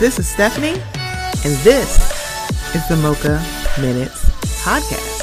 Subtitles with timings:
[0.00, 0.80] This is Stephanie,
[1.44, 3.44] and this is the Mocha
[3.82, 4.24] Minutes
[4.64, 5.20] Podcast.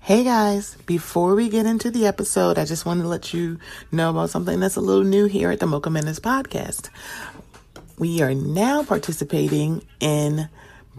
[0.00, 3.58] Hey guys, before we get into the episode, I just want to let you
[3.90, 6.90] know about something that's a little new here at the Mocha Minutes Podcast.
[7.98, 10.50] We are now participating in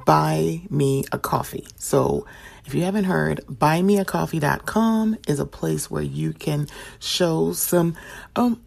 [0.08, 1.68] Buy Me a Coffee.
[1.78, 2.26] So
[2.70, 6.68] if you haven't heard, buymeacoffee.com is a place where you can
[7.00, 7.98] show some
[8.36, 8.62] um,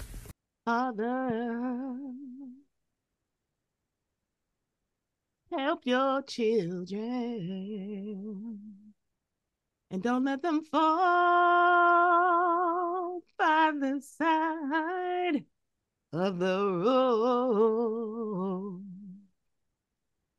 [0.64, 1.96] Father,
[5.50, 7.62] help your children
[9.92, 10.82] and don't let them fall
[13.38, 15.44] by the side
[16.14, 18.02] of the road.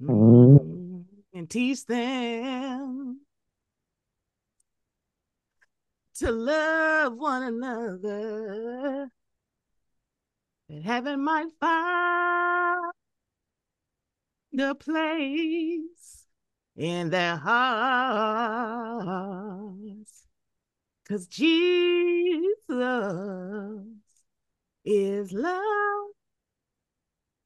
[0.01, 1.01] Mm-hmm.
[1.35, 3.21] And teach them
[6.15, 9.11] to love one another.
[10.69, 12.91] That heaven might find
[14.51, 16.22] the place
[16.75, 18.63] in their hearts.
[21.07, 22.59] Cause Jesus
[24.85, 25.53] is love.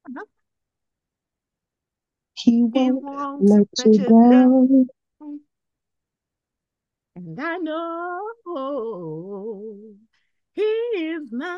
[0.08, 0.24] Uh-huh.
[2.34, 4.30] He won't, won't let, let, you down.
[4.30, 5.40] down.
[7.16, 8.28] And I know
[10.52, 11.48] he is mine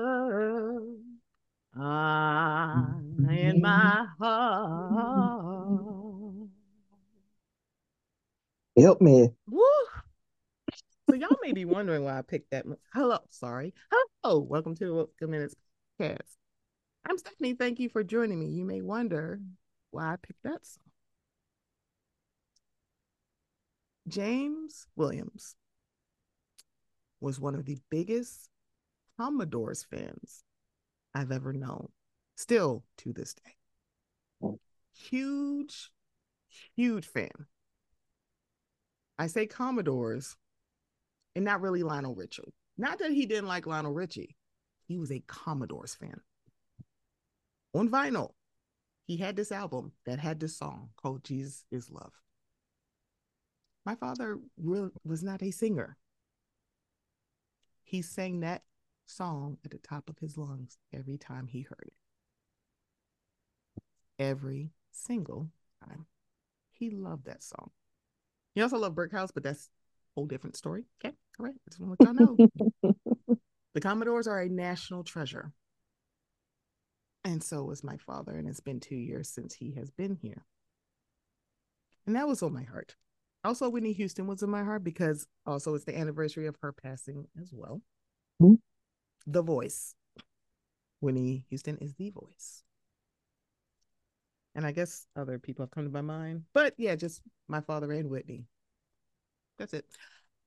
[1.77, 2.95] Ah,
[3.29, 5.51] in my heart.
[8.77, 9.29] Help me.
[9.49, 9.61] Woo.
[11.09, 12.65] So y'all may be wondering why I picked that.
[12.93, 13.73] Hello, sorry.
[13.91, 15.53] Hello, welcome to the Minutes
[15.99, 16.37] Cast.
[17.05, 17.55] I'm Stephanie.
[17.55, 18.47] Thank you for joining me.
[18.47, 19.41] You may wonder
[19.91, 20.83] why I picked that song.
[24.07, 25.57] James Williams
[27.19, 28.49] was one of the biggest
[29.19, 30.44] Commodores fans
[31.15, 31.87] I've ever known,
[32.35, 34.51] still to this day.
[34.93, 35.91] Huge,
[36.75, 37.31] huge fan.
[39.17, 40.35] I say Commodores
[41.35, 42.53] and not really Lionel Richie.
[42.77, 44.35] Not that he didn't like Lionel Richie,
[44.87, 46.19] he was a Commodores fan.
[47.73, 48.31] On vinyl,
[49.05, 52.13] he had this album that had this song called Jesus is Love.
[53.85, 55.97] My father really was not a singer.
[57.83, 58.63] He sang that
[59.05, 61.93] song at the top of his lungs every time he heard it.
[64.17, 65.49] Every single
[65.83, 66.05] time.
[66.71, 67.71] He loved that song.
[68.53, 69.69] He also loved Brick House, but that's a
[70.15, 70.85] whole different story.
[71.03, 71.55] Okay, all right.
[71.55, 72.37] I just want to let y'all
[72.83, 73.35] know.
[73.73, 75.51] the Commodores are a national treasure.
[77.23, 80.45] And so was my father, and it's been two years since he has been here.
[82.05, 82.95] And that was on my heart.
[83.43, 87.27] Also, Whitney Houston was in my heart because also it's the anniversary of her passing
[87.39, 87.81] as well.
[88.41, 88.55] Mm-hmm
[89.27, 89.95] the voice.
[91.01, 92.63] Whitney Houston is the voice.
[94.55, 96.43] And I guess other people have come to my mind.
[96.53, 98.45] But yeah, just my father and Whitney.
[99.59, 99.85] That's it.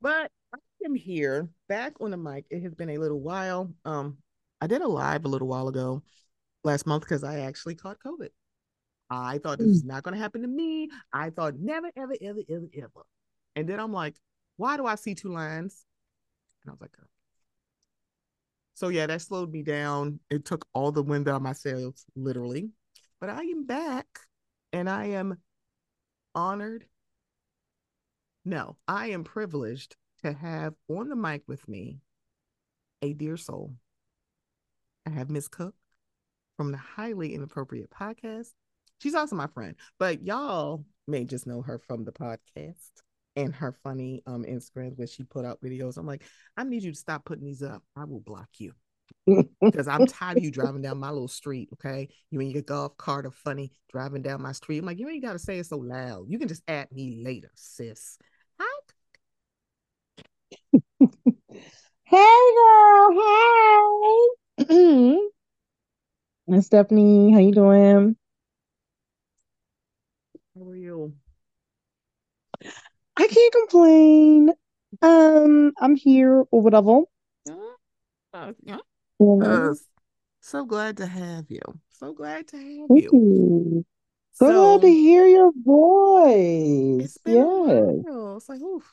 [0.00, 2.46] But I am here back on the mic.
[2.50, 3.72] It has been a little while.
[3.84, 4.18] Um,
[4.60, 6.02] I did a live a little while ago
[6.64, 8.30] last month because I actually caught COVID.
[9.10, 10.90] I thought this is not going to happen to me.
[11.12, 13.06] I thought never, ever, ever, ever, ever.
[13.56, 14.16] And then I'm like,
[14.56, 15.84] why do I see two lines?
[16.62, 16.90] And I was like,
[18.78, 20.20] so yeah, that slowed me down.
[20.30, 22.70] It took all the wind out of my sails, literally.
[23.20, 24.06] But I am back
[24.72, 25.38] and I am
[26.32, 26.86] honored.
[28.44, 31.98] No, I am privileged to have on the mic with me
[33.02, 33.74] a dear soul.
[35.04, 35.74] I have Miss Cook
[36.56, 38.52] from the Highly Inappropriate Podcast.
[39.00, 42.92] She's also my friend, but y'all may just know her from the podcast
[43.38, 45.96] and her funny um Instagrams where she put out videos.
[45.96, 46.24] I'm like,
[46.56, 47.82] I need you to stop putting these up.
[47.96, 48.72] I will block you.
[49.60, 52.08] Because I'm tired of you driving down my little street, okay?
[52.30, 54.78] You and your golf cart are funny driving down my street.
[54.78, 56.26] I'm like, you ain't gotta say it so loud.
[56.28, 58.18] You can just add me later, sis.
[58.58, 58.80] Hi.
[62.04, 63.22] hey girl,
[64.68, 65.18] hey.
[66.60, 68.16] Stephanie, how you doing?
[73.18, 74.52] I can't complain.
[75.02, 77.00] Um, I'm here or whatever.
[78.32, 78.78] Uh, yeah.
[79.20, 79.74] Uh,
[80.40, 81.60] so glad to have you.
[81.90, 83.10] So glad to have you.
[83.12, 83.86] you.
[84.32, 87.04] So, glad to hear your voice.
[87.04, 87.44] It's been yes.
[87.44, 88.36] a while.
[88.36, 88.84] It's like, oof.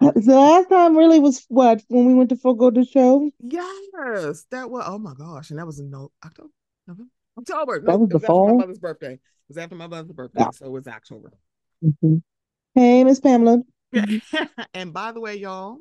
[0.00, 3.30] Uh, the last time really was what when we went to forego the show.
[3.40, 4.84] Yes, that was.
[4.86, 6.50] Oh my gosh, and that was in no October,
[6.86, 7.80] November, October.
[7.80, 8.48] That was the fall.
[8.48, 9.14] my mother's birthday.
[9.14, 10.50] It was after my mother's birthday, yeah.
[10.50, 11.32] so it was October.
[11.82, 12.16] Mm-hmm.
[12.76, 13.62] Hey, Miss Pamela.
[14.74, 15.78] and by the way, y'all,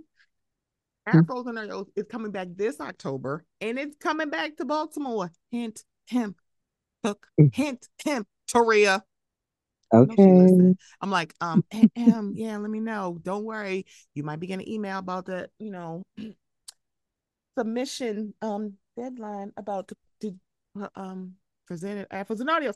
[1.05, 5.29] Afros and O's is coming back this October, and it's coming back to Baltimore.
[5.51, 6.35] Hint him,
[7.03, 7.27] hook.
[7.37, 7.53] Mm.
[7.53, 9.03] Hint him, Toria.
[9.93, 10.73] Okay.
[11.01, 11.65] I'm like, um,
[11.97, 13.19] um, yeah, let me know.
[13.21, 13.85] Don't worry.
[14.13, 16.05] You might be getting an email about the, you know,
[17.59, 21.33] submission um deadline about the, the um
[21.67, 22.75] presented Afros and audios.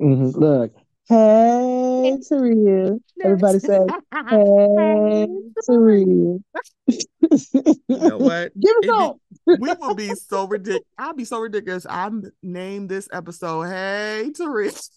[0.00, 0.38] Mm-hmm.
[0.40, 0.72] Look,
[1.08, 2.98] hey Taria.
[3.22, 3.78] Everybody say,
[4.28, 5.26] hey
[5.68, 6.42] Taria.
[6.86, 8.52] you know what?
[8.60, 9.18] Give it up.
[9.46, 10.82] we will be so ridiculous.
[10.98, 11.86] I'll be so ridiculous.
[11.88, 12.10] I
[12.42, 14.88] named this episode Hey Taria.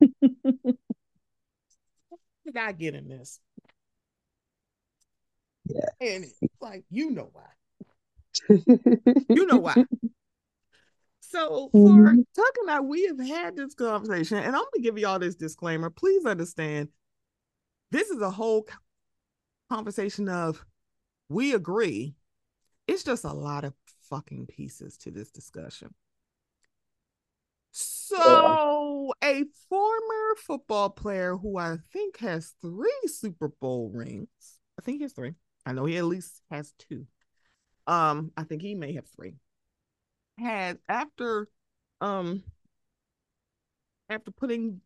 [0.00, 0.16] did
[2.56, 3.38] I get in this?
[5.66, 5.88] Yeah.
[6.00, 6.26] And
[6.60, 8.48] like, you know why.
[9.28, 9.84] you know why.
[11.34, 12.20] So for mm-hmm.
[12.36, 15.90] talking about we have had this conversation, and I'm gonna give you all this disclaimer.
[15.90, 16.90] Please understand
[17.90, 18.68] this is a whole
[19.68, 20.64] conversation of
[21.28, 22.14] we agree.
[22.86, 23.74] It's just a lot of
[24.08, 25.92] fucking pieces to this discussion.
[27.72, 34.28] So, a former football player who I think has three Super Bowl rings.
[34.78, 35.34] I think he has three.
[35.66, 37.08] I know he at least has two.
[37.88, 39.34] Um, I think he may have three
[40.38, 41.48] had after
[42.00, 42.42] um
[44.08, 44.80] after putting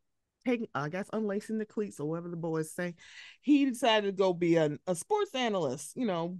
[0.44, 2.94] taking I guess unlacing the cleats or whatever the boys say,
[3.40, 5.96] he decided to go be a, a sports analyst.
[5.96, 6.38] You know,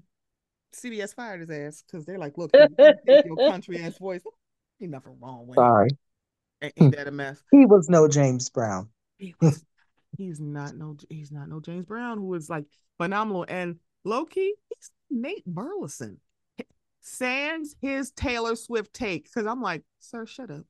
[0.75, 4.23] CBS fired his ass because they're like, look, your country ass voice.
[4.81, 5.89] Ain't nothing wrong with Sorry.
[6.63, 7.43] Ain't, ain't that a mess?
[7.51, 8.89] He was no James Brown.
[9.19, 9.65] He was,
[10.17, 12.65] he's not no he's not no James Brown who is like
[12.97, 16.21] phenomenal and low key, he's Nate Burleson
[17.01, 20.65] sans his Taylor Swift take because I'm like, sir, shut up.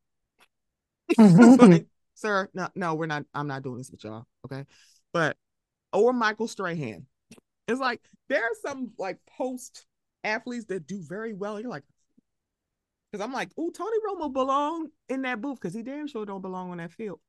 [1.18, 3.24] like, sir, no, no, we're not.
[3.34, 4.26] I'm not doing this with y'all.
[4.44, 4.64] Okay,
[5.12, 5.36] but
[5.92, 7.06] or Michael Strahan.
[7.66, 9.86] It's like there are some like post
[10.24, 11.60] athletes that do very well.
[11.60, 11.84] You're like,
[13.10, 16.42] because I'm like, oh, Tony Romo belong in that booth because he damn sure don't
[16.42, 17.20] belong on that field.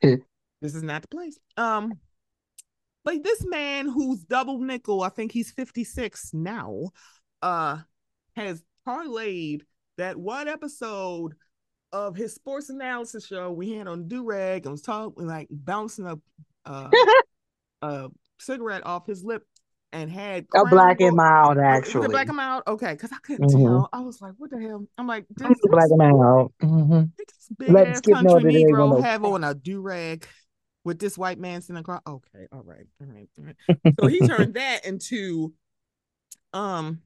[0.00, 1.38] this is not the place.
[1.56, 1.98] Um,
[3.04, 6.90] like this man who's double nickel, I think he's 56 now,
[7.42, 7.78] uh,
[8.36, 9.62] has parlayed
[9.96, 11.34] that one episode
[11.92, 16.18] of his sports analysis show we had on Durag and was talking like bouncing a
[16.64, 16.90] uh,
[17.82, 18.08] a
[18.38, 19.42] cigarette off his lip
[19.92, 22.08] and had a black and mild actually.
[22.08, 23.64] black and mild, okay, because I couldn't mm-hmm.
[23.64, 23.88] tell.
[23.92, 27.02] I was like, "What the hell?" I'm like, "This black and mild." Mm-hmm.
[27.58, 30.26] Big Let's ass country Negro have on a do rag
[30.88, 32.00] with this white man sitting across.
[32.06, 33.94] Okay, all right, all right, all right.
[34.00, 35.52] so he turned that into
[36.54, 37.02] um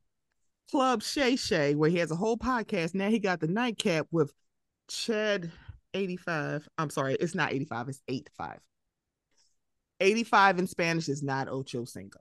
[0.70, 2.94] Club Shay Shay, where he has a whole podcast.
[2.94, 4.32] Now he got the nightcap with
[4.88, 5.50] Chad
[5.92, 6.68] 85.
[6.78, 8.60] I'm sorry, it's not 85, it's 85.
[9.98, 12.20] 85 in Spanish is not ocho cinco.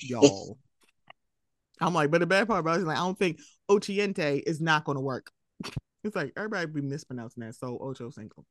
[0.00, 0.58] Y'all.
[1.82, 3.38] I'm like, but the bad part about it is like, I don't think
[3.70, 5.30] ochiente is not going to work.
[6.02, 7.56] It's like everybody be mispronouncing that.
[7.56, 8.46] So ocho cinco,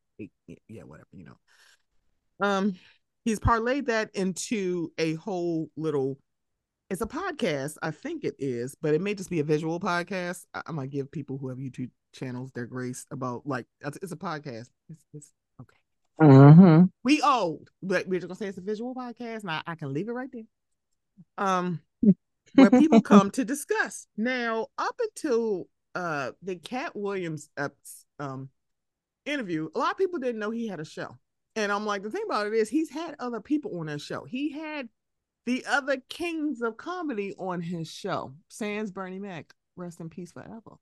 [0.67, 1.33] yeah, whatever, you know
[2.39, 2.74] um
[3.25, 6.17] he's parlayed that into a whole little
[6.89, 10.46] it's a podcast i think it is but it may just be a visual podcast.
[10.53, 14.17] I, am gonna give people who have youtube channels their grace about like it's a
[14.17, 14.69] podcast.
[14.89, 15.31] It's, it's
[15.62, 15.75] okay.
[16.22, 16.86] Mm-hmm.
[17.03, 19.93] we old but we're just gonna say it's a visual podcast and I, I can
[19.93, 20.43] leave it right there.
[21.38, 21.79] Um
[22.55, 24.08] where people come to discuss.
[24.17, 27.69] Now up until uh the Katt Williams uh,
[28.19, 28.50] um
[29.25, 31.17] interview a lot of people didn't know he had a show
[31.56, 34.25] and I'm like, the thing about it is, he's had other people on his show.
[34.25, 34.89] He had
[35.46, 38.34] the other kings of comedy on his show.
[38.50, 40.77] Sans Bernie Mac, rest in peace forever.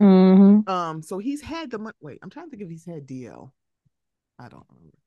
[0.00, 0.68] Mm-hmm.
[0.70, 2.18] Um, so he's had the wait.
[2.22, 3.50] I'm trying to think if he's had DL.
[4.38, 4.98] I don't remember.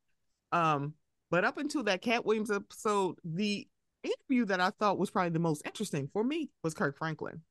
[0.51, 0.93] Um,
[1.29, 3.67] but up until that Katt Williams episode, the
[4.03, 7.41] interview that I thought was probably the most interesting for me was Kirk Franklin.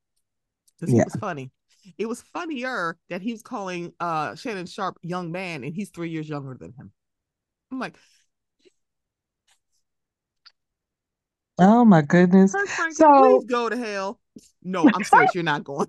[0.79, 1.03] Because yeah.
[1.03, 1.51] he was funny.
[1.97, 6.11] It was funnier that he was calling uh Shannon Sharpe young man and he's three
[6.11, 6.93] years younger than him.
[7.71, 7.97] I'm like,
[11.59, 12.55] oh my goodness.
[12.93, 14.21] so please go to hell.
[14.63, 15.35] No, I'm serious.
[15.35, 15.89] You're not going.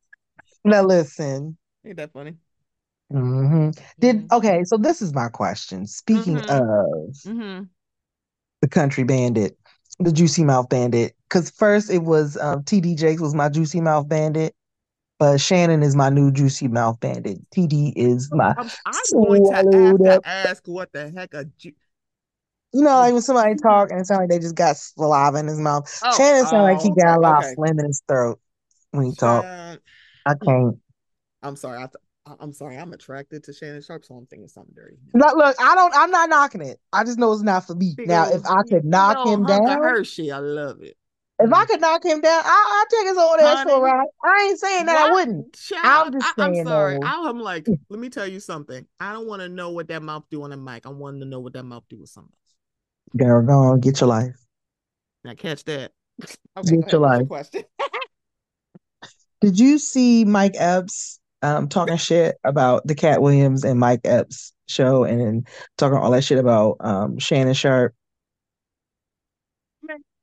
[0.64, 1.56] now listen.
[1.84, 2.34] Ain't that funny?
[3.12, 3.70] Mm-hmm.
[4.00, 4.64] Did okay?
[4.64, 5.86] So this is my question.
[5.86, 6.50] Speaking mm-hmm.
[6.50, 7.62] of mm-hmm.
[8.62, 9.56] the country bandit,
[10.00, 14.08] the Juicy Mouth Bandit, because first it was um, TD Jakes was my Juicy Mouth
[14.08, 14.54] Bandit,
[15.18, 17.38] but Shannon is my new Juicy Mouth Bandit.
[17.50, 18.54] TD is oh, my.
[18.56, 21.44] I'm, I'm going to have to ask what the heck a.
[21.58, 21.72] Ju-
[22.72, 25.46] you know, like when somebody talk and it sounds like they just got saliva in
[25.46, 25.88] his mouth.
[26.04, 27.50] Oh, Shannon sounds oh, like he oh, got a lot okay.
[27.50, 28.38] of phlegm in his throat
[28.90, 29.44] when he talk.
[29.44, 29.78] I
[30.32, 30.44] hmm.
[30.44, 30.76] can't.
[31.42, 31.78] I'm sorry.
[31.78, 34.96] I, th- I'm sorry, I'm attracted to Shannon Sharpe, so I'm thinking something dirty.
[35.14, 35.94] Look, look, I don't.
[35.94, 36.80] I'm not knocking it.
[36.92, 37.94] I just know it's not for me.
[37.96, 40.96] Big now, if I could knock him down, Hershey, I love it.
[41.38, 44.06] If I could knock him down, I, will take his old ass for a ride.
[44.24, 45.10] I ain't saying that?
[45.10, 45.52] I wouldn't.
[45.52, 46.60] Child, I'm just saying.
[46.60, 46.98] I'm sorry.
[47.02, 48.86] I'm like, let me tell you something.
[48.98, 50.86] I don't want to know what that mouth do on the mic.
[50.86, 52.32] I want to know what that mouth do with something.
[53.16, 54.34] Girl, go on, get your life.
[55.24, 55.92] Now catch that.
[56.58, 57.28] Okay, get your life.
[57.28, 57.64] Question.
[59.42, 64.54] Did you see Mike Epps um, talking shit about the Katt Williams and Mike Epps
[64.68, 67.94] show and talking all that shit about um, Shannon Sharpe.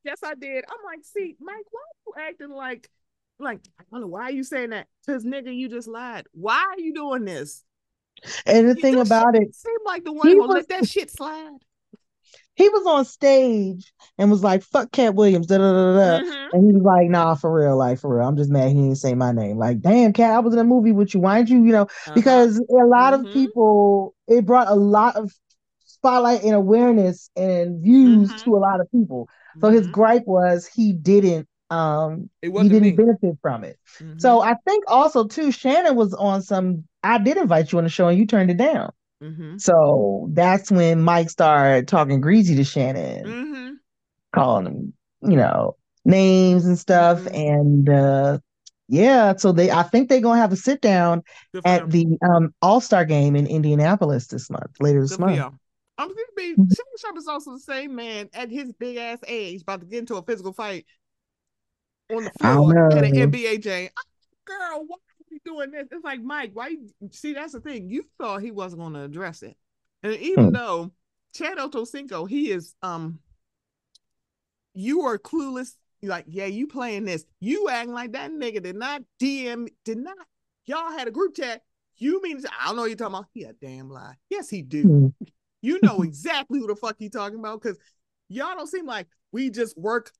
[0.03, 0.65] Yes, I did.
[0.69, 2.89] I'm like, see, Mike, why are you acting like,
[3.39, 4.87] like, I don't know, why are you saying that?
[5.05, 6.25] Because nigga, you just lied.
[6.33, 7.63] Why are you doing this?
[8.45, 11.59] And the thing about it, seemed like the one who let that shit slide
[12.55, 16.23] he was on stage and was like, fuck Katt Williams, da, da, da, da.
[16.23, 16.55] Mm-hmm.
[16.55, 18.27] And he was like, nah, for real, like for real.
[18.27, 19.57] I'm just mad he didn't say my name.
[19.57, 21.19] Like, damn, Katt, I was in a movie with you.
[21.19, 22.13] Why didn't you, you know, uh-huh.
[22.13, 23.25] because a lot mm-hmm.
[23.25, 25.31] of people, it brought a lot of
[25.85, 28.43] spotlight and awareness and views mm-hmm.
[28.43, 29.27] to a lot of people.
[29.61, 29.91] So his mm-hmm.
[29.91, 32.91] gripe was he didn't um he didn't me.
[32.91, 33.79] benefit from it.
[34.17, 34.49] So mm-hmm.
[34.49, 38.07] I think also too, Shannon was on some I did invite you on the show
[38.07, 38.91] and you turned it down.
[39.21, 39.57] Mm-hmm.
[39.57, 43.73] So that's when Mike started talking greasy to Shannon, mm-hmm.
[44.35, 47.19] calling him, you know, names and stuff.
[47.19, 47.35] Mm-hmm.
[47.35, 48.39] And uh,
[48.89, 51.23] yeah, so they I think they're gonna have a sit down
[51.63, 55.55] at the um, All Star game in Indianapolis this month, later this Good month.
[55.97, 59.61] I'm gonna be Shannon Sharpe is also the same man at his big ass age,
[59.61, 60.85] about to get into a physical fight
[62.11, 63.89] on the floor at an NBA game.
[64.45, 64.99] Girl, what
[65.31, 65.87] we doing this?
[65.91, 66.69] It's like Mike, why?
[66.69, 67.89] You, see, that's the thing.
[67.89, 69.55] You thought he wasn't going to address it,
[70.01, 70.53] and even hmm.
[70.53, 70.91] though
[71.33, 73.19] Chad Ochocinco, he is um,
[74.73, 75.75] you are clueless.
[76.01, 77.25] Like, yeah, you playing this.
[77.39, 80.17] You acting like that nigga did not DM, did not.
[80.65, 81.61] Y'all had a group chat.
[81.95, 83.27] You mean I don't know what you're talking about?
[83.33, 84.15] He a damn lie.
[84.29, 85.13] Yes, he do.
[85.63, 87.79] You know exactly who the fuck he talking about because
[88.29, 90.11] y'all don't seem like we just work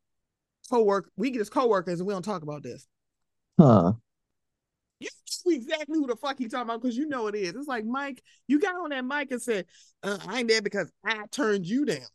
[0.72, 1.12] co-work.
[1.16, 2.88] We just co-workers and we don't talk about this.
[3.60, 3.94] Huh
[5.04, 5.10] you
[5.46, 7.54] know exactly who the fuck he talking about because you know it is.
[7.56, 9.66] It's like Mike, you got on that mic and said,
[10.02, 12.08] uh, "I ain't there because I turned you down."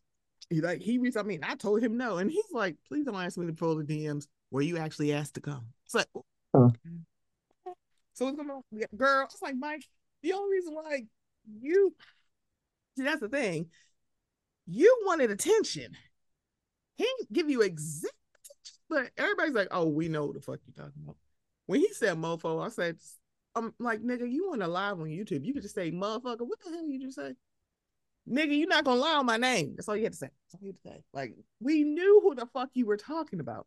[0.50, 1.16] He like he reached.
[1.16, 3.76] I mean, I told him no, and he's like, "Please don't ask me to pull
[3.76, 6.08] the DMs where you actually asked to come." It's like,
[6.54, 6.70] huh.
[8.14, 8.60] so it's gonna,
[8.96, 9.24] girl.
[9.24, 9.84] It's like Mike.
[10.22, 11.02] The only reason why
[11.60, 11.94] you
[12.98, 13.66] see that's the thing,
[14.66, 15.96] you wanted attention.
[16.96, 18.12] He didn't give you exact,
[18.90, 21.16] but everybody's like, "Oh, we know what the fuck you talking about."
[21.68, 22.96] when he said mofo, I said,
[23.54, 25.44] I'm like, nigga, you want to live on YouTube.
[25.44, 26.40] You could just say motherfucker.
[26.40, 27.34] What the hell you just say?
[28.26, 29.74] Nigga, you're not gonna lie on my name.
[29.76, 30.28] That's all you had to say.
[30.28, 31.04] That's all you had to say.
[31.12, 33.66] Like, we knew who the fuck you were talking about.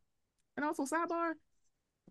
[0.58, 1.34] And also, sidebar,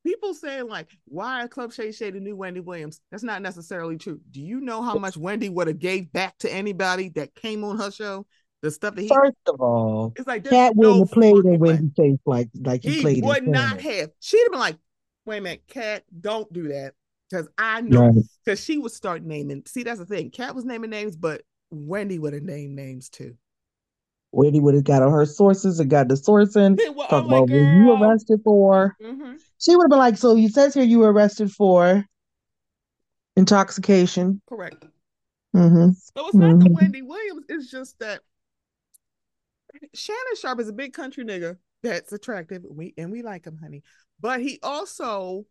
[0.05, 3.01] people saying like, why Club Shay Shay the new Wendy Williams?
[3.11, 4.21] That's not necessarily true.
[4.31, 7.79] Do you know how much Wendy would have gave back to anybody that came on
[7.79, 8.27] her show?
[8.63, 11.91] The stuff that he first of all, it's like Katt wouldn't have played in Wendy
[11.97, 13.25] Chase like like he, he played.
[13.25, 14.11] Would not have.
[14.21, 14.77] She'd have been like,
[15.25, 16.93] wait a minute, Katt, don't do that.
[17.31, 18.59] Because I know because right.
[18.59, 19.63] she would start naming.
[19.67, 20.31] See, that's the thing.
[20.31, 23.35] Katt was naming names, but Wendy would have named names too.
[24.33, 26.79] Wendy would have got on her sources and got the sourcing.
[26.95, 28.97] Well, talk about what you arrested for.
[29.03, 29.35] Mm-hmm.
[29.59, 32.05] She would have been like, so you says here you were arrested for
[33.37, 34.41] intoxication.
[34.49, 34.85] Correct.
[35.55, 35.91] Mm-hmm.
[35.93, 36.59] So it's not mm-hmm.
[36.61, 37.47] the Wendy Williams.
[37.49, 38.21] It's just that
[39.95, 42.63] Shannon Sharpe is a big country nigga that's attractive.
[42.69, 43.83] We and we like him, honey
[44.21, 45.47] but he also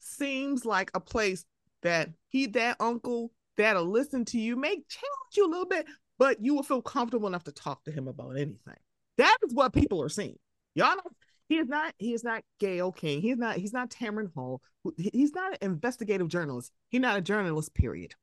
[0.00, 1.44] seems like a place
[1.82, 5.86] that he that uncle that'll listen to you may challenge you a little bit
[6.18, 8.76] but you will feel comfortable enough to talk to him about anything.
[9.18, 10.38] That is what people are seeing.
[10.74, 11.10] Y'all know
[11.48, 13.20] he is not he is not gayle king.
[13.20, 14.62] He's not he's not tamron hall.
[14.96, 16.72] He's not an investigative journalist.
[16.88, 18.14] He's not a journalist period.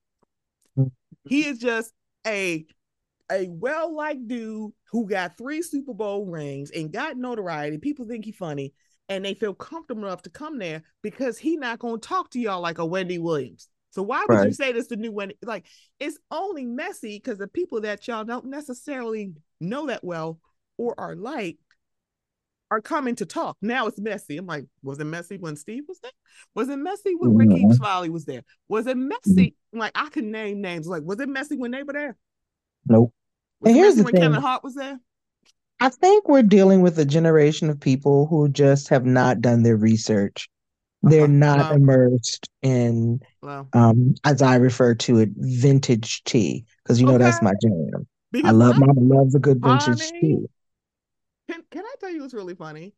[1.27, 1.93] He is just
[2.27, 2.65] a
[3.31, 7.77] a well-liked dude who got three super bowl rings and got notoriety.
[7.77, 8.73] People think he's funny
[9.09, 12.61] and they feel comfortable enough to come there because he not to talk to y'all
[12.61, 13.69] like a Wendy Williams.
[13.93, 14.47] So why would right.
[14.47, 15.31] you say this the new one?
[15.43, 15.67] Like
[15.99, 20.39] it's only messy because the people that y'all don't necessarily know that well
[20.77, 21.57] or are like
[22.71, 23.55] are coming to talk.
[23.61, 24.37] Now it's messy.
[24.37, 26.11] I'm like, was it messy when Steve was there?
[26.55, 27.71] Was it messy when mm-hmm.
[27.73, 28.41] Smiley was there?
[28.67, 29.51] Was it messy?
[29.51, 29.79] Mm-hmm.
[29.79, 30.87] Like I can name names.
[30.87, 32.17] Like, was it messy when they were there?
[32.87, 33.13] Nope.
[33.59, 34.23] Was and here's the when thing.
[34.23, 34.99] Kevin Hart was there.
[35.79, 39.77] I think we're dealing with a generation of people who just have not done their
[39.77, 40.49] research.
[41.03, 41.33] They're uh-huh.
[41.33, 41.73] not wow.
[41.73, 43.67] immersed in, wow.
[43.73, 47.25] um, as I refer to it, vintage tea, because you know okay.
[47.25, 48.07] that's my jam.
[48.31, 50.45] Because I love, Mama love a good vintage tea.
[51.49, 52.93] Can, can I tell you what's really funny?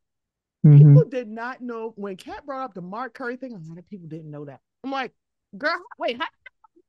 [0.65, 0.77] Mm-hmm.
[0.77, 3.53] People did not know when Katt brought up the Mark Curry thing.
[3.53, 4.61] A lot of people didn't know that.
[4.83, 5.11] I'm like,
[5.57, 6.25] girl, wait, how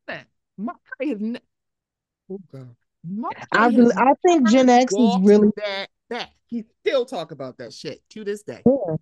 [0.09, 0.27] that?
[0.57, 1.21] Mark Curry has.
[1.21, 1.41] Ne-
[2.31, 2.77] oh, girl.
[3.53, 8.03] I, I think Gen X is really that that he still talk about that shit
[8.11, 8.63] to this day.
[8.67, 8.97] Yeah.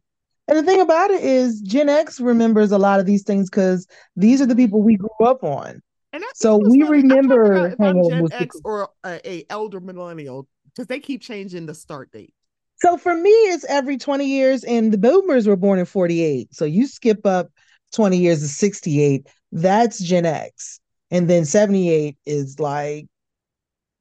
[0.46, 3.86] And the thing about it is, Gen X remembers a lot of these things because
[4.14, 5.80] these are the people we grew up on.
[6.12, 7.02] And so we funny.
[7.02, 11.74] remember if I'm Gen X or a, a elder millennial because they keep changing the
[11.74, 12.34] start date.
[12.76, 16.54] So for me, it's every 20 years, and the boomers were born in 48.
[16.54, 17.50] So you skip up
[17.92, 20.80] 20 years to 68, that's Gen X.
[21.10, 23.06] And then 78 is like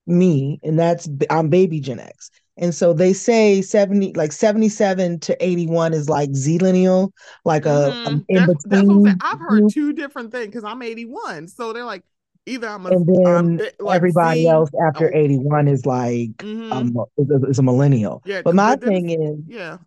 [0.05, 2.29] me, and that's I'm baby Gen X.
[2.57, 7.11] And so they say 70, like 77 to 81 is like zillennial,
[7.45, 8.17] like a, mm-hmm.
[8.29, 9.03] in that's, between.
[9.03, 11.47] That's I've heard two different things because I'm 81.
[11.47, 12.03] So they're like,
[12.45, 15.17] either I'm a, and then I'm, like everybody Z, else after oh.
[15.17, 16.71] 81 is like, mm-hmm.
[16.71, 18.21] um, is, a, is a millennial.
[18.25, 19.77] Yeah, but my thing is, yeah,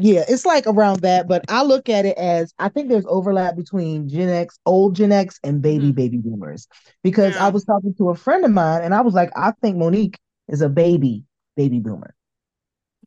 [0.00, 3.56] yeah, it's like around that, but I look at it as I think there's overlap
[3.56, 5.92] between Gen X, old Gen X, and baby mm-hmm.
[5.92, 6.68] baby boomers.
[7.02, 7.46] Because yeah.
[7.46, 10.14] I was talking to a friend of mine, and I was like, I think Mo'Nique
[10.48, 11.24] is a baby
[11.58, 12.14] baby boomer.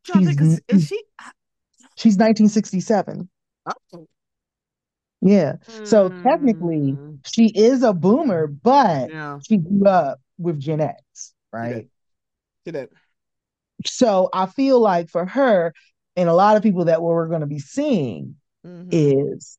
[0.03, 1.01] She's, is, is she?
[1.95, 3.29] She's 1967.
[3.65, 4.07] Oh.
[5.21, 5.53] Yeah.
[5.69, 5.87] Mm.
[5.87, 7.15] So technically, hmm.
[7.25, 9.39] she is a boomer, but yeah.
[9.47, 11.87] she grew up with Gen X, right?
[12.65, 12.89] She did.
[13.85, 15.73] So I feel like for her,
[16.15, 18.89] and a lot of people that we're going to be seeing mm-hmm.
[18.91, 19.57] is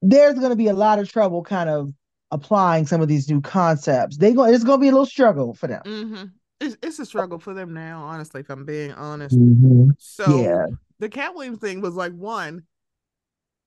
[0.00, 1.92] there's going to be a lot of trouble kind of
[2.30, 4.16] applying some of these new concepts.
[4.16, 5.82] They go, it's going to be a little struggle for them.
[5.84, 6.24] Mm-hmm.
[6.60, 9.38] It's, it's a struggle for them now, honestly, if I'm being honest.
[9.38, 9.90] Mm-hmm.
[9.98, 10.66] So yeah.
[10.98, 12.64] the Katt Williams thing was like one.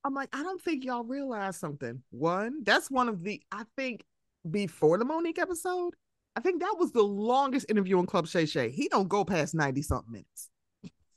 [0.03, 2.01] I'm like, I don't think y'all realize something.
[2.09, 4.03] One, that's one of the I think
[4.49, 5.93] before the Mo'Nique episode,
[6.35, 8.71] I think that was the longest interview in Club Shay Shay.
[8.71, 10.49] He don't go past 90 something minutes.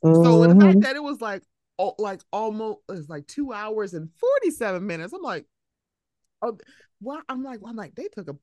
[0.04, 0.22] Mm-hmm.
[0.22, 0.80] So the fact mm-hmm.
[0.80, 1.42] that it was like
[1.78, 5.12] oh, like almost it's like two hours and 47 minutes.
[5.12, 5.46] I'm like,
[6.42, 6.58] oh
[7.00, 8.37] what I'm like, I'm like, they took a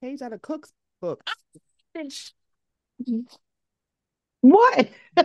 [0.00, 1.22] page out of Cook's book.
[4.40, 4.90] What?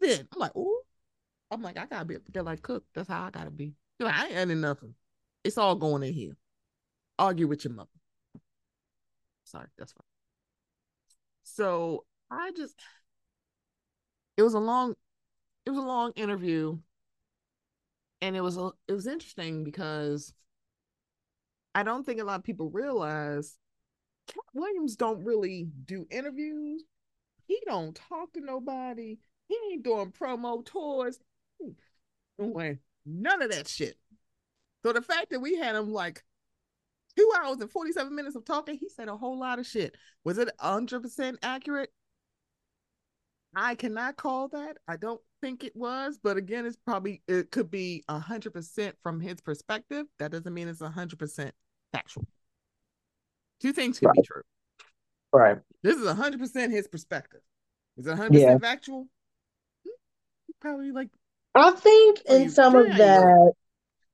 [0.00, 0.80] then I'm like, oh,
[1.50, 2.84] I'm like, I gotta be they're like Cook.
[2.94, 3.74] That's how I gotta be.
[4.00, 4.94] Like, I ain't adding nothing.
[5.44, 6.36] It's all going in here.
[7.18, 7.88] Argue with your mother.
[9.44, 10.04] Sorry, that's fine.
[11.44, 12.80] So I just
[14.36, 14.94] it was a long
[15.66, 16.78] it was a long interview
[18.20, 20.32] and it was a, it was interesting because
[21.74, 23.58] I don't think a lot of people realize
[24.28, 26.84] Katt Williams don't really do interviews.
[27.46, 29.18] He don't talk to nobody.
[29.48, 31.18] He ain't doing promo tours.
[33.04, 33.96] None of that shit.
[34.84, 36.22] So the fact that we had him like
[37.16, 39.96] two hours and 47 minutes of talking, he said a whole lot of shit.
[40.24, 41.90] Was it 100% accurate?
[43.54, 44.78] I cannot call that.
[44.88, 48.96] I don't think it was, but again, it's probably it could be a hundred percent
[49.02, 50.06] from his perspective.
[50.18, 51.54] That doesn't mean it's a hundred percent
[51.92, 52.26] factual.
[53.62, 54.16] Two things could right.
[54.16, 54.42] be true.
[55.32, 55.58] Right.
[55.82, 57.40] This is a hundred percent his perspective.
[57.96, 59.06] Is it hundred percent factual?
[59.84, 59.90] Hmm,
[60.60, 61.08] probably like.
[61.54, 63.52] I think in some of that,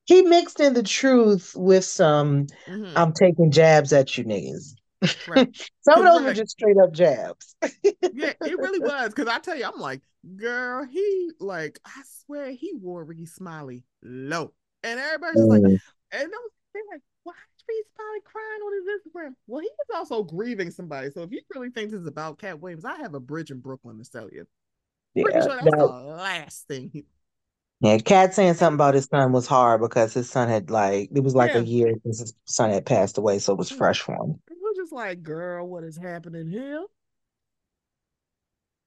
[0.04, 2.46] he mixed in the truth with some.
[2.66, 2.96] Mm-hmm.
[2.96, 4.74] I'm taking jabs at you niggas.
[5.28, 5.48] Right.
[5.82, 7.54] Some of those were just straight up jabs.
[7.82, 9.14] yeah, it really was.
[9.14, 10.02] Cause I tell you, I'm like,
[10.36, 14.52] girl, he like, I swear he wore Rickey Smiley low.
[14.82, 15.48] And everybody's mm.
[15.48, 15.80] like, and
[16.12, 17.02] they're like,
[17.68, 19.34] why probably crying on his Instagram?
[19.46, 21.10] Well, he was also grieving somebody.
[21.10, 23.60] So if you really think this is about Katt Williams, I have a bridge in
[23.60, 24.46] Brooklyn to tell you.
[25.14, 27.04] Yeah, Pretty sure that's that, the last thing
[27.80, 31.22] yeah, Katt saying something about his son was hard because his son had like it
[31.22, 31.60] was like yeah.
[31.60, 34.56] a year since his son had passed away, so it was fresh for him It
[34.60, 36.84] was just like, girl, what is happening here?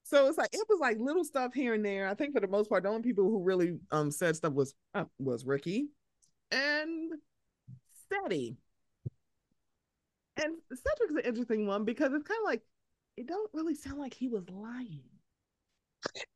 [0.03, 2.09] So it's like it was like little stuff here and there.
[2.09, 4.73] I think for the most part, the only people who really um said stuff was
[4.93, 5.87] uh, was Rickey
[6.51, 7.13] and
[8.11, 8.55] Cedric.
[10.43, 12.61] And Cedric's an interesting one because it's kind of like
[13.17, 15.03] it don't really sound like he was lying.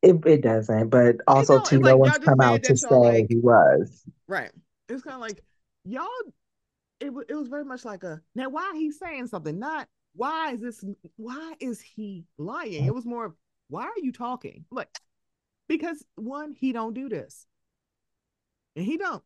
[0.01, 4.03] It it doesn't, but also too, no one's come out to say like, he was.
[4.27, 4.51] Right.
[4.89, 5.41] It's kind of like
[5.85, 6.07] y'all
[6.99, 10.61] it, it was very much like a now why he's saying something, not why is
[10.61, 10.83] this
[11.17, 12.85] why is he lying?
[12.85, 13.33] It was more of
[13.69, 14.65] why are you talking?
[14.71, 14.89] Like,
[15.67, 17.47] because one, he don't do this.
[18.75, 19.23] And he don't.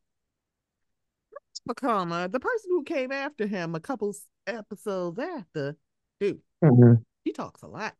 [1.67, 4.15] McComa, the person who came after him a couple
[4.55, 5.75] episodes after,
[6.19, 7.01] dude, mm-hmm.
[7.23, 7.95] he talks a lot.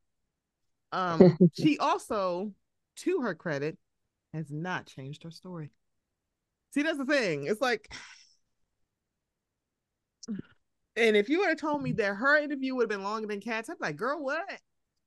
[0.91, 2.53] Um, she also,
[2.97, 3.77] to her credit,
[4.33, 5.71] has not changed her story.
[6.73, 7.45] See, that's the thing.
[7.45, 7.91] It's like,
[10.95, 13.39] and if you would have told me that her interview would have been longer than
[13.39, 14.47] Katt's, I'd be like, girl, what?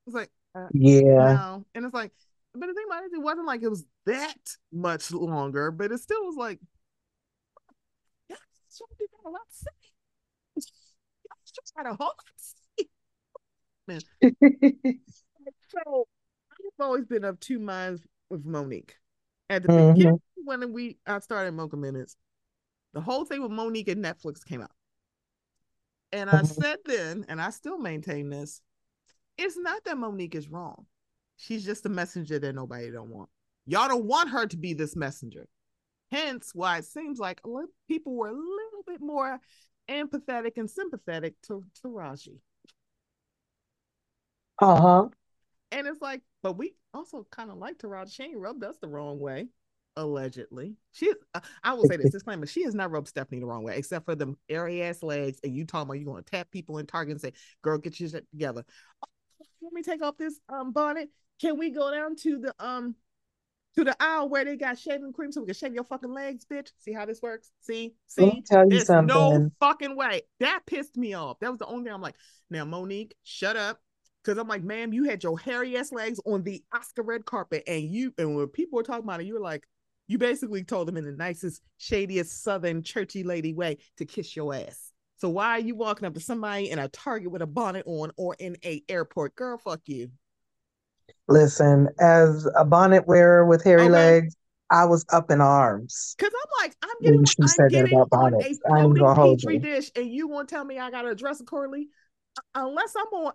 [0.06, 1.34] It's like, uh, yeah.
[1.34, 1.66] No.
[1.74, 2.12] And it's like,
[2.54, 5.98] but the thing about it, it wasn't like it was that much longer, but it
[5.98, 6.58] still was like,
[8.28, 8.36] yeah,
[8.68, 9.81] somebody got a lot to say.
[11.54, 12.14] Just had a whole
[13.88, 14.00] Man.
[15.68, 16.06] so
[16.52, 18.92] I've always been of two minds with Mo'Nique.
[19.50, 19.94] At the mm-hmm.
[19.94, 22.16] beginning, when we I started Mocha Minutes,
[22.94, 24.70] the whole thing with Mo'Nique and Netflix came out.
[26.12, 26.46] And I mm-hmm.
[26.46, 28.60] said then, and I still maintain this,
[29.38, 30.86] it's not that Mo'Nique is wrong.
[31.36, 33.30] She's just a messenger that nobody don't want.
[33.66, 35.46] Y'all don't want her to be this messenger.
[36.10, 37.40] Hence why it seems like
[37.88, 39.40] people were a little bit more
[39.92, 42.40] empathetic and sympathetic to, to Raji.
[44.60, 45.08] Uh-huh.
[45.70, 48.14] And it's like, but we also kind of like Taraji.
[48.14, 49.48] She ain't rubbed us the wrong way,
[49.96, 50.76] allegedly.
[50.92, 53.76] She, uh, I will say this disclaimer: she has not rubbed Stephanie the wrong way,
[53.76, 55.40] except for the airy ass legs.
[55.42, 57.98] And you talking about you going to tap people in Target and say, "Girl, get
[57.98, 58.64] your shit together."
[59.02, 59.08] Oh,
[59.62, 61.08] let me take off this um bonnet.
[61.40, 62.94] Can we go down to the um
[63.76, 66.44] to the aisle where they got shaving cream so we can shave your fucking legs,
[66.44, 66.70] bitch?
[66.78, 67.50] See how this works?
[67.60, 70.22] See, see, there's no fucking way.
[70.40, 71.38] That pissed me off.
[71.40, 72.16] That was the only thing I'm like,
[72.50, 73.80] now Mo'Nique, shut up.
[74.24, 77.64] Cause I'm like, ma'am, you had your hairy ass legs on the Oscar red carpet,
[77.66, 79.66] and you and when people were talking about it, you were like,
[80.06, 84.54] you basically told them in the nicest, shadiest, southern, churchy lady way to kiss your
[84.54, 84.92] ass.
[85.16, 88.12] So why are you walking up to somebody in a Target with a bonnet on
[88.16, 89.34] or in a airport?
[89.34, 90.10] Girl, fuck you.
[91.28, 93.90] Listen, as a bonnet wearer with hairy okay.
[93.90, 94.36] legs,
[94.70, 96.14] I was up in arms.
[96.18, 98.58] Cause I'm like, I'm getting, I'm getting on bonnets.
[98.64, 101.88] a floating petri dish, and you want to tell me I gotta address accordingly?
[102.54, 103.32] Unless I'm on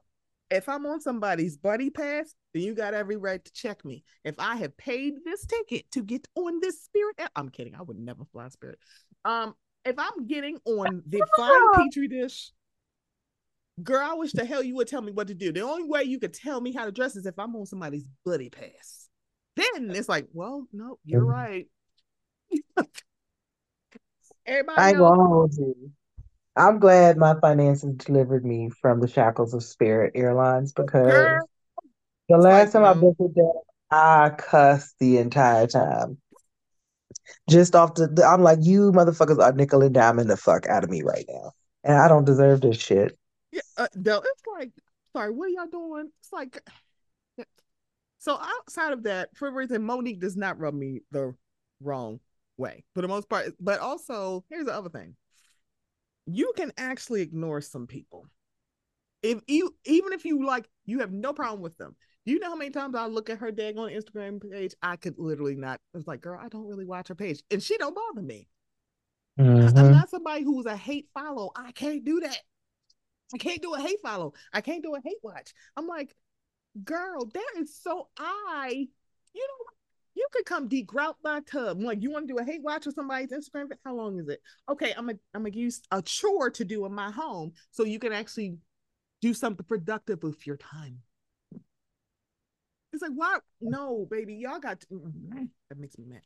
[0.49, 4.03] if I'm on somebody's buddy pass, then you got every right to check me.
[4.23, 7.75] If I have paid this ticket to get on this spirit, I'm kidding.
[7.75, 8.79] I would never fly spirit.
[9.25, 12.51] Um, if I'm getting on the flying petri dish,
[13.81, 15.51] girl, I wish the hell you would tell me what to do.
[15.51, 18.05] The only way you could tell me how to dress is if I'm on somebody's
[18.25, 19.09] buddy pass.
[19.55, 21.29] Then it's like, well, no, you're mm-hmm.
[21.29, 21.67] right.
[24.45, 25.59] Everybody I knows.
[26.55, 31.49] I'm glad my finances delivered me from the shackles of Spirit Airlines because Girl.
[32.29, 33.51] the last time I booked with them,
[33.91, 36.17] I cussed the entire time.
[37.49, 40.89] Just off the, I'm like, you motherfuckers are nickel and diming the fuck out of
[40.89, 41.51] me right now,
[41.83, 43.17] and I don't deserve this shit.
[43.57, 44.71] Yeah, uh, no, it's like,
[45.13, 46.11] sorry, what are y'all doing?
[46.19, 46.61] It's like,
[48.19, 51.33] so outside of that, for reason, Mo'Nique does not rub me the
[51.81, 52.19] wrong
[52.57, 53.53] way for the most part.
[53.59, 55.15] But also, here's the other thing
[56.27, 58.27] you can actually ignore some people.
[59.23, 61.95] If you even if you like you have no problem with them.
[62.25, 64.73] You know how many times I look at her dag on Instagram page?
[64.81, 65.79] I could literally not.
[65.93, 68.49] It's like, girl, I don't really watch her page, and she don't bother me.
[69.39, 69.77] Mm-hmm.
[69.77, 71.51] I'm not somebody who's a hate follow.
[71.55, 72.37] I can't do that.
[73.33, 74.33] I can't do a hate follow.
[74.53, 75.53] I can't do a hate watch.
[75.75, 76.15] I'm like,
[76.83, 78.87] girl, that is so I.
[79.33, 79.65] You know
[80.17, 81.79] you could come degrout my tub.
[81.79, 83.67] Like, you want to do a hate watch with somebody's Instagram?
[83.85, 84.41] How long is it?
[84.67, 87.99] Okay, I'm gonna I'm gonna use a chore to do in my home so you
[87.99, 88.57] can actually
[89.21, 90.99] do something productive with your time.
[92.93, 93.37] It's like, why?
[93.61, 94.87] No, baby, y'all got to...
[94.87, 96.21] Mm, mm, that makes me mad.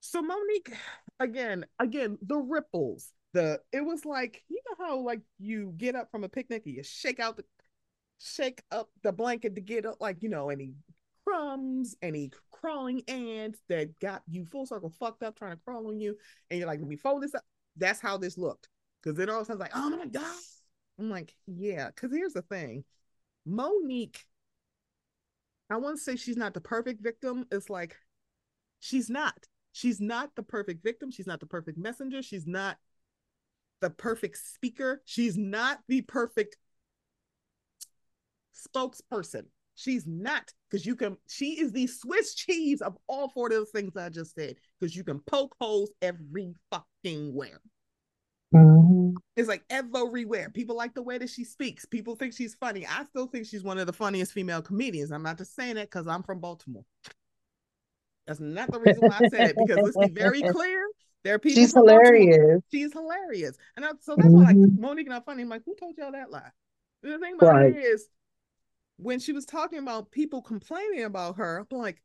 [0.00, 0.72] So Mo'Nique,
[1.18, 3.12] again, again, the ripples.
[3.32, 6.74] The it was like you know how like you get up from a picnic and
[6.74, 7.44] you shake out the
[8.18, 10.74] shake up the blanket to get up like you know any
[11.24, 16.00] crumbs, any crawling ants that got you full circle fucked up trying to crawl on
[16.00, 16.16] you.
[16.50, 17.44] And you're like, let me fold this up.
[17.76, 18.68] That's how this looked.
[19.02, 20.36] Because then all of a sudden, like, oh my God.
[20.98, 21.88] I'm like, yeah.
[21.88, 22.84] Because here's the thing
[23.48, 24.18] Mo'Nique,
[25.70, 27.46] I want to say she's not the perfect victim.
[27.50, 27.96] It's like,
[28.80, 29.46] she's not.
[29.72, 31.10] She's not the perfect victim.
[31.10, 32.22] She's not the perfect messenger.
[32.22, 32.76] She's not
[33.80, 35.02] the perfect speaker.
[35.04, 36.56] She's not the perfect
[38.54, 39.44] spokesperson.
[39.74, 41.16] She's not because you can.
[41.28, 44.94] She is the Swiss cheese of all four of those things I just said because
[44.94, 47.60] you can poke holes every fucking where.
[48.54, 49.16] Mm-hmm.
[49.36, 50.50] It's like everywhere.
[50.50, 51.86] People like the way that she speaks.
[51.86, 52.86] People think she's funny.
[52.86, 55.12] I still think she's one of the funniest female comedians.
[55.12, 56.84] I'm not just saying it because I'm from Baltimore.
[58.26, 60.79] That's not the reason why I said it because let's be very clear.
[61.22, 61.60] There are people.
[61.60, 62.62] She's hilarious.
[62.70, 64.36] She's hilarious, and I, so that's mm-hmm.
[64.36, 65.42] why like Monique not funny.
[65.42, 66.50] I'm like, who told y'all that lie?
[67.02, 67.76] The thing about right.
[67.76, 68.08] it is,
[68.96, 72.02] when she was talking about people complaining about her, I'm like,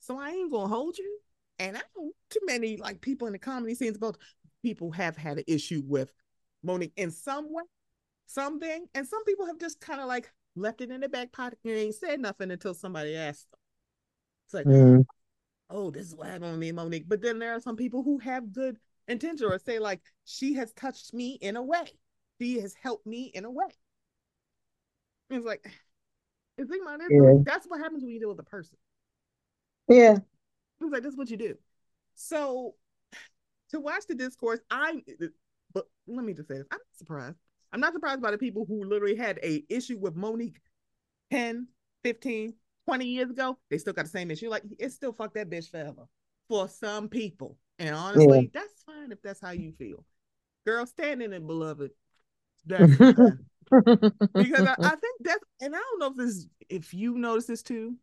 [0.00, 1.18] so I ain't gonna hold you.
[1.58, 4.16] And I don't too many like people in the comedy scenes, both
[4.62, 6.12] people have had an issue with
[6.64, 7.64] Mo'Nique in some way,
[8.26, 11.58] something, and some people have just kind of like left it in the back pocket
[11.64, 13.58] and ain't said nothing until somebody asked them.
[14.46, 15.04] It's like, mm.
[15.72, 17.08] Oh, this is what happened with me, Mo'Nique.
[17.08, 20.72] But then there are some people who have good intention or say like, she has
[20.72, 21.86] touched me in a way.
[22.40, 23.66] She has helped me in a way.
[25.30, 25.64] It's like,
[26.58, 27.08] it's about it.
[27.10, 27.42] Yeah.
[27.44, 28.76] That's what happens when you deal with a person.
[29.88, 30.18] Yeah.
[30.80, 31.56] It's like, that's what you do.
[32.14, 32.74] So
[33.70, 35.02] to watch the discourse, I
[35.72, 36.66] but let me just say this.
[36.70, 37.36] I'm not surprised.
[37.72, 40.60] I'm not surprised by the people who literally had a issue with Mo'Nique
[41.30, 41.68] 10,
[42.04, 42.54] 15,
[42.86, 43.58] 20 years ago.
[43.70, 44.48] They still got the same issue.
[44.48, 46.06] Like it's still fuck that bitch forever
[46.48, 47.58] for some people.
[47.78, 48.60] And honestly, yeah.
[48.60, 50.04] that's fine if that's how you feel.
[50.66, 51.90] Girl, standing in it, beloved.
[52.66, 57.46] That's because I, I, think that's and I don't know if this if you notice
[57.46, 57.96] this too.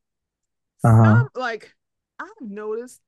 [0.84, 1.04] Uh-huh.
[1.04, 1.74] Some like
[2.20, 3.02] I've noticed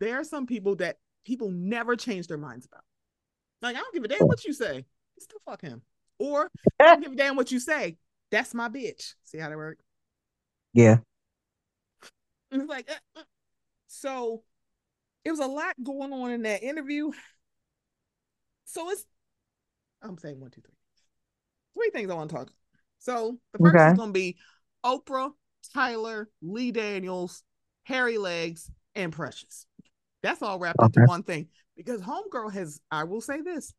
[0.00, 2.82] there are some people that people never change their minds about.
[3.62, 4.76] Like, I don't give a damn what you say.
[4.76, 5.82] You still fuck him.
[6.18, 7.96] Or I don't give a damn what you say.
[8.30, 9.14] That's my bitch.
[9.24, 9.84] See how that works?
[10.72, 10.98] Yeah.
[12.64, 13.24] Like uh, uh.
[13.86, 14.42] so
[15.24, 17.10] it was a lot going on in that interview.
[18.64, 19.04] So it's
[20.02, 20.72] I'm saying one, two, three.
[21.74, 22.50] Three things I want to talk.
[22.98, 23.90] So the first okay.
[23.92, 24.36] is gonna be
[24.84, 25.30] Oprah,
[25.74, 27.42] Tyler, Lee Daniels,
[27.84, 29.66] Harry Legs, and Precious.
[30.22, 31.00] That's all wrapped okay.
[31.00, 31.48] into one thing.
[31.76, 33.74] Because Homegirl has, I will say this,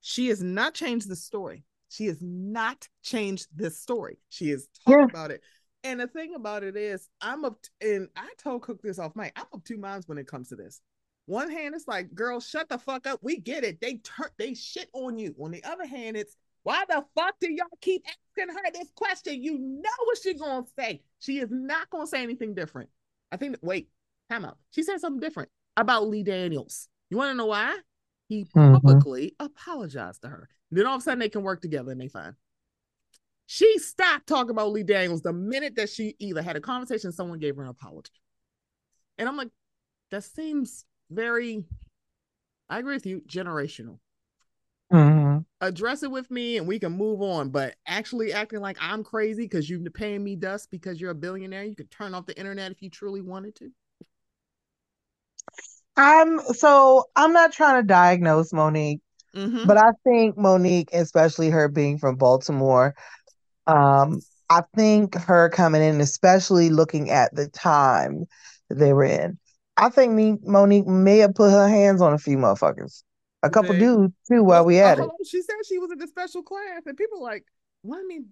[0.00, 1.64] she has not changed the story.
[1.88, 4.18] She has not changed this story.
[4.28, 5.04] She has talked yeah.
[5.04, 5.40] about it.
[5.84, 9.32] And the thing about it is, I'm up, and I told Cook this off mic.
[9.36, 10.80] I'm up two minds when it comes to this.
[11.26, 13.20] One hand, it's like, girl, shut the fuck up.
[13.22, 13.80] We get it.
[13.80, 15.34] They turn, they shit on you.
[15.40, 19.42] On the other hand, it's why the fuck do y'all keep asking her this question?
[19.42, 21.02] You know what she's gonna say.
[21.18, 22.88] She is not gonna say anything different.
[23.30, 23.56] I think.
[23.62, 23.88] Wait,
[24.30, 24.58] time out.
[24.70, 26.88] She said something different about Lee Daniels.
[27.10, 27.78] You want to know why?
[28.28, 28.74] He mm-hmm.
[28.74, 29.46] publicly mm-hmm.
[29.46, 30.48] apologized to her.
[30.70, 32.34] Then all of a sudden they can work together and they fine.
[33.46, 37.38] She stopped talking about Lee Daniels the minute that she either had a conversation, someone
[37.38, 38.12] gave her an apology.
[39.18, 39.50] And I'm like,
[40.10, 41.64] that seems very,
[42.68, 43.98] I agree with you, generational.
[44.92, 45.38] Mm-hmm.
[45.60, 47.50] Address it with me and we can move on.
[47.50, 51.64] But actually acting like I'm crazy because you're paying me dust because you're a billionaire,
[51.64, 53.70] you could turn off the internet if you truly wanted to.
[55.96, 59.00] I'm so I'm not trying to diagnose Mo'Nique,
[59.34, 59.66] mm-hmm.
[59.66, 62.94] but I think Mo'Nique, especially her being from Baltimore,
[63.66, 68.26] um, I think her coming in, especially looking at the time
[68.70, 69.38] they were in,
[69.76, 73.02] I think me Mo'Nique may have put her hands on a few motherfuckers,
[73.42, 73.80] a couple okay.
[73.80, 75.10] dudes too, while we had it.
[75.26, 77.44] She said she was in the special class, and people like,
[77.82, 78.26] "What I mean,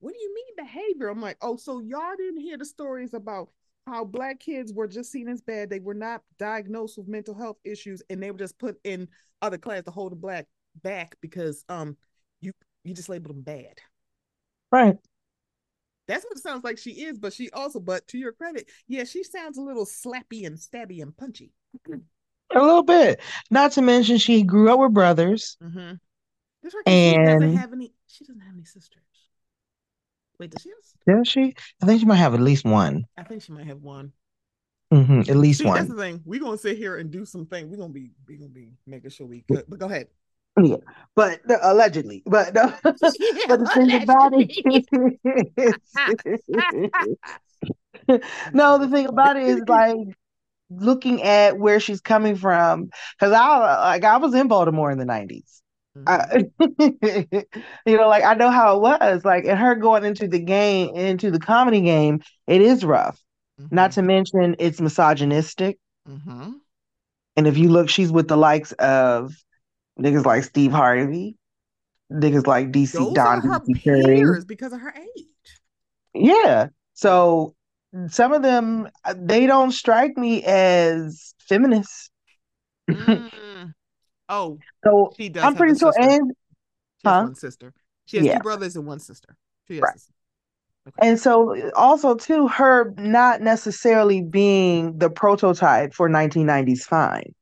[0.00, 3.50] what do you mean behavior?" I'm like, "Oh, so y'all didn't hear the stories about
[3.86, 5.70] how black kids were just seen as bad.
[5.70, 9.08] They were not diagnosed with mental health issues, and they were just put in
[9.40, 10.46] other class to hold the black
[10.82, 11.96] back because um
[12.40, 12.52] you
[12.84, 13.80] you just labeled them bad.
[14.70, 14.96] Right.
[16.06, 19.04] That's what it sounds like she is, but she also, but to your credit, yeah,
[19.04, 21.52] she sounds a little slappy and stabby and punchy.
[22.54, 23.20] A little bit.
[23.50, 25.58] Not to mention she grew up with brothers.
[25.62, 25.94] Mm-hmm.
[26.62, 26.88] That's right.
[26.88, 27.92] And she doesn't have any.
[28.06, 29.02] She doesn't have any sisters.
[30.40, 30.70] Wait, does she?
[30.70, 31.18] Have...
[31.18, 31.54] Does she?
[31.82, 33.04] I think she might have at least one.
[33.16, 34.12] I think she might have one.
[34.92, 35.76] Mm-hmm, at least See, one.
[35.76, 36.22] That's the thing.
[36.24, 37.68] We're gonna sit here and do something.
[37.70, 39.64] We're gonna be we're gonna be making sure we good.
[39.68, 40.08] But go ahead.
[40.62, 40.76] Yeah,
[41.14, 42.72] but uh, allegedly, but no.
[42.82, 44.52] but the thing about it,
[48.52, 49.96] no, the thing about it is like
[50.70, 52.90] looking at where she's coming from.
[53.18, 55.58] Because I like I was in Baltimore in the nineties,
[56.04, 57.38] Mm-hmm.
[57.86, 59.24] you know, like I know how it was.
[59.24, 63.20] Like, and her going into the game, into the comedy game, it is rough.
[63.60, 63.74] Mm-hmm.
[63.74, 65.78] Not to mention it's misogynistic.
[66.08, 66.52] Mm-hmm.
[67.36, 69.32] And if you look, she's with the likes of
[70.00, 71.36] niggas like Steve Harvey,
[72.12, 75.26] niggas like DC Those Don are her peers because of her age.
[76.14, 76.68] Yeah.
[76.94, 77.54] So
[78.08, 82.10] some of them they don't strike me as feminists.
[82.90, 83.72] Mm.
[84.28, 85.44] Oh, so she does.
[85.44, 85.92] I'm pretty sure.
[85.98, 86.32] And
[87.04, 87.22] huh?
[87.24, 87.72] one sister.
[88.06, 88.38] She has yeah.
[88.38, 89.36] two brothers and one sister.
[89.66, 90.00] She right.
[90.88, 91.06] Okay.
[91.06, 97.34] And so, also too, her not necessarily being the prototype for 1990s fine.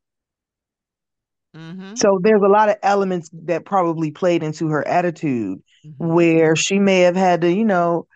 [1.56, 1.94] Mm-hmm.
[1.94, 6.06] So there's a lot of elements that probably played into her attitude, mm-hmm.
[6.06, 8.06] where she may have had to, you know,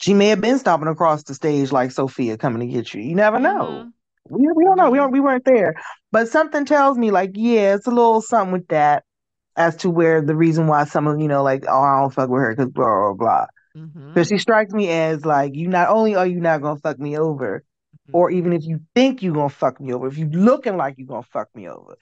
[0.00, 3.02] she may have been stomping across the stage like Sofia coming to get you.
[3.02, 3.66] You never know.
[3.66, 3.88] Mm-hmm.
[4.30, 4.90] We, we don't know.
[4.90, 5.74] We don't we weren't there.
[6.12, 9.04] But something tells me like, yeah, it's a little something with that
[9.56, 12.30] as to where the reason why some of you know, like, oh, I don't fuck
[12.30, 13.46] with her because blah blah blah.
[13.76, 14.22] Mm-hmm.
[14.22, 15.68] She strikes me as like you.
[15.68, 17.64] Not only are you not gonna fuck me over,
[18.08, 18.16] mm-hmm.
[18.16, 21.08] or even if you think you're gonna fuck me over, if you looking like you're
[21.08, 21.96] gonna fuck me over,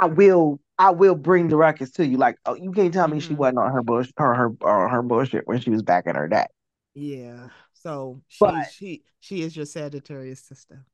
[0.00, 0.60] I will.
[0.78, 2.16] I will bring the records to you.
[2.16, 3.28] Like, oh, you can't tell me mm-hmm.
[3.28, 6.16] she wasn't on her bush, her her uh, her bullshit when she was back in
[6.16, 6.46] her day.
[6.94, 7.48] Yeah.
[7.74, 10.84] So she but, she she is your Sagittarius sister.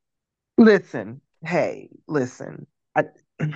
[0.56, 2.66] Listen, hey, listen.
[2.96, 3.04] I,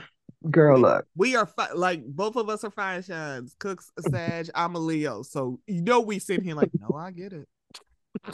[0.51, 1.07] girl, look.
[1.17, 3.57] We are fi- like both of us are fire shines.
[3.59, 5.23] Cooks a Sag, I'm a Leo.
[5.23, 7.49] So you know we sit here like, no, I get it.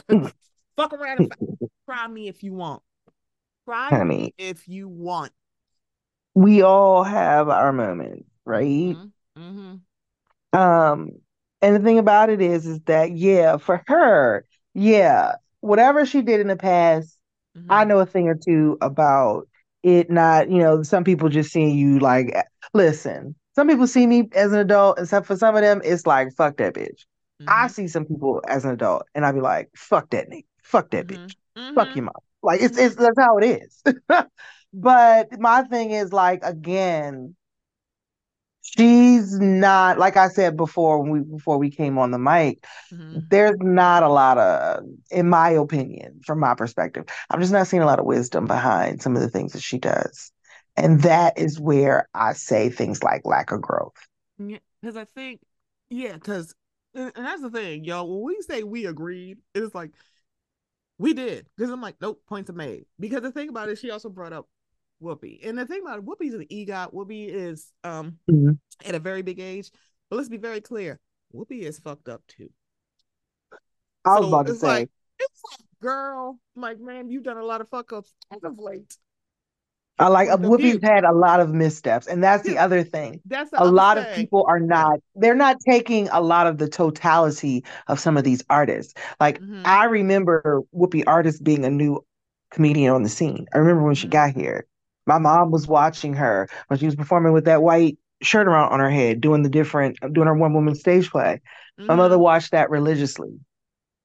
[0.75, 1.33] Fuck around and
[1.87, 2.81] cry me if you want.
[3.65, 5.31] Cry Honey, me if you want.
[6.35, 8.95] We all have our moments, right?
[8.95, 9.41] Mm-hmm.
[9.41, 10.59] Mm-hmm.
[10.59, 11.09] Um,
[11.61, 16.39] and the thing about it is, is that yeah, for her, yeah, whatever she did
[16.39, 17.17] in the past,
[17.57, 17.71] mm-hmm.
[17.71, 19.47] I know a thing or two about
[19.83, 20.09] it.
[20.09, 22.35] Not, you know, some people just seeing you like,
[22.73, 23.35] listen.
[23.55, 26.33] Some people see me as an adult, and some, for some of them, it's like,
[26.37, 27.05] fuck that bitch.
[27.41, 27.47] Mm-hmm.
[27.49, 30.91] I see some people as an adult, and I'd be like, fuck that nigga, fuck
[30.91, 31.25] that mm-hmm.
[31.25, 31.97] bitch, fuck mm-hmm.
[31.97, 32.13] your mom.
[32.41, 33.83] Like it's it's that's how it is.
[34.73, 37.35] but my thing is like again,
[38.61, 42.65] she's not like I said before when we before we came on the mic.
[42.93, 43.19] Mm-hmm.
[43.29, 47.83] There's not a lot of, in my opinion, from my perspective, I'm just not seeing
[47.83, 50.31] a lot of wisdom behind some of the things that she does,
[50.75, 53.95] and that is where I say things like lack of growth.
[54.37, 55.41] Yeah, because I think,
[55.89, 56.53] yeah, because
[56.93, 58.07] and that's the thing, y'all.
[58.07, 59.91] When we say we agreed, it's like
[60.97, 62.85] we did because I'm like, nope, points are made.
[62.99, 64.47] Because the thing about it, she also brought up
[65.01, 65.47] Whoopi.
[65.47, 66.93] And the thing about Whoopi's an EGOT.
[66.93, 68.51] Whoopi is um mm-hmm.
[68.85, 69.71] at a very big age.
[70.09, 70.99] But let's be very clear.
[71.33, 72.49] Whoopi is fucked up too.
[74.05, 77.45] I was so about to say like, it's like, girl, like, man, you've done a
[77.45, 78.95] lot of fuck ups as of late.
[79.99, 83.19] I like Whoopi's had a lot of missteps, and that's the other thing.
[83.25, 84.99] That's a lot of people are not.
[85.15, 88.93] They're not taking a lot of the totality of some of these artists.
[89.19, 89.61] Like mm-hmm.
[89.65, 92.05] I remember Whoopi Artist being a new
[92.49, 93.45] comedian on the scene.
[93.53, 94.11] I remember when she mm-hmm.
[94.11, 94.65] got here,
[95.09, 98.79] my mom was watching her when she was performing with that white shirt around on
[98.79, 101.41] her head, doing the different, doing her one woman stage play.
[101.79, 101.87] Mm-hmm.
[101.87, 102.23] My mother mm-hmm.
[102.23, 103.39] watched that religiously.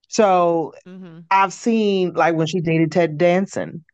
[0.08, 1.20] So mm-hmm.
[1.30, 3.84] I've seen like when she dated Ted Danson.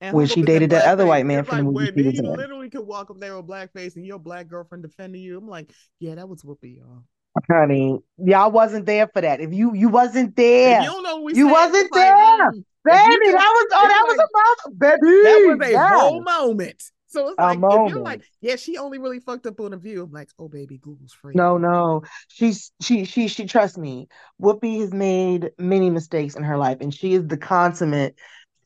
[0.00, 2.86] And when she dated that other white man from like, the movie he literally could
[2.86, 5.36] walk up there with blackface and your black girlfriend defending you.
[5.36, 7.02] I'm like, yeah, that was Whoopi, y'all.
[7.50, 9.40] Honey, y'all wasn't there for that.
[9.40, 12.14] If you you wasn't there, you don't know we you wasn't there.
[12.14, 14.18] Like, baby, that was oh, that was
[14.66, 15.22] a baby.
[15.22, 16.00] That was a yes.
[16.00, 16.82] whole moment.
[17.10, 20.02] So it's like if you're like, yeah, she only really fucked up on a view.
[20.02, 21.34] I'm like, oh baby, Google's free.
[21.34, 22.02] No, no.
[22.28, 24.08] She's she she she trust me.
[24.40, 28.14] Whoopi has made many mistakes in her life, and she is the consummate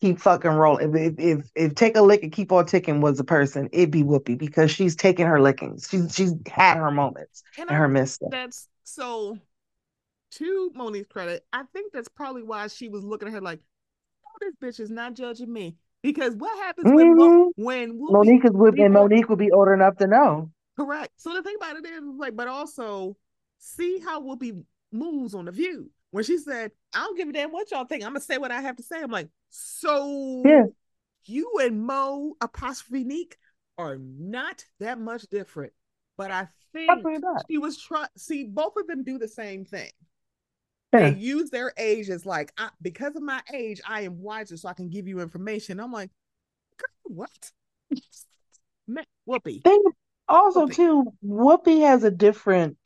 [0.02, 0.94] keep fucking rolling.
[0.94, 3.92] If, if if if take a lick and keep on ticking was a person, it'd
[3.92, 5.86] be Whoopi because she's taking her lickings.
[5.88, 8.30] She's she's had her moments and, and her missteps.
[8.32, 9.38] That's so
[10.32, 13.60] to Mo'Nique's credit, I think that's probably why she was looking at her like,
[14.40, 15.76] this bitch is not judging me.
[16.02, 17.50] Because what happens mm-hmm.
[17.56, 20.50] when when Mo'Nique is with and Mo'Nique will be old enough to know.
[20.76, 21.12] Correct.
[21.16, 23.16] So the thing about it is like, but also
[23.58, 25.90] see how Whoopi moves on the view.
[26.10, 28.04] When she said, I don't give a damn what y'all think.
[28.04, 29.00] I'm gonna say what I have to say.
[29.00, 30.64] I'm like, so yeah.
[31.24, 33.36] you and Mo apostrophe Neek
[33.78, 35.72] are not that much different.
[36.18, 36.90] But I think
[37.48, 39.90] she was trying see both of them do the same thing.
[40.92, 41.10] Yeah.
[41.10, 44.74] They use their age as like because of my age, I am wiser, so I
[44.74, 45.80] can give you information.
[45.80, 46.10] I'm like,
[47.04, 47.30] what?
[48.86, 49.62] Man, Whoopi.
[49.62, 49.78] They
[50.28, 50.74] also Whoopi.
[50.74, 52.76] too, Whoopi has a different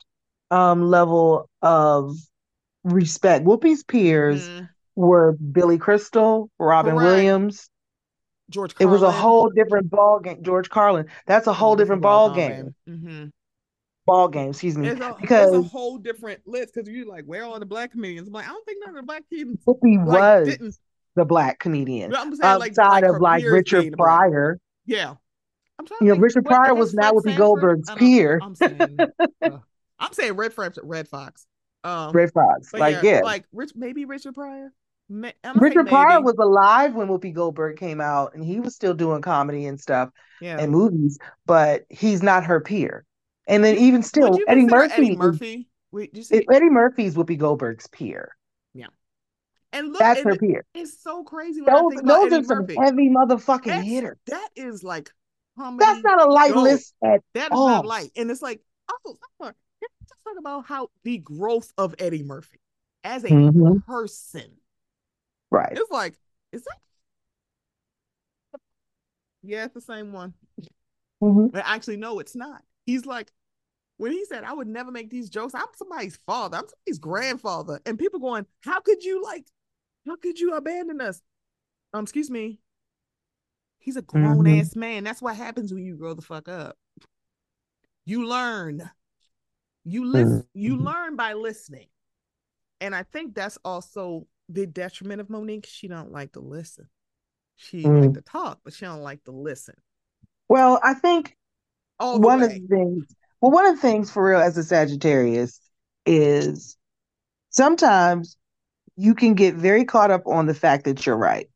[0.51, 2.15] um level of
[2.83, 3.45] respect.
[3.45, 4.69] Whoopi's peers mm.
[4.95, 7.11] were Billy Crystal, Robin Correct.
[7.11, 7.69] Williams.
[8.49, 8.89] George Carlin.
[8.89, 10.41] It was a whole different ball game.
[10.41, 11.07] George Carlin.
[11.25, 12.73] That's a whole different ball game.
[12.87, 13.25] Mm-hmm
[14.07, 14.49] ball game.
[14.49, 16.73] Excuse me, a, because it's a whole different list.
[16.73, 18.27] Because you're like, where are all the black comedians?
[18.27, 19.59] I'm like, I don't think none of the black comedians.
[19.67, 20.75] Whoopi like, was didn't...
[21.15, 24.59] the black comedian I'm saying, outside like, of like Richard Pryor.
[24.87, 25.13] Yeah,
[25.77, 25.99] I'm trying.
[26.01, 28.39] You know, Richard Pryor was not Whoopi Goldberg's peer.
[28.41, 28.97] I'm saying,
[29.43, 29.49] uh,
[29.99, 30.79] I'm saying Redd Foxx.
[30.81, 31.45] Redd Foxx.
[31.83, 34.73] Um, Redd Foxx, like yeah, yeah, like Rich, maybe Richard Pryor.
[35.09, 39.65] Richard Pryor was alive when Whoopi Goldberg came out, and he was still doing comedy
[39.65, 40.09] and stuff
[40.41, 40.57] yeah.
[40.59, 43.05] and movies, but he's not her peer.
[43.47, 44.93] And then even still, Eddie Murphy.
[44.93, 45.69] Eddie Murphy.
[45.91, 48.35] Wait, you say Eddie Murphy's Whoopi Goldberg's peer.
[48.73, 48.87] Yeah.
[49.71, 50.65] And look, that's and her peer.
[50.73, 51.61] It's so crazy.
[51.61, 54.17] those those are some heavy motherfucking that's, hitters.
[54.27, 55.09] That is like
[55.57, 57.69] That's not a light list at That is all.
[57.69, 58.11] not light.
[58.17, 59.55] And it's like, oh, let's
[60.25, 62.59] talk about how the growth of Eddie Murphy
[63.03, 63.79] as a mm-hmm.
[63.89, 64.51] person.
[65.49, 65.71] Right.
[65.71, 66.15] It's like,
[66.51, 66.77] is that
[69.43, 70.33] yeah, it's the same one.
[71.23, 71.47] Mm-hmm.
[71.47, 72.61] But actually, no, it's not.
[72.85, 73.31] He's like
[73.97, 77.79] when he said, I would never make these jokes, I'm somebody's father, I'm somebody's grandfather.
[77.85, 79.45] And people going, How could you like,
[80.05, 81.21] how could you abandon us?
[81.93, 82.59] Um, excuse me.
[83.79, 84.59] He's a grown mm-hmm.
[84.59, 85.03] ass man.
[85.03, 86.77] That's what happens when you grow the fuck up.
[88.05, 88.89] You learn.
[89.83, 90.59] You listen, mm-hmm.
[90.59, 91.87] you learn by listening.
[92.81, 95.65] And I think that's also the detriment of Mo'Nique.
[95.65, 96.89] She don't like to listen.
[97.55, 98.01] She mm.
[98.01, 99.75] like to talk, but she don't like to listen.
[100.49, 101.35] Well, I think
[101.97, 102.45] one way.
[102.45, 105.59] of the things well, one of the things for real as a Sagittarius
[106.05, 106.77] is
[107.49, 108.37] sometimes
[108.95, 111.49] you can get very caught up on the fact that you're right.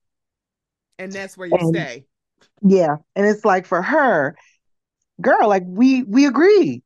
[1.00, 2.06] And that's where you and, stay.
[2.62, 2.98] Yeah.
[3.16, 4.36] And it's like for her,
[5.20, 6.84] girl, like we we agree.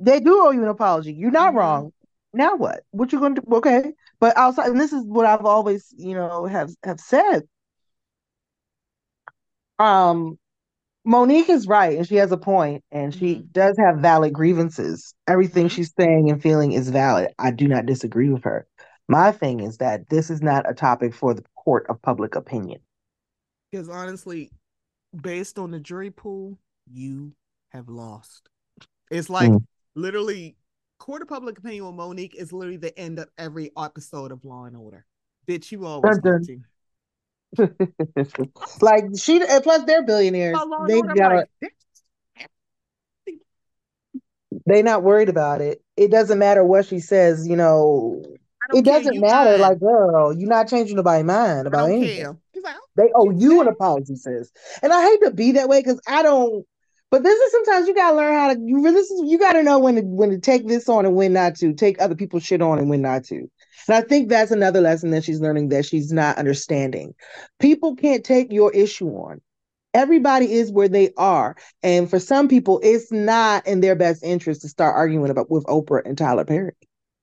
[0.00, 1.12] They do owe you an apology.
[1.12, 1.58] You're not mm-hmm.
[1.58, 1.92] wrong.
[2.32, 2.84] Now what?
[2.90, 3.56] What you gonna do?
[3.56, 3.92] Okay.
[4.20, 7.42] But outside, and this is what I've always, you know, have have said.
[9.78, 10.38] Um,
[11.08, 13.46] Mo'Nique is right, and she has a point, and she mm-hmm.
[13.52, 15.14] does have valid grievances.
[15.26, 15.74] Everything mm-hmm.
[15.74, 17.32] she's saying and feeling is valid.
[17.38, 18.66] I do not disagree with her.
[19.08, 22.80] My thing is that this is not a topic for the court of public opinion.
[23.72, 24.50] Because honestly,
[25.18, 27.32] based on the jury pool, you
[27.70, 28.50] have lost.
[29.10, 29.64] It's like mm.
[29.94, 30.56] literally
[30.98, 34.66] court of public opinion with Mo'Nique is literally the end of every episode of Law
[34.66, 35.06] and Order.
[35.46, 36.18] Bitch, you always.
[38.80, 40.58] like she plus they're billionaires.
[40.86, 41.48] they got
[44.66, 45.82] they not worried about it.
[45.96, 48.22] It doesn't matter what she says, you know.
[48.74, 49.62] It doesn't matter, mind.
[49.62, 52.38] like girl, you're not changing nobody's mind about anything.
[52.62, 54.50] Like, they owe you an apology, sis.
[54.82, 56.66] And I hate to be that way because I don't.
[57.10, 58.60] But this is sometimes you gotta learn how to.
[58.60, 61.32] You this is you gotta know when to when to take this on and when
[61.32, 61.72] not to.
[61.72, 63.48] Take other people's shit on and when not to.
[63.88, 67.14] And I think that's another lesson that she's learning that she's not understanding.
[67.58, 69.40] People can't take your issue on.
[69.94, 71.56] Everybody is where they are.
[71.82, 75.64] And for some people, it's not in their best interest to start arguing about with
[75.64, 76.74] Oprah and Tyler Perry.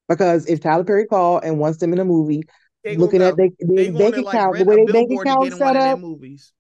[0.09, 2.43] Because if Tyler Perry called and wants them in a movie,
[2.83, 5.99] looking at their they, they bank account, like the way they bank account set up,
[5.99, 6.51] movies.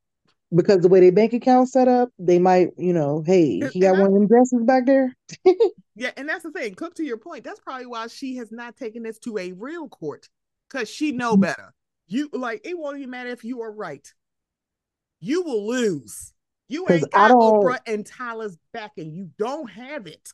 [0.55, 3.97] because the way they bank account set up, they might, you know, hey, he got
[3.97, 5.15] one of them dresses back there.
[5.95, 6.75] Yeah, and that's the thing.
[6.75, 9.87] Cook, to your point, that's probably why she has not taken this to a real
[9.87, 10.27] court
[10.69, 11.43] because she know mm-hmm.
[11.43, 11.73] better.
[12.07, 14.07] You like it won't even matter if you are right.
[15.19, 16.33] You will lose.
[16.67, 20.29] You ain't got Oprah and Tyler's back, and you don't have it.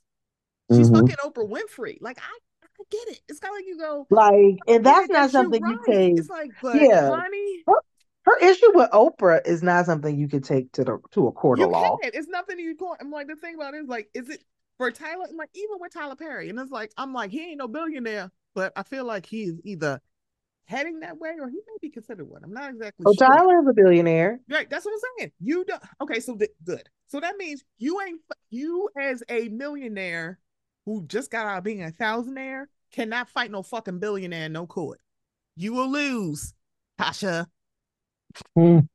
[0.72, 1.08] She's mm-hmm.
[1.08, 1.98] fucking Oprah Winfrey.
[2.02, 3.22] Like I, I get it.
[3.30, 5.72] It's kind of like you go like, and that's not something right.
[5.72, 6.18] you take.
[6.18, 7.10] It's like, but yeah.
[7.10, 7.64] honey.
[7.68, 7.76] Her,
[8.26, 11.60] her, issue with Oprah is not something you could take to the to a court
[11.60, 11.98] of law.
[12.02, 12.96] It's nothing you can.
[13.00, 14.44] I'm like the thing about it is like, is it
[14.82, 17.68] for Tyler, like even with Tyler Perry, and it's like I'm like he ain't no
[17.68, 20.02] billionaire, but I feel like he's either
[20.66, 22.44] heading that way or he may be considered one.
[22.44, 23.04] I'm not exactly.
[23.06, 23.28] Oh, sure.
[23.28, 24.40] Tyler is a billionaire.
[24.50, 25.32] Right, that's what I'm saying.
[25.40, 25.84] You don't.
[26.02, 26.82] Okay, so th- good.
[27.10, 30.40] So that means you ain't you as a millionaire
[30.88, 35.00] who just got out of being a thousandaire cannot fight no fucking billionaire no court.
[35.56, 36.56] You will lose,
[37.00, 37.46] Tasha.
[38.58, 38.88] Mm.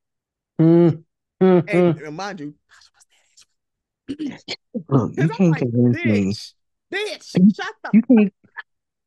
[0.60, 1.04] Mm.
[1.40, 2.06] Mm.
[2.06, 2.54] And mind you,
[4.88, 6.34] Look, you can't like, convince bitch, me.
[6.92, 8.32] Bitch, shut the you can't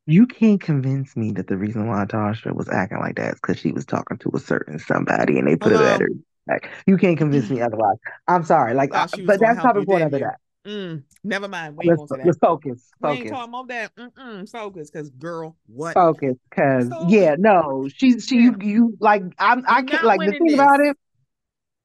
[0.05, 3.59] you can't convince me that the reason why Tasha was acting like that is because
[3.59, 6.09] she was talking to a certain somebody and they put it at her
[6.47, 6.69] back.
[6.87, 7.97] You can't convince me otherwise.
[8.27, 8.73] I'm sorry.
[8.73, 10.39] Like, I, but that's topic for another that.
[10.69, 11.77] Mm, never mind.
[11.77, 12.39] We let's, let's focus.
[12.39, 12.89] Focus.
[13.01, 13.95] We ain't talking about that.
[13.95, 15.93] Mm-mm, focus, because girl, what?
[15.93, 20.55] Focus, because yeah, no, she, she, you, you like, I'm, I can't like the thing
[20.55, 20.97] about it.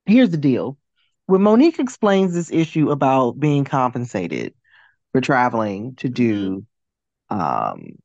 [0.07, 0.79] Here's the deal
[1.27, 4.55] when Mo'Nique explains this issue about being compensated
[5.13, 6.67] for traveling to do
[7.31, 7.41] mm-hmm.
[7.41, 7.99] um,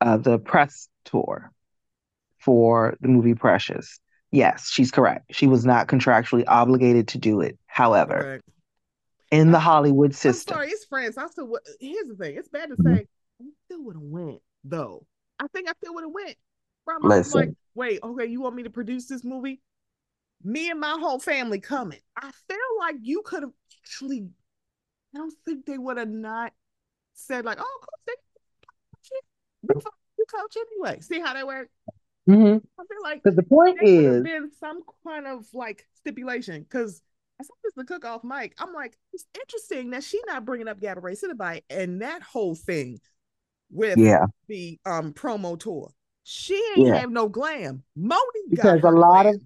[0.00, 1.52] uh, the press tour
[2.38, 4.00] for the movie Precious,
[4.30, 5.26] yes, she's correct.
[5.30, 7.58] She was not contractually obligated to do it.
[7.66, 8.44] However, correct.
[9.30, 11.18] in the Hollywood system, I'm sorry, it's France.
[11.18, 11.58] I still.
[11.80, 12.96] Here's the thing: it's bad to mm-hmm.
[12.96, 13.06] say.
[13.40, 15.06] I still would have went though.
[15.38, 16.36] I think I still would have went.
[17.02, 17.40] Listen.
[17.40, 19.60] Like, wait, okay, you want me to produce this movie?
[20.42, 22.00] Me and my whole family coming.
[22.16, 24.28] I feel like you could have actually.
[25.14, 26.52] I don't think they would have not
[27.14, 28.16] said like, "Oh, coach,
[29.62, 29.74] they
[30.18, 31.68] you coach anyway." See how they work.
[32.28, 32.58] Mm-hmm.
[32.78, 37.02] I feel like the point is been some kind of like stipulation because
[37.40, 38.54] I said this the cook off mic.
[38.58, 43.00] I'm like, it's interesting that she not bringing up Gabourey Sidibe and that whole thing
[43.70, 44.26] with yeah.
[44.48, 45.90] the um promo tour.
[46.22, 46.96] She ain't yeah.
[46.96, 47.82] have no glam.
[47.96, 49.34] Moni because a lot glam.
[49.34, 49.40] of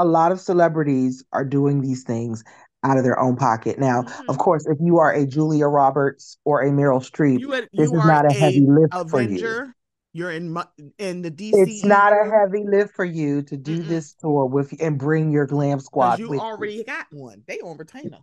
[0.00, 2.42] a lot of celebrities are doing these things
[2.82, 3.78] out of their own pocket.
[3.78, 4.30] Now, mm-hmm.
[4.30, 7.92] of course, if you are a Julia Roberts or a Meryl Streep, you, you this
[7.92, 9.10] is not a, heavy lift Avenger.
[9.10, 9.72] for you.
[10.12, 10.56] You're in
[10.98, 11.52] in the DC.
[11.52, 13.86] It's not a heavy lift for you to do Mm-mm.
[13.86, 16.18] this tour with and bring your glam squad.
[16.18, 16.84] You already you.
[16.84, 17.44] got one.
[17.46, 18.18] They on retainer.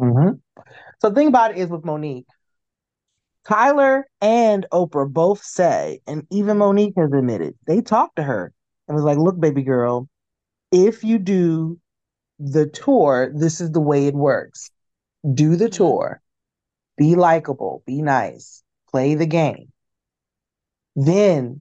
[0.00, 0.34] Mm-hmm.
[1.00, 2.26] So the thing about it is with Mo'Nique,
[3.48, 8.52] Tyler and Oprah both say, and even Mo'Nique has admitted, they talked to her
[8.88, 10.08] and was like, look, baby girl,
[10.74, 11.78] if you do
[12.38, 14.70] the tour, this is the way it works.
[15.32, 15.76] Do the mm-hmm.
[15.76, 16.20] tour,
[16.98, 19.72] be likable, be nice, play the game.
[20.96, 21.60] Then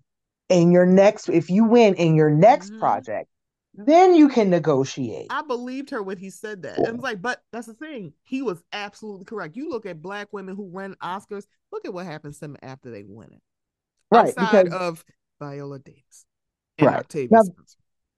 [0.49, 2.79] in your next, if you win in your next mm-hmm.
[2.79, 3.29] project,
[3.75, 5.27] then you can negotiate.
[5.29, 6.77] I believed her when he said that.
[6.79, 6.89] Yeah.
[6.89, 8.13] And was like, but that's the thing.
[8.23, 9.55] He was absolutely correct.
[9.55, 12.91] You look at black women who win Oscars, look at what happens to them after
[12.91, 13.41] they win it.
[14.11, 14.33] Right.
[14.37, 15.05] Outside because, of
[15.39, 16.25] Viola Davis.
[16.81, 16.97] right.
[16.97, 17.41] Octavia now,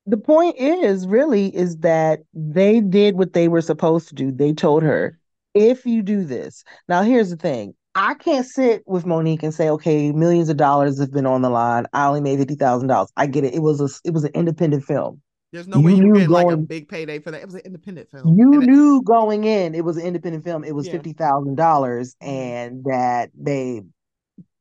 [0.06, 4.32] the point is really is that they did what they were supposed to do.
[4.32, 5.20] They told her,
[5.54, 6.64] if you do this.
[6.88, 7.74] Now here's the thing.
[7.96, 11.50] I can't sit with Mo'Nique and say, okay, millions of dollars have been on the
[11.50, 11.86] line.
[11.94, 13.10] I only made fifty thousand dollars.
[13.16, 13.54] I get it.
[13.54, 15.22] It was a it was an independent film.
[15.54, 17.42] There's no you way you get like a big payday for that.
[17.42, 18.38] It was an independent film.
[18.38, 20.66] You and knew it, going in it was an independent film.
[20.66, 20.92] It was yeah.
[20.92, 22.30] fifty thousand dollars, mm-hmm.
[22.30, 23.82] and that they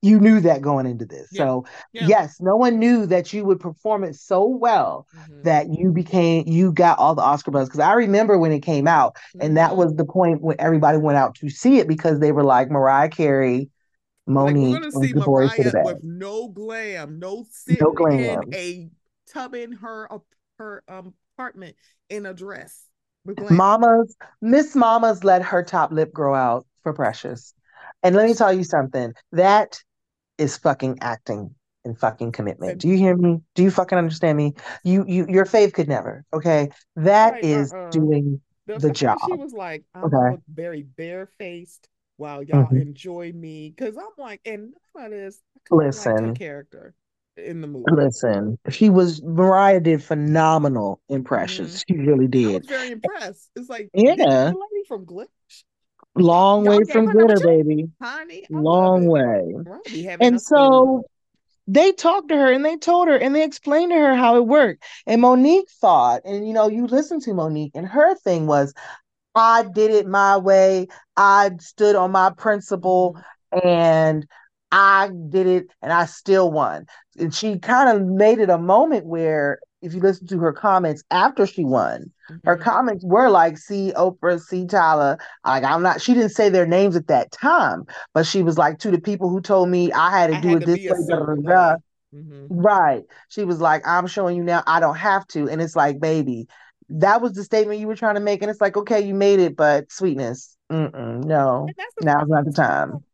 [0.05, 1.28] you knew that going into this.
[1.32, 1.44] Yeah.
[1.44, 2.07] So yeah.
[2.07, 5.42] yes, no one knew that you would perform it so well mm-hmm.
[5.42, 7.68] that you became you got all the Oscar buzz.
[7.68, 9.40] Because I remember when it came out, mm-hmm.
[9.40, 9.78] and that mm-hmm.
[9.78, 13.09] was the point when everybody went out to see it because they were like Mariah
[13.09, 13.70] Carey.
[14.26, 18.40] Mo'Nique, like gonna with no glam, no sitting no glam.
[18.44, 18.88] in a
[19.30, 20.09] tub in her
[20.59, 21.76] her um, apartment
[22.09, 22.86] in a dress.
[23.50, 27.55] Mamas, Miss Mamas let her top lip grow out for Precious.
[28.02, 29.14] And let me tell you something.
[29.32, 29.82] That
[30.39, 31.55] is fucking acting
[31.85, 32.80] and fucking commitment.
[32.80, 33.41] Do you hear me?
[33.55, 34.55] Do you fucking understand me?
[34.82, 36.24] You you your faith could never.
[36.32, 36.70] Okay.
[36.97, 37.91] that right, is uh-uh.
[37.91, 39.18] doing the, the job.
[39.26, 40.41] She was like, I'm okay.
[40.53, 42.76] very barefaced while y'all mm-hmm.
[42.76, 43.74] enjoy me.
[43.76, 46.95] Cause I'm like, and none of this listen like character
[47.37, 47.85] in the movie.
[47.91, 51.85] Listen, she was Mariah did phenomenal impressions.
[51.85, 52.03] Mm-hmm.
[52.03, 52.66] She really did.
[52.66, 53.51] Very impressed.
[53.57, 55.26] It's like yeah, lady from Glitch.
[56.17, 57.91] Long Y'all way from glitter, baby.
[58.01, 59.55] Honey, long way.
[60.21, 61.03] And so
[61.67, 64.47] they talked to her and they told her and they explained to her how it
[64.47, 64.85] worked.
[65.07, 68.73] And Mo'Nique thought, and you know, you listen to Mo'Nique, and her thing was,
[69.35, 70.87] I did it my way.
[71.17, 73.19] I stood on my principle
[73.65, 74.27] and
[74.71, 76.87] I did it and I still won.
[77.19, 81.03] And she kind of made it a moment where, if you listen to her comments
[81.11, 82.47] after she won, mm-hmm.
[82.47, 85.18] her comments were like, see Oprah, see Tyler.
[85.45, 88.79] Like, I'm not, she didn't say their names at that time, but she was like,
[88.81, 90.91] to the people who told me I had to I do had it to this
[90.91, 91.07] way.
[91.09, 91.77] Da, da, da,
[92.14, 92.47] mm-hmm.
[92.51, 93.05] Right.
[93.29, 95.49] She was like, I'm showing you now I don't have to.
[95.49, 96.49] And it's like, baby,
[96.89, 98.43] that was the statement you were trying to make.
[98.43, 101.68] And it's like, okay, you made it, but sweetness, no,
[102.03, 103.05] now's not the time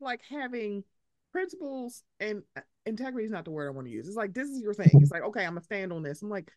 [0.00, 0.84] like having
[1.32, 4.08] principles and uh, integrity is not the word I want to use.
[4.08, 4.90] It's like this is your thing.
[4.94, 6.22] It's like okay, I'm gonna stand on this.
[6.22, 6.50] I'm like,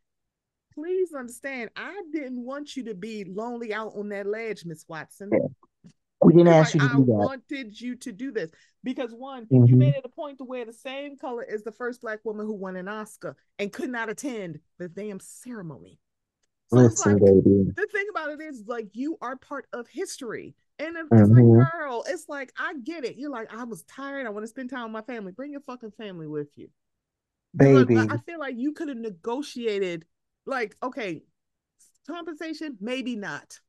[0.73, 5.29] please understand, I didn't want you to be lonely out on that ledge, Miss Watson.
[5.31, 5.39] Yeah.
[6.21, 7.11] We didn't ask like, you to I do that.
[7.11, 8.49] I wanted you to do this
[8.83, 9.65] because one, mm-hmm.
[9.65, 12.45] you made it a point to wear the same color as the first black woman
[12.45, 15.99] who won an Oscar and could not attend the damn ceremony.
[16.69, 17.71] So Listen, like, baby.
[17.75, 20.55] The thing about it is, like, you are part of history.
[20.79, 21.57] And it's mm-hmm.
[21.59, 23.17] like, girl, it's like, I get it.
[23.17, 24.25] You're like, I was tired.
[24.25, 25.33] I want to spend time with my family.
[25.33, 26.69] Bring your fucking family with you.
[27.55, 27.95] Baby.
[27.95, 30.05] Look, I feel like you could have negotiated,
[30.45, 31.21] like, okay,
[32.07, 33.59] compensation, maybe not.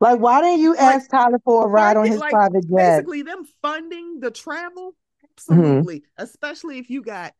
[0.00, 2.98] Like, why didn't you like, ask Tyler for a ride on his like, private jet?
[2.98, 4.94] Basically, them funding the travel,
[5.30, 6.00] absolutely.
[6.00, 6.22] Mm-hmm.
[6.22, 7.34] Especially if you got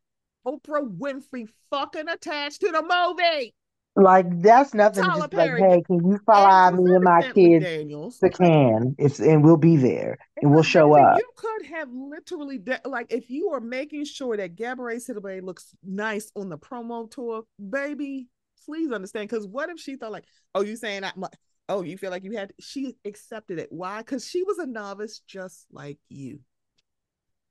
[0.47, 3.55] Oprah Winfrey fucking attached to the movie.
[3.97, 5.05] Like that's nothing.
[5.05, 5.61] Tyler just Perry.
[5.61, 8.19] like, hey, can you follow me and my kids Daniels.
[8.19, 8.97] to can?
[8.99, 11.17] It's and we'll be there and we'll show up.
[11.17, 15.77] You could have literally de- like if you are making sure that Gabrielle Sidibe looks
[15.85, 18.27] nice on the promo tour, baby.
[18.65, 21.17] Please understand, because what if she thought like, oh, you saying that?
[21.69, 22.53] Oh, you feel like you had?
[22.61, 23.69] She accepted it.
[23.71, 23.99] Why?
[23.99, 26.41] Because she was a novice, just like you.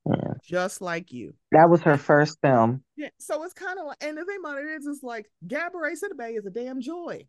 [0.06, 0.34] Yeah.
[0.44, 1.34] Just like you.
[1.52, 2.84] That was her first film.
[2.98, 3.10] Yeah.
[3.20, 6.38] So it's kind of like, and the thing about it is, it's like Gabourey Sidibe
[6.38, 7.26] is a damn joy.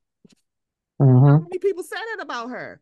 [1.01, 1.27] Mm-hmm.
[1.27, 2.81] How many people said it about her?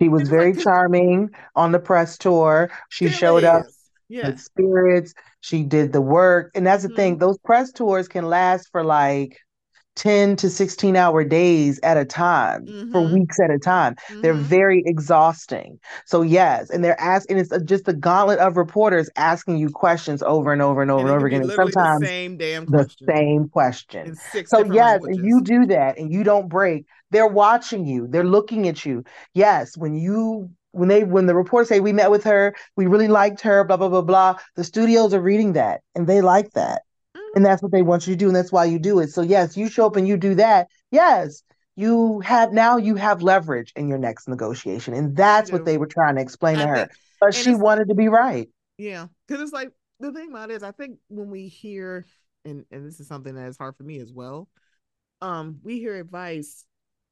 [0.00, 2.70] She was very like, charming on the press tour.
[2.88, 3.66] She showed up
[4.08, 4.28] yeah.
[4.28, 5.14] with spirits.
[5.40, 6.50] She did the work.
[6.54, 6.96] And that's the mm-hmm.
[6.96, 9.38] thing, those press tours can last for like
[9.96, 12.92] 10 to 16 hour days at a time mm-hmm.
[12.92, 13.94] for weeks at a time.
[13.94, 14.22] Mm-hmm.
[14.22, 15.78] They're very exhausting.
[16.06, 20.52] So, yes, and they're asking, it's just a gauntlet of reporters asking you questions over
[20.52, 21.42] and over and over and, and over again.
[21.42, 23.06] And sometimes the same damn the question.
[23.06, 24.16] same question.
[24.46, 26.86] So, yes, and you do that and you don't break.
[27.10, 29.04] They're watching you, they're looking at you.
[29.34, 33.06] Yes, when you when they when the reporters say we met with her, we really
[33.06, 34.38] liked her, blah blah blah blah.
[34.56, 36.82] The studios are reading that and they like that
[37.34, 39.22] and that's what they want you to do and that's why you do it so
[39.22, 41.42] yes you show up and you do that yes
[41.76, 44.94] you have now you have leverage in your next negotiation.
[44.94, 46.76] And that's what they were trying to explain to her.
[46.76, 48.48] Think, but she wanted to be right.
[48.78, 49.06] Yeah.
[49.28, 49.70] Cause it's like
[50.00, 52.06] the thing about it is I think when we hear
[52.44, 54.48] and, and this is something that is hard for me as well,
[55.20, 56.64] um, we hear advice,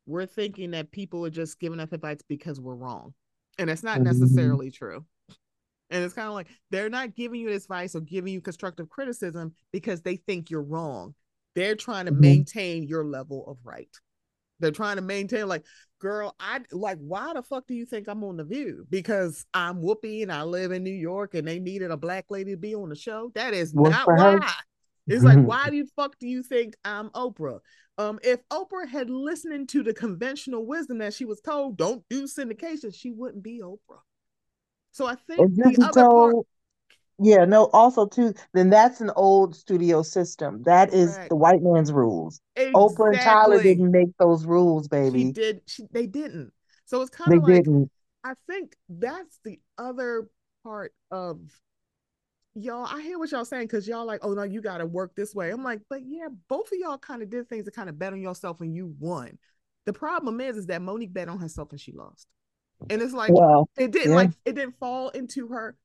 [0.06, 3.14] we're thinking that people are just giving us advice because we're wrong.
[3.58, 4.20] And it's not mm-hmm.
[4.20, 5.04] necessarily true.
[5.93, 9.55] And it's kind of like they're not giving you advice or giving you constructive criticism
[9.72, 11.14] because they think you're wrong.
[11.55, 12.20] They're trying to mm-hmm.
[12.20, 13.95] maintain your level of right.
[14.59, 15.64] They're trying to maintain, like,
[15.99, 18.86] girl, I like, why the fuck do you think I'm on The View?
[18.88, 22.53] Because I'm Whoopi and I live in New York and they needed a black lady
[22.53, 23.32] to be on the show.
[23.34, 24.32] That is not why.
[24.32, 24.40] Her?
[25.09, 27.59] It's like, why the fuck do you think I'm Oprah?
[27.99, 32.24] Um, if Oprah had listened to the conventional wisdom that she was told, don't do
[32.24, 34.01] syndication, she wouldn't be Oprah.
[34.93, 36.47] So I think the other told, part,
[37.18, 40.62] yeah, no, also too, then that's an old studio system.
[40.64, 42.40] That is the white man's rules.
[42.57, 42.80] Exactly.
[42.80, 45.26] Oprah and Tyler didn't make those rules, baby.
[45.26, 46.53] She did she, they didn't.
[46.84, 47.90] So it's kind of like didn't.
[48.22, 50.28] I think that's the other
[50.62, 51.40] part of
[52.55, 52.84] y'all.
[52.84, 55.51] I hear what y'all saying because y'all like, oh no, you gotta work this way.
[55.51, 58.12] I'm like, but yeah, both of y'all kind of did things to kind of bet
[58.12, 59.38] on yourself and you won.
[59.86, 62.28] The problem is, is that Mo'Nique bet on herself and she lost.
[62.91, 64.16] And it's like well, it didn't yeah.
[64.16, 65.76] like it didn't fall into her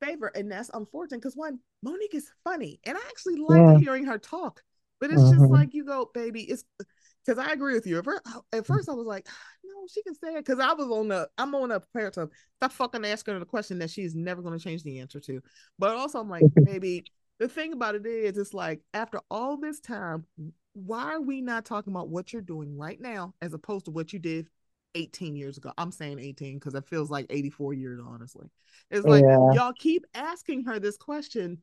[0.00, 0.28] favor.
[0.34, 2.80] And that's unfortunate because one, Mo'Nique is funny.
[2.84, 3.78] And I actually like yeah.
[3.78, 4.62] hearing her talk.
[5.00, 5.38] But it's mm-hmm.
[5.38, 6.64] just like you go, baby, it's
[7.26, 7.98] because I agree with you.
[7.98, 9.26] At first, at first I was like,
[9.64, 10.44] no, she can say it.
[10.44, 13.46] Because I was on the, I'm on a prayer to stop fucking asking her the
[13.46, 15.40] question that she's never going to change the answer to.
[15.78, 17.04] But also, I'm like, maybe
[17.38, 20.24] the thing about it is, it's like after all this time,
[20.72, 24.12] why are we not talking about what you're doing right now as opposed to what
[24.12, 24.48] you did
[24.96, 25.70] 18 years ago.
[25.78, 28.48] I'm saying 18 because it feels like 84 years, honestly.
[28.90, 29.52] It's like yeah.
[29.52, 31.58] y'all keep asking her this question.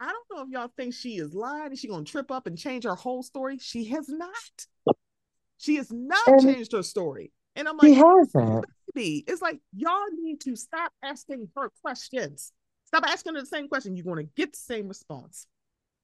[0.00, 1.72] I don't know if y'all think she is lying.
[1.72, 3.58] Is she gonna trip up and change her whole story?
[3.58, 4.96] She has not.
[5.58, 7.32] She has not and changed her story.
[7.56, 8.66] And I'm like, she hasn't.
[8.92, 9.24] Baby.
[9.26, 12.52] It's like y'all need to stop asking her questions.
[12.86, 13.96] Stop asking her the same question.
[13.96, 15.46] You're gonna get the same response.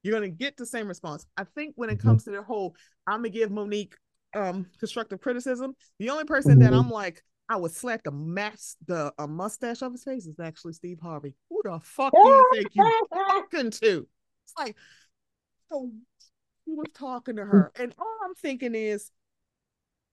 [0.02, 1.26] You're gonna get the same response.
[1.36, 2.08] I think when it mm-hmm.
[2.08, 2.74] comes to the whole,
[3.06, 3.94] I'm gonna give Mo'Nique
[4.34, 5.74] um constructive criticism.
[5.98, 6.62] The only person mm-hmm.
[6.62, 10.38] that I'm like, I would slap the mask, the a mustache off his face is
[10.38, 11.34] actually Steve Harvey.
[11.48, 14.06] Who the fuck do you think you talking to?
[14.44, 14.76] It's like,
[15.70, 15.90] so
[16.64, 19.10] he was talking to her, and all I'm thinking is,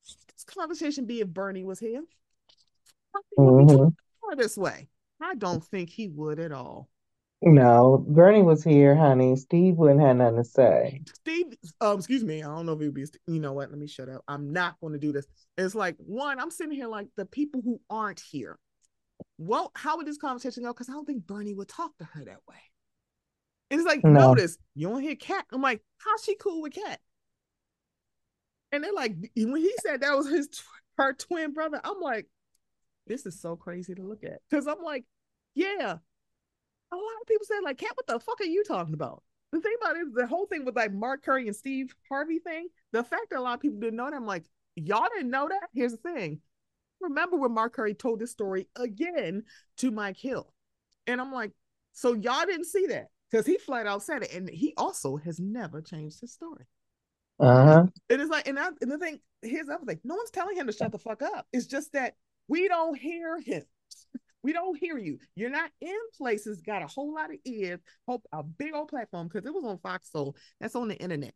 [0.03, 2.03] this conversation be if Bernie was here.
[3.37, 3.89] Mm-hmm.
[4.37, 4.89] This way,
[5.21, 6.89] I don't think he would at all.
[7.41, 9.35] No, Bernie was here, honey.
[9.35, 11.03] Steve wouldn't have nothing to say.
[11.13, 11.45] Steve,
[11.81, 12.41] um, excuse me.
[12.41, 13.05] I don't know if he'd be.
[13.27, 13.69] You know what?
[13.69, 14.23] Let me shut up.
[14.27, 15.27] I'm not going to do this.
[15.55, 16.39] It's like one.
[16.39, 18.57] I'm sitting here like the people who aren't here.
[19.37, 20.73] Well, how would this conversation go?
[20.73, 22.55] Because I don't think Bernie would talk to her that way.
[23.69, 24.11] It's like no.
[24.11, 25.45] notice you don't hear Katt.
[25.51, 26.99] I'm like, how's she cool with Katt?
[28.71, 30.49] And they're like, when he said that was his
[30.97, 32.27] her twin brother, I'm like,
[33.05, 34.39] this is so crazy to look at.
[34.49, 35.05] Because I'm like,
[35.53, 35.97] yeah,
[36.91, 39.61] a lot of people said like, "Katt, what the fuck are you talking about?" The
[39.61, 42.67] thing about it is the whole thing with like Mark Curry and Steve Harvey thing.
[42.91, 45.47] The fact that a lot of people didn't know that, I'm like, y'all didn't know
[45.47, 45.69] that.
[45.73, 46.41] Here's the thing.
[46.99, 49.43] Remember when Mark Curry told this story again
[49.77, 50.51] to Mike Hill,
[51.05, 51.51] and I'm like,
[51.93, 55.39] so y'all didn't see that because he flat out said it, and he also has
[55.39, 56.65] never changed his story.
[57.39, 57.85] Uh huh.
[58.09, 60.57] And it's like, and, I, and the thing, here's the other thing: no one's telling
[60.57, 61.47] him to shut the fuck up.
[61.53, 62.15] It's just that
[62.47, 63.63] we don't hear him.
[64.43, 65.19] We don't hear you.
[65.35, 69.27] You're not in places, got a whole lot of ears, hope a big old platform
[69.27, 70.35] because it was on Fox Soul.
[70.59, 71.33] That's on the internet.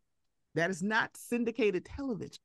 [0.54, 2.38] That is not syndicated television.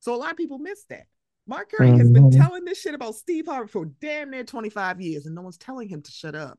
[0.00, 1.06] So a lot of people miss that.
[1.46, 1.98] Mark Curry mm-hmm.
[1.98, 2.40] has been mm-hmm.
[2.40, 5.88] telling this shit about Steve Harvey for damn near 25 years, and no one's telling
[5.88, 6.58] him to shut up.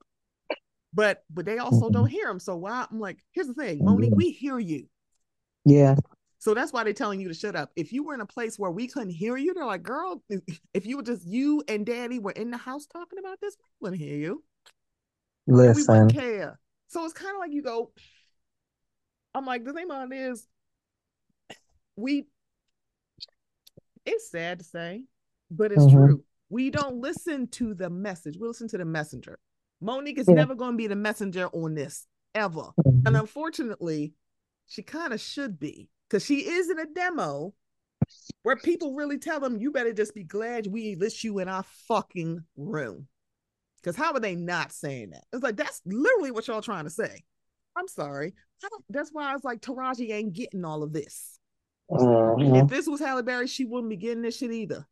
[0.93, 1.93] But but they also mm-hmm.
[1.93, 2.39] don't hear him.
[2.39, 4.87] So why I'm like, here's the thing, Mo'Nique, we hear you.
[5.65, 5.95] Yeah.
[6.43, 7.71] So that's why they're telling you to shut up.
[7.77, 10.21] If you were in a place where we couldn't hear you, they're like, girl,
[10.73, 13.85] if you were just you and daddy were in the house talking about this, we
[13.85, 14.43] wouldn't hear you.
[15.47, 15.85] Listen.
[15.87, 16.59] We wouldn't care.
[16.87, 17.93] So it's kind of like you go,
[19.33, 20.45] I'm like, the thing about it is,
[21.95, 22.25] we,
[24.05, 25.05] it's sad to say,
[25.49, 25.95] but it's mm-hmm.
[25.95, 26.23] true.
[26.49, 28.35] We don't listen to the message.
[28.37, 29.39] We listen to the messenger.
[29.81, 30.35] Mo'Nique is yeah.
[30.35, 32.71] never going to be the messenger on this ever.
[32.85, 33.07] Mm-hmm.
[33.07, 34.13] And unfortunately,
[34.67, 37.55] she kind of should be because she is in a demo
[38.43, 41.63] where people really tell them you better just be glad we list you in our
[41.87, 43.07] fucking room.
[43.77, 45.23] Because how are they not saying that?
[45.33, 47.23] It's like that's literally what y'all trying to say.
[47.75, 48.35] I'm sorry.
[48.89, 51.39] that's why I was like, Taraji ain't getting all of this.
[51.91, 52.35] Uh-huh.
[52.37, 54.85] If this was Halle Berry, she wouldn't be getting this shit either.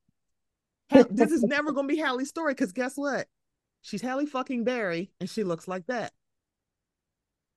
[1.12, 3.28] this is never gonna be Halle's story because guess what?
[3.84, 6.14] She's Halle fucking Berry and she looks like that.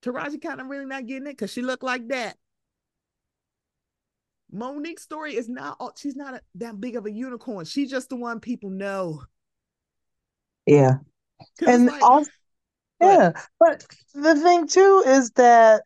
[0.03, 2.37] Taraji kind of really not getting it because she looked like that.
[4.55, 5.77] Mo'Nique's story is not.
[5.97, 7.65] She's not a, that big of a unicorn.
[7.65, 9.23] She's just the one people know.
[10.65, 10.95] Yeah,
[11.67, 12.31] and like, also,
[13.01, 15.83] yeah, but the thing too is that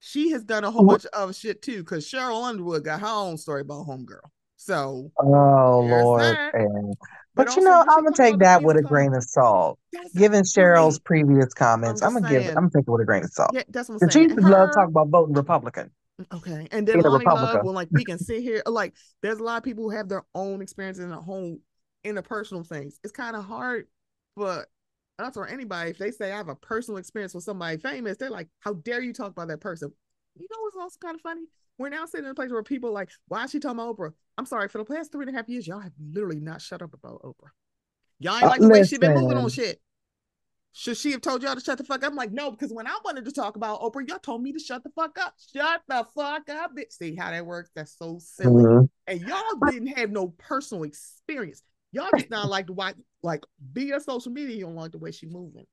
[0.00, 1.78] she has done a whole bunch of shit too.
[1.78, 4.20] Because Sheryl Underwood got her own story about Homegirl.
[4.56, 6.96] So, oh Lord,
[7.38, 9.78] but, but you know, I'm gonna take that with a grain of salt.
[10.16, 12.46] Given Sheryl's previous comments, I'm, I'm gonna saying.
[12.48, 13.50] give, I'm gonna take it with a grain of salt.
[13.54, 14.10] Yeah, that's what I'm saying.
[14.10, 15.92] She used to love talk about voting Republican.
[16.34, 19.58] Okay, and then Loni Love, when like we can sit here, like there's a lot
[19.58, 21.58] of people who have their own experiences in a whole
[22.04, 22.98] interpersonal things.
[23.04, 23.86] It's kind of hard,
[24.34, 24.66] but
[25.20, 28.30] us or anybody, if they say I have a personal experience with somebody famous, they're
[28.30, 29.92] like, "How dare you talk about that person?"
[30.36, 31.44] You know what's also kind of funny?
[31.78, 34.12] We're now sitting in a place where people like, why is she talking about Oprah?
[34.36, 36.82] I'm sorry, for the past three and a half years, y'all have literally not shut
[36.82, 37.50] up about Oprah.
[38.18, 39.80] Y'all ain't uh, like the way she been moving on shit.
[40.72, 42.10] Should she have told y'all to shut the fuck up?
[42.10, 44.58] I'm like, no, because when I wanted to talk about Oprah, y'all told me to
[44.58, 45.34] shut the fuck up.
[45.52, 46.92] Shut the fuck up, bitch.
[46.92, 47.70] See how that works?
[47.74, 48.64] That's so silly.
[48.64, 48.84] Mm-hmm.
[49.06, 51.62] And y'all didn't have no personal experience.
[51.92, 54.56] Y'all just not like to watch, like, be a social media.
[54.56, 55.64] You don't like the way she moving.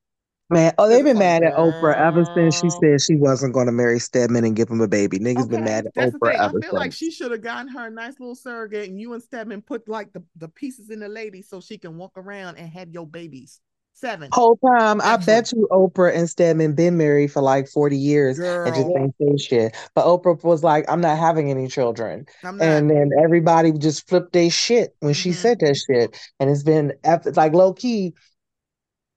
[0.48, 3.72] Man, oh, they've been mad at Oprah ever since she said she wasn't going to
[3.72, 5.18] marry Stedman and give him a baby.
[5.18, 6.38] Niggas okay, been mad at Oprah ever since.
[6.38, 6.72] I feel since.
[6.72, 9.88] like she should have gotten her a nice little surrogate, and you and Stedman put
[9.88, 13.06] like the, the pieces in the lady so she can walk around and have your
[13.06, 13.60] babies.
[13.92, 14.28] Seven.
[14.30, 18.66] Whole time, I bet you Oprah and Stedman been married for like 40 years Girl.
[18.66, 19.76] and just ain't say shit.
[19.94, 22.26] But Oprah was like, I'm not having any children.
[22.42, 25.18] And then everybody just flipped their shit when mm-hmm.
[25.18, 26.14] she said that shit.
[26.38, 26.92] And it's been
[27.34, 28.12] like low key,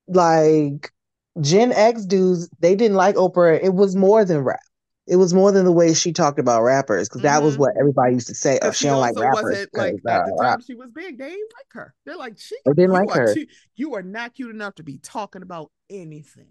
[0.07, 0.93] like
[1.41, 3.59] Gen X dudes, they didn't like Oprah.
[3.61, 4.59] It was more than rap.
[5.07, 7.27] It was more than the way she talked about rappers, because mm-hmm.
[7.27, 7.61] that was mm-hmm.
[7.61, 8.59] what everybody used to say.
[8.61, 9.67] Oh, she, don't like rappers.
[9.73, 11.95] Like at the time she was big, they didn't like her.
[12.05, 13.35] They're like, she they didn't like her.
[13.75, 16.49] You are not cute enough to be talking about anything.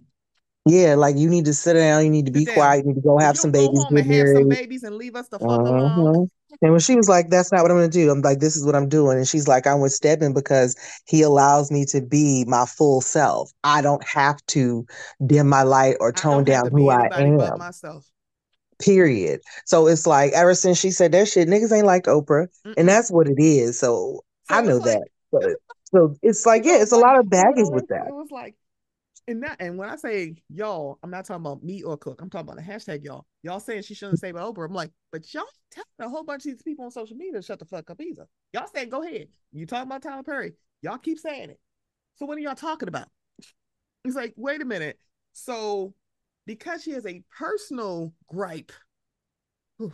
[0.66, 3.00] Yeah, like you need to sit down, you need to be quiet, you need to
[3.00, 4.36] go have some babies, get married.
[4.36, 6.00] Have some babies and leave us the fuck uh-huh.
[6.00, 6.30] alone.
[6.60, 8.56] And when she was like, "That's not what I'm going to do," I'm like, "This
[8.56, 12.00] is what I'm doing," and she's like, "I'm with Stedman because he allows me to
[12.00, 13.52] be my full self.
[13.64, 14.86] I don't have to
[15.24, 18.04] dim my light or tone down who I am." myself.
[18.80, 19.40] Period.
[19.66, 22.74] So it's like ever since she said that shit, niggas ain't like Oprah, Mm-mm.
[22.76, 23.78] and that's what it is.
[23.78, 25.08] So, so I know like, that.
[25.32, 25.44] But,
[25.84, 28.06] so it's like, yeah, it's a lot of baggage with that.
[28.06, 28.54] It was like
[29.28, 32.20] and that and when I say y'all, I'm not talking about me or Cook.
[32.20, 33.26] I'm talking about the hashtag y'all.
[33.42, 34.66] Y'all saying she shouldn't say about Oprah.
[34.66, 37.42] I'm like, but y'all telling a whole bunch of these people on social media to
[37.42, 38.26] shut the fuck up either.
[38.54, 39.28] Y'all saying go ahead.
[39.52, 40.54] You talking about Tyler Perry.
[40.80, 41.60] Y'all keep saying it.
[42.16, 43.08] So what are y'all talking about?
[44.04, 44.98] It's like, wait a minute.
[45.34, 45.94] So
[46.46, 48.72] because she has a personal gripe,
[49.76, 49.92] whew,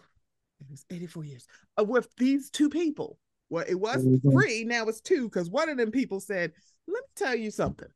[0.60, 1.46] it was 84 years
[1.78, 3.18] uh, with these two people.
[3.50, 4.68] Well, it was mm-hmm.
[4.68, 6.52] now it's two, because one of them people said,
[6.86, 7.88] Let me tell you something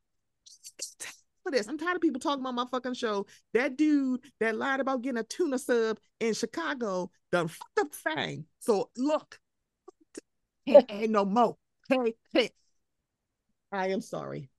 [1.50, 1.68] this.
[1.68, 3.26] I'm tired of people talking about my fucking show.
[3.54, 8.46] That dude that lied about getting a tuna sub in Chicago done fucked up thing.
[8.60, 9.38] So look,
[10.66, 11.56] ain't no more.
[11.88, 12.50] Hey.
[13.72, 14.50] I am sorry.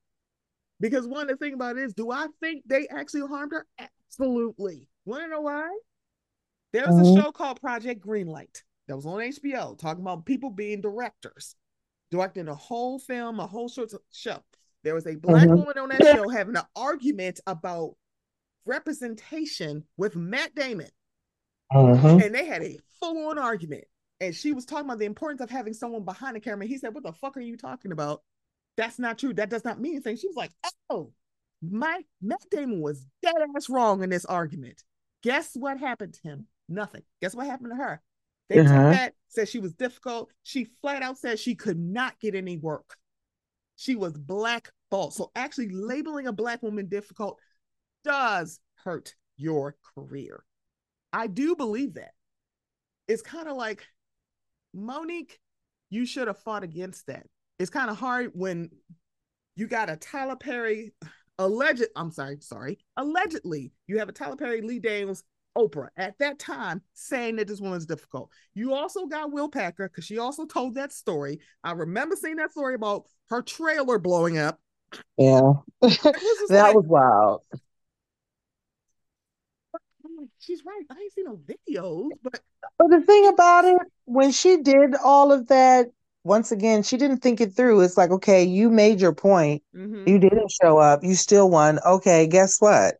[0.79, 3.67] Because one of the things about it is, do I think they actually harmed her?
[3.77, 4.87] Absolutely.
[5.05, 5.69] Want to know why?
[6.71, 7.19] There was mm-hmm.
[7.19, 11.55] a show called Project Greenlight that was on HBO talking about people being directors,
[12.11, 14.39] directing a whole film, a whole short show.
[14.83, 15.57] There was a black mm-hmm.
[15.57, 17.95] woman on that show having an argument about
[18.65, 20.89] representation with Matt Damon.
[21.73, 22.23] Mm-hmm.
[22.23, 23.85] And they had a full on argument.
[24.21, 26.65] And she was talking about the importance of having someone behind the camera.
[26.65, 28.21] He said, What the fuck are you talking about?
[28.77, 29.33] That's not true.
[29.33, 30.17] That does not mean anything.
[30.17, 30.51] She was like,
[30.89, 31.11] Oh,
[31.61, 34.83] my Matt Damon was dead ass wrong in this argument.
[35.23, 36.47] Guess what happened to him?
[36.67, 37.03] Nothing.
[37.21, 38.01] Guess what happened to her?
[38.49, 38.67] They uh-huh.
[38.67, 40.31] took that, said she was difficult.
[40.43, 42.95] She flat out said she could not get any work.
[43.79, 45.13] She was blackballed.
[45.13, 47.39] So actually labeling a black woman difficult
[48.03, 50.43] does hurt your career.
[51.13, 52.11] I do believe that.
[53.07, 53.87] It's kind of like
[54.75, 55.39] Mo'Nique,
[55.89, 57.25] you should have fought against that.
[57.57, 58.69] It's kind of hard when
[59.55, 60.91] you got a Tyler Perry
[61.37, 65.23] alleged, I'm sorry, sorry, allegedly, you have a Tyler Perry Lee Daniels
[65.59, 68.31] Oprah at that time saying that this woman's difficult.
[68.53, 71.39] You also got Will Packer because she also told that story.
[71.63, 74.59] I remember seeing that story about her trailer blowing up.
[75.17, 75.97] Yeah, That was
[76.49, 77.41] that like, was wild.
[80.39, 80.83] She's right.
[80.89, 82.39] I ain't seen no videos, but
[82.77, 85.87] but the thing about it, when she did all of that,
[86.23, 87.81] once again, she didn't think it through.
[87.81, 89.63] It's like, okay, you made your point.
[89.75, 90.07] Mm-hmm.
[90.07, 91.03] You didn't show up.
[91.03, 91.79] You still won.
[91.85, 92.95] Okay, guess what?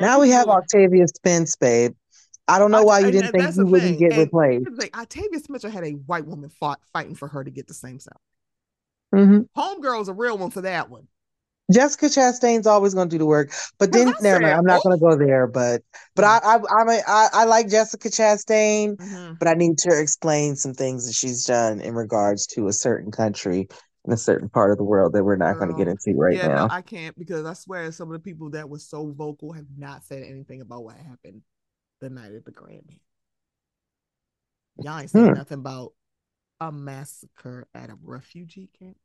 [0.00, 1.94] Now we have Octavia Spence, babe.
[2.48, 4.70] I don't know why you didn't think you wouldn't get and replaced.
[4.72, 7.98] Like, Octavia Spencer had a white woman fought fighting for her to get the same
[7.98, 8.20] salary.
[9.14, 9.60] Mm-hmm.
[9.60, 11.08] Homegirl's a real one for that one.
[11.72, 14.54] Jessica Chastain's always going to do the work, but then never mind.
[14.54, 15.48] I'm not going to go there.
[15.48, 15.82] But
[16.14, 16.28] but mm.
[16.28, 19.34] I I I'm a, I, I like Jessica Chastain, mm-hmm.
[19.40, 23.10] but I need to explain some things that she's done in regards to a certain
[23.10, 23.66] country
[24.06, 26.36] in a certain part of the world that we're not going to get into right
[26.36, 26.66] yeah, now.
[26.66, 29.66] No, I can't because I swear some of the people that were so vocal have
[29.76, 31.42] not said anything about what happened
[32.00, 33.00] the night of the Grammy.
[34.82, 35.34] Y'all ain't saying hmm.
[35.34, 35.92] nothing about
[36.60, 38.96] a massacre at a refugee camp.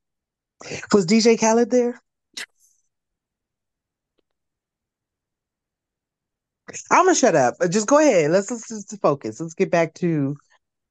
[0.93, 1.99] Was DJ Khaled there?
[6.89, 7.55] I'm gonna shut up.
[7.69, 8.31] Just go ahead.
[8.31, 9.41] Let's let's just focus.
[9.41, 10.35] Let's get back to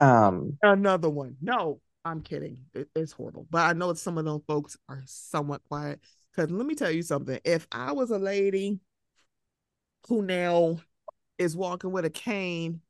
[0.01, 1.37] um another one.
[1.41, 2.59] No, I'm kidding.
[2.75, 6.01] It, it's horrible, but I know some of those folks are somewhat quiet.
[6.31, 7.39] Because let me tell you something.
[7.45, 8.79] If I was a lady
[10.09, 10.79] who now
[11.39, 12.81] is walking with a cane,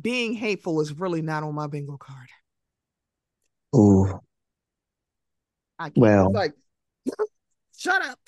[0.00, 2.28] being hateful is really not on my bingo card.
[3.72, 4.20] Oh,
[5.78, 5.96] I can't.
[5.96, 6.54] Well, it's like
[7.76, 8.18] shut up,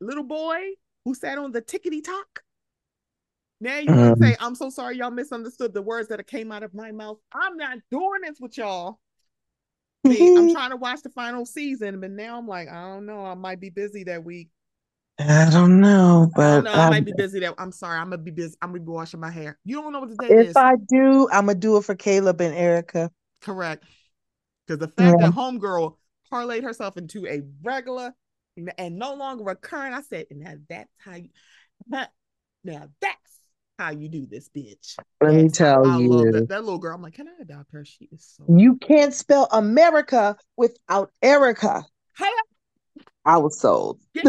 [0.00, 0.60] little boy
[1.04, 2.42] who sat on the tickety talk.
[3.60, 4.30] Now you want to um.
[4.30, 7.18] say, I'm so sorry y'all misunderstood the words that came out of my mouth.
[7.32, 8.98] I'm not doing this with y'all.
[10.06, 10.52] See, I'm mm-hmm.
[10.52, 13.24] trying to watch the final season, but now I'm like, I don't know.
[13.24, 14.50] I might be busy that week.
[15.18, 17.40] I don't know, but I, know, I might be busy.
[17.40, 17.98] That I'm sorry.
[17.98, 18.56] I'm gonna be busy.
[18.60, 19.58] I'm gonna be washing my hair.
[19.64, 20.50] You don't know what the day if is.
[20.50, 23.10] If I do, I'm gonna do it for Caleb and Erica.
[23.40, 23.84] Correct.
[24.66, 25.28] Because the fact yeah.
[25.28, 25.96] that homegirl
[26.32, 28.12] parlayed herself into a regular
[28.76, 31.28] and no longer recurring, I said, now that's how you.
[31.86, 32.08] Now
[33.00, 33.38] that's
[33.78, 34.96] how you do this, bitch.
[35.20, 36.30] Let me tell I, you.
[36.32, 36.94] that, that, little girl.
[36.94, 37.84] I'm like, can I adopt her?
[37.84, 38.44] She is so.
[38.56, 41.84] You can't spell America without Erica.
[42.16, 42.30] Hey.
[43.24, 44.00] I was sold.
[44.14, 44.26] but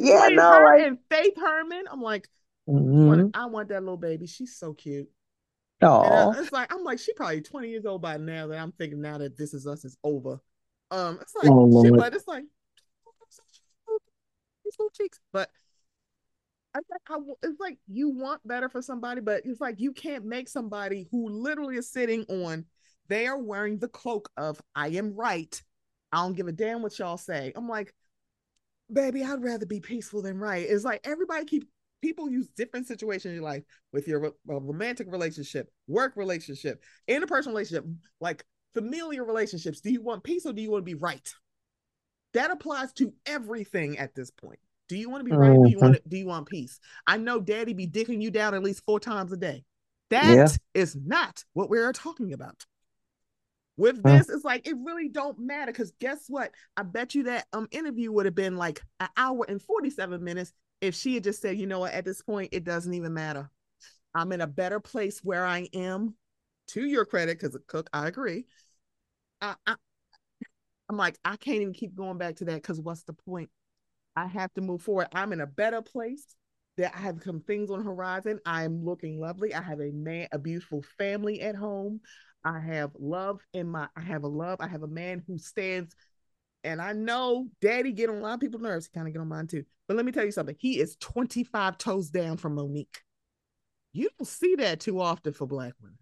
[0.00, 0.86] yeah, Between no, like...
[0.86, 1.84] and Faithe Herman.
[1.90, 2.28] I'm like,
[2.68, 3.28] mm-hmm.
[3.34, 4.26] I want that little baby.
[4.26, 5.08] She's so cute.
[5.80, 8.48] Oh, it's like I'm like she probably 20 years old by now.
[8.48, 10.40] That I'm thinking now that this is us is over.
[10.90, 12.42] Um, it's like oh, shit, but it's like
[14.64, 15.50] these little cheeks, but
[17.10, 21.08] I, it's like you want better for somebody, but it's like you can't make somebody
[21.10, 22.64] who literally is sitting on,
[23.08, 25.60] they are wearing the cloak of I am right.
[26.12, 27.52] I don't give a damn what y'all say.
[27.54, 27.94] I'm like,
[28.92, 30.66] baby, I'd rather be peaceful than right.
[30.68, 31.68] It's like everybody keep
[32.00, 37.84] people use different situations in your life with your romantic relationship, work relationship, interpersonal relationship,
[38.20, 39.80] like familiar relationships.
[39.80, 41.32] Do you want peace or do you want to be right?
[42.34, 44.60] That applies to everything at this point.
[44.88, 45.50] Do you want to be right?
[45.50, 45.64] Mm-hmm.
[45.64, 46.80] Do you want to, do you want peace?
[47.06, 49.64] I know daddy be dicking you down at least four times a day.
[50.10, 50.48] That yeah.
[50.74, 52.64] is not what we're talking about.
[53.76, 56.50] With this, it's like it really don't matter because guess what?
[56.76, 60.52] I bet you that um interview would have been like an hour and 47 minutes
[60.80, 63.50] if she had just said, you know what, at this point, it doesn't even matter.
[64.14, 66.14] I'm in a better place where I am.
[66.68, 68.44] To your credit, because Cook, I agree.
[69.40, 69.76] I, I
[70.88, 73.50] I'm like, I can't even keep going back to that because what's the point?
[74.18, 75.06] I have to move forward.
[75.12, 76.24] I'm in a better place.
[76.76, 78.38] That I have some things on horizon.
[78.46, 79.52] I am looking lovely.
[79.52, 82.00] I have a man, a beautiful family at home.
[82.44, 83.88] I have love in my.
[83.96, 84.60] I have a love.
[84.60, 85.94] I have a man who stands.
[86.62, 88.86] And I know Daddy get on a lot of people's nerves.
[88.86, 89.64] He kind of get on mine too.
[89.88, 90.54] But let me tell you something.
[90.58, 92.98] He is 25 toes down from Mo'Nique.
[93.92, 95.98] You don't see that too often for black women.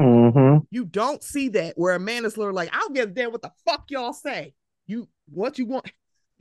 [0.00, 0.64] Mm-hmm.
[0.70, 3.42] You don't see that where a man is literally like, I'll get a damn what
[3.42, 4.54] the fuck y'all say.
[4.86, 5.90] You what you want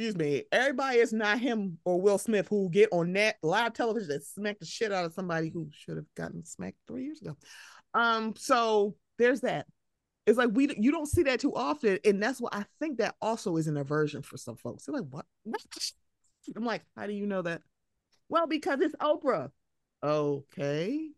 [0.04, 4.12] excuse me, everybody is not him or Will Smith who get on that live television
[4.12, 7.38] and smack the shit out of somebody who should have gotten smacked three years ago.
[7.94, 9.66] Um, so there's that.
[10.28, 13.16] It's like we you don't see that too often, and that's what I think that
[13.22, 14.86] also is an aversion for some folks.
[14.86, 15.26] They're like, what?
[16.56, 17.62] I'm like, how do you know that?
[18.28, 19.52] Well, because it's Oprah.
[20.04, 21.12] Okay.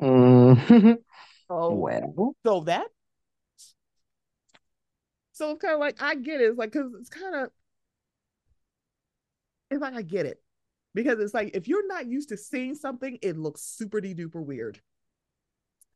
[0.00, 0.96] Mm.
[1.50, 2.34] oh well.
[2.46, 2.86] So that
[5.40, 6.50] so it's kind of like I get it.
[6.50, 7.50] It's like because it's kind of
[9.70, 10.42] it's like I get it
[10.94, 14.80] because it's like if you're not used to seeing something, it looks super duper weird.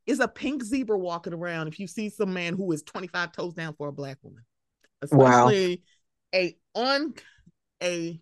[0.06, 3.52] Is a pink zebra walking around if you see some man who is 25 toes
[3.52, 4.44] down for a black woman,
[5.02, 5.82] especially
[6.32, 6.40] wow.
[6.40, 7.14] a un
[7.82, 8.20] a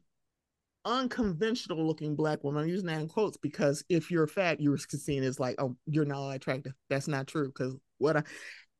[0.84, 2.64] unconventional looking black woman.
[2.64, 6.04] I'm using that in quotes because if you're fat, you're seen as like, oh, you're
[6.04, 6.72] not attractive.
[6.90, 8.22] That's not true because what I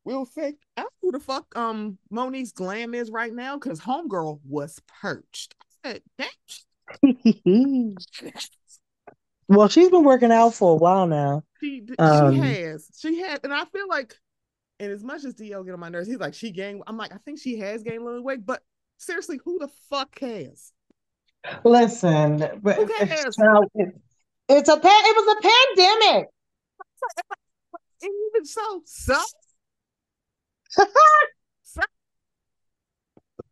[0.05, 4.81] We'll say ask who the fuck um Mo'Nique's glam is right now because homegirl was
[5.01, 5.55] perched.
[5.85, 6.03] I said,
[9.49, 11.45] well, she's been working out for a while now.
[11.61, 12.89] She um, she has.
[12.99, 14.15] She had, and I feel like,
[14.81, 16.83] and as much as DL get on my nerves, he's like, she gained.
[16.87, 18.63] I'm like, I think she has gained a little weight, but
[18.99, 20.73] seriously, who the fuck cares?
[21.65, 23.37] Listen, but who cares?
[23.75, 23.99] It's,
[24.49, 25.03] it's a pan.
[25.05, 26.29] It was a pandemic.
[28.05, 29.17] And even so, so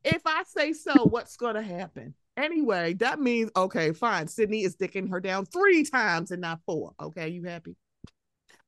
[0.02, 2.14] If I say so, what's gonna happen?
[2.36, 4.28] Anyway, that means okay, fine.
[4.28, 6.92] Sidney is dicking her down three times and not four.
[7.00, 7.76] Okay, you happy?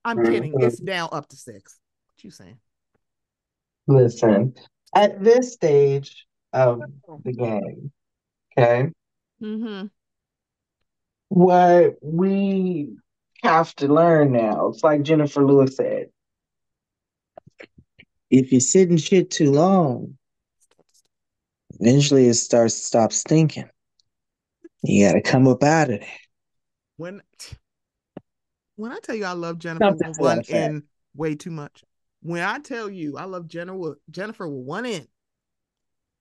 [0.04, 0.32] I'm mm-hmm.
[0.32, 0.54] kidding.
[0.60, 1.78] It's down up to six.
[2.08, 2.58] What you saying?
[3.86, 4.54] Listen,
[4.94, 6.82] at this stage of
[7.24, 7.90] the game,
[8.58, 8.90] okay.
[9.42, 9.86] Mm-hmm.
[11.28, 12.96] What we
[13.42, 16.08] have to learn now, it's like Jennifer Lewis said.
[18.32, 20.16] If you sit in shit too long,
[21.78, 23.68] eventually it starts to stop stinking.
[24.82, 26.06] You got to come up out of it.
[26.96, 27.20] When
[28.76, 31.84] when I tell you I love Jenifer with one in way too much.
[32.22, 35.06] When I tell you I love Jenifer Jenifer with one in,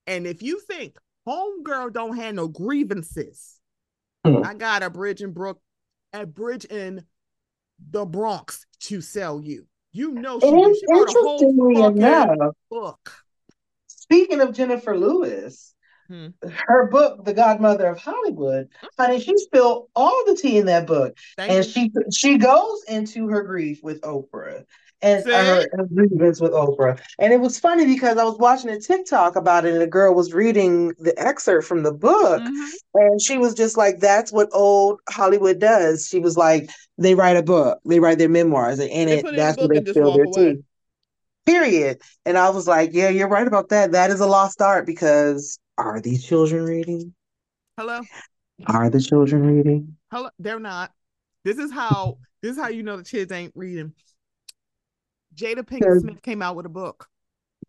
[0.06, 3.58] and if you think homegirl don't have no grievances,
[4.26, 4.44] hmm.
[4.44, 5.62] I got a bridge in Brook,
[6.12, 7.06] a bridge in
[7.90, 9.66] the Bronx to sell you.
[9.94, 13.14] You know she, she wrote a whole enough, book.
[13.88, 15.74] Speaking of Jenifer Lewis,
[16.08, 16.28] hmm.
[16.68, 21.18] her book, The Godmother of Hollywood, honey, she spilled all the tea in that book.
[21.36, 21.72] Thank and you.
[21.72, 24.66] she she goes into her grief with Oprah
[25.02, 27.00] and her, grievance with Oprah.
[27.20, 30.14] And it was funny because I was watching a TikTok about it, and a girl
[30.14, 32.70] was reading the excerpt from the book, mm-hmm.
[32.94, 37.38] and she was just like, "That's what old Hollywood does." She was like, "They write
[37.38, 40.62] a book, they write their memoirs, and in it, that's what they fill their tea."
[41.46, 42.00] Period.
[42.26, 43.94] And I was like, "Yeah, you're right about that.
[43.94, 47.14] That is a lost art because are these children reading?
[47.78, 48.02] Hello,
[48.68, 49.98] are the children reading?
[50.12, 50.92] Hello, they're not.
[51.44, 52.18] This is how.
[52.44, 53.94] This is how you know the kids ain't reading
[55.36, 57.08] Jada Pinkett Smith came out with a book.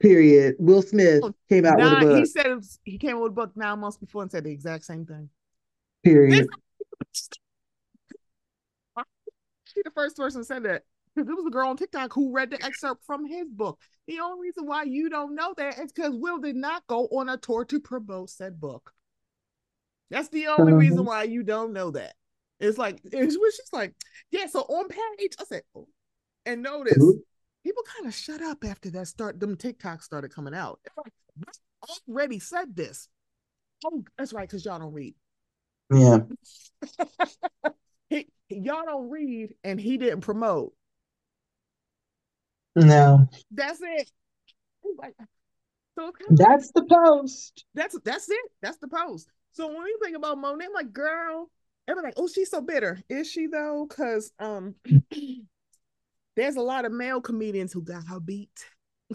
[0.00, 0.56] Period.
[0.58, 2.18] Will Smith oh, came out with a book.
[2.18, 4.50] He said was, he came out with a book nine months before and said the
[4.50, 5.28] exact same thing.
[6.02, 6.48] Period.
[9.64, 10.82] she the first person said that
[11.14, 13.78] because it was a girl on TikTok who read the excerpt from his book.
[14.06, 17.28] The only reason why you don't know that is because Will did not go on
[17.28, 18.92] a tour to promote said book.
[20.10, 21.08] That's the only reason uh-huh.
[21.08, 22.14] why you don't know that.
[22.60, 23.94] It's like it's she's like,
[24.30, 24.46] yeah.
[24.46, 25.88] So on page, I said, oh.
[26.46, 27.02] and notice
[27.64, 30.80] people kind of shut up after that start them TikToks started coming out.
[30.96, 31.12] Like,
[32.08, 33.08] already said this.
[33.84, 35.14] Oh, that's right, because y'all don't read.
[35.92, 36.18] Yeah.
[38.08, 40.72] he, y'all don't read and he didn't promote.
[42.74, 43.28] No.
[43.50, 44.10] That's it.
[45.98, 47.64] So that's the post.
[47.74, 48.50] That's that's it.
[48.62, 49.28] That's the post.
[49.52, 51.50] So when you think about Mo'Nique, I'm like, girl,
[51.86, 53.02] everybody like, oh, she's so bitter.
[53.10, 53.86] Is she though?
[53.88, 54.74] Because um
[56.36, 58.66] there's a lot of male comedians who got her beat,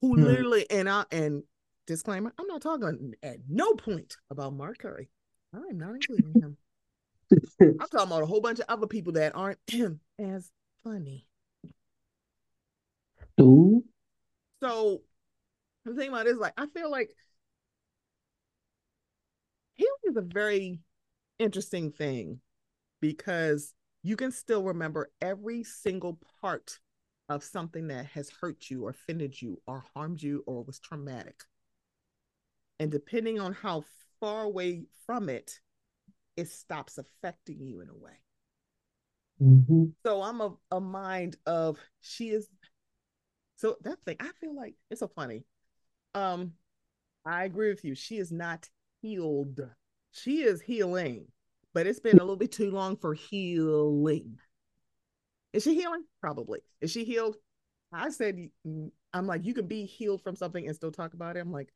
[0.00, 0.22] who hmm.
[0.22, 1.42] literally and I and
[1.86, 5.08] disclaimer, I'm not talking at no point about Mark Curry.
[5.54, 6.56] I'm not including him.
[7.60, 9.58] I'm talking about a whole bunch of other people that aren't
[10.18, 10.50] as
[10.84, 11.26] funny.
[13.40, 13.84] Ooh.
[14.62, 15.02] So
[15.84, 17.10] the thing about it is like I feel like
[19.74, 20.78] healing is a very
[21.38, 22.40] interesting thing
[23.00, 26.78] because you can still remember every single part
[27.28, 31.42] of something that has hurt you or offended you or harmed you or was traumatic.
[32.80, 33.84] And depending on how
[34.20, 35.60] far away from it,
[36.36, 38.18] it stops affecting you in a way.
[39.40, 39.84] Mm-hmm.
[40.04, 42.48] So I'm a, a mind of she is
[43.56, 45.44] so that thing I feel like it's so funny.
[46.14, 46.52] Um
[47.24, 47.94] I agree with you.
[47.94, 48.68] She is not
[49.00, 49.60] healed.
[50.10, 51.26] She is healing
[51.74, 54.38] but it's been a little bit too long for healing.
[55.52, 56.04] Is she healing?
[56.20, 56.60] Probably.
[56.80, 57.36] Is she healed?
[57.92, 58.48] I said,
[59.12, 61.40] I'm like, you can be healed from something and still talk about it.
[61.40, 61.72] I'm like,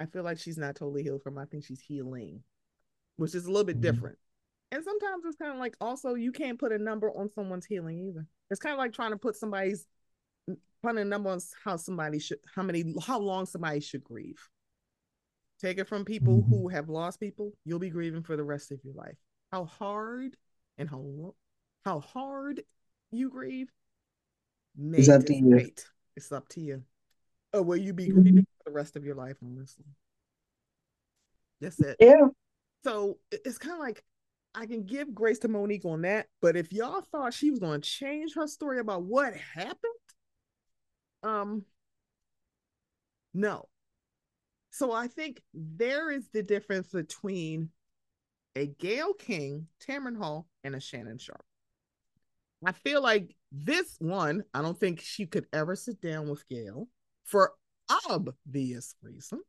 [0.00, 1.38] I feel like she's not totally healed from.
[1.38, 2.42] I think she's healing,
[3.16, 3.92] which is a little bit mm-hmm.
[3.94, 4.18] different.
[4.70, 7.98] And sometimes it's kind of like also you can't put a number on someone's healing
[7.98, 8.26] either.
[8.50, 9.86] It's kind of like trying to put somebody's
[10.82, 14.48] putting a number on how somebody should, how many, how long somebody should grieve.
[15.60, 16.50] Take it from people mm-hmm.
[16.50, 17.52] who have lost people.
[17.64, 19.16] You'll be grieving for the rest of your life.
[19.52, 20.36] How hard
[20.76, 21.34] and how
[21.84, 22.62] how hard
[23.10, 23.70] you grieve
[24.92, 25.70] is up to you.
[26.16, 26.82] It's up to you.
[27.52, 28.20] Or will you be mm-hmm.
[28.20, 29.36] grieving for the rest of your life?
[29.42, 29.84] Honestly,
[31.60, 31.96] that's it.
[31.98, 32.28] Yeah.
[32.84, 34.04] So it's kind of like
[34.54, 37.80] I can give grace to Mo'Nique on that, but if y'all thought she was going
[37.80, 39.78] to change her story about what happened,
[41.22, 41.64] um,
[43.34, 43.68] no,
[44.78, 47.70] so I think there is the difference between
[48.54, 51.44] a Gayle King, Tamron Hall, and a Shannon Sharpe.
[52.64, 56.88] I feel like this one, I don't think she could ever sit down with Gayle
[57.24, 57.54] for
[58.08, 59.40] obvious reason.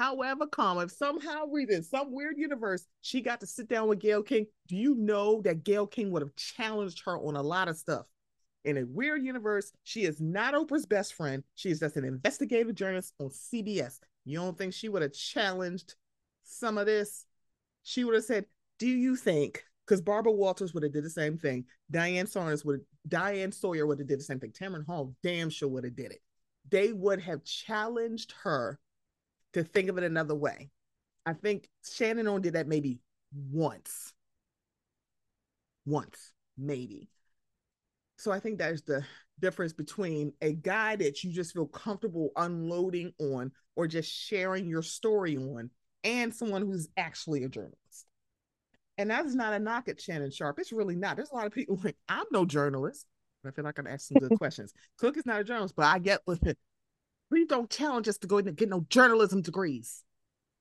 [0.00, 4.22] However, comma, if somehow reason, some weird universe, she got to sit down with Gayle
[4.22, 7.76] King, do you know that Gayle King would have challenged her on a lot of
[7.76, 8.06] stuff?
[8.64, 11.42] In a weird universe, she is not Oprah's best friend.
[11.54, 13.98] She is just an investigative journalist on CBS.
[14.24, 15.94] You don't think she would have challenged
[16.44, 17.26] some of this?
[17.82, 18.46] She would have said,
[18.78, 21.64] "Do you think?" Because Barbara Walters would have did the same thing.
[21.90, 24.52] Diane Saunders would, Diane Sawyer would have did the same thing.
[24.52, 26.22] Tamron Hall damn sure would have did it.
[26.68, 28.78] They would have challenged her
[29.54, 30.70] to think of it another way.
[31.26, 33.00] I think Shannon O did that maybe
[33.50, 34.12] once.
[35.84, 37.10] Once, maybe.
[38.20, 39.02] So I think that's the
[39.40, 44.82] difference between a guy that you just feel comfortable unloading on or just sharing your
[44.82, 45.70] story on
[46.04, 47.78] and someone who's actually a journalist.
[48.98, 50.58] And that's not a knock at Shannon Sharpe.
[50.58, 51.16] It's really not.
[51.16, 53.06] There's a lot of people like, I'm no journalist.
[53.46, 54.74] I feel like I'm asking good questions.
[54.98, 56.58] Cook is not a journalist, but I get with it.
[57.30, 60.02] Please don't challenge us to go in and get no journalism degrees.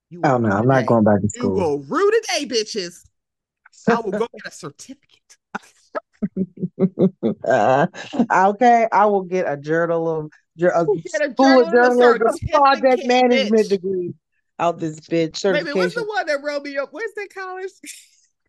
[0.09, 1.57] You oh no, I'm not going back to school.
[1.57, 3.05] You will rue today, bitches.
[3.85, 5.38] I will go get a certificate.
[7.45, 7.87] Uh,
[8.49, 10.85] okay, I will get a journal of a
[11.33, 13.69] school of journalism project management bitch.
[13.69, 14.13] degree
[14.57, 15.49] out this bitch.
[15.51, 16.89] Maybe what's the one that wrote me up?
[16.91, 17.71] Where's that college?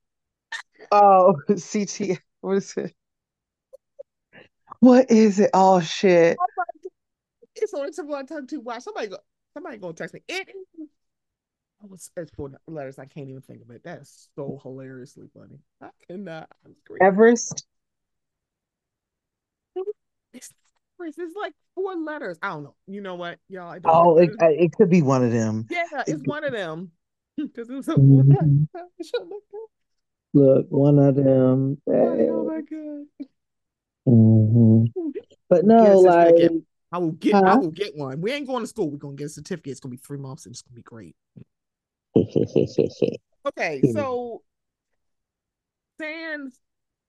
[0.93, 2.21] oh, CT.
[2.41, 2.95] What is it?
[4.81, 5.51] What is it?
[5.53, 6.39] Oh shit!
[7.55, 8.61] It's only someone I talk to.
[8.61, 9.19] Why somebody go?
[9.55, 10.23] Somebody gonna text me.
[10.29, 10.49] It
[11.93, 12.99] it's, it's four letters.
[12.99, 13.83] I can't even think of it.
[13.85, 15.61] That's so hilariously funny.
[15.81, 16.49] I cannot.
[17.01, 17.67] Everest.
[20.33, 20.53] It's,
[21.01, 22.39] it's like four letters.
[22.43, 22.75] I don't know.
[22.87, 23.79] You know what, y'all?
[23.85, 25.67] oh, it, it, could be one of them.
[25.71, 26.93] Yeah, it's one of them.
[27.37, 28.65] Because it's a mm-hmm.
[30.35, 31.81] Look, one of them.
[31.89, 33.29] Oh my god.
[34.07, 34.85] Mm-hmm.
[35.49, 36.35] But no, like
[36.93, 37.43] I will get huh?
[37.47, 38.21] I will get one.
[38.21, 38.91] We ain't going to school.
[38.91, 39.71] We're gonna get a certificate.
[39.71, 41.17] It's gonna be three months and it's gonna be great.
[42.17, 44.43] okay, so
[46.01, 46.59] Sans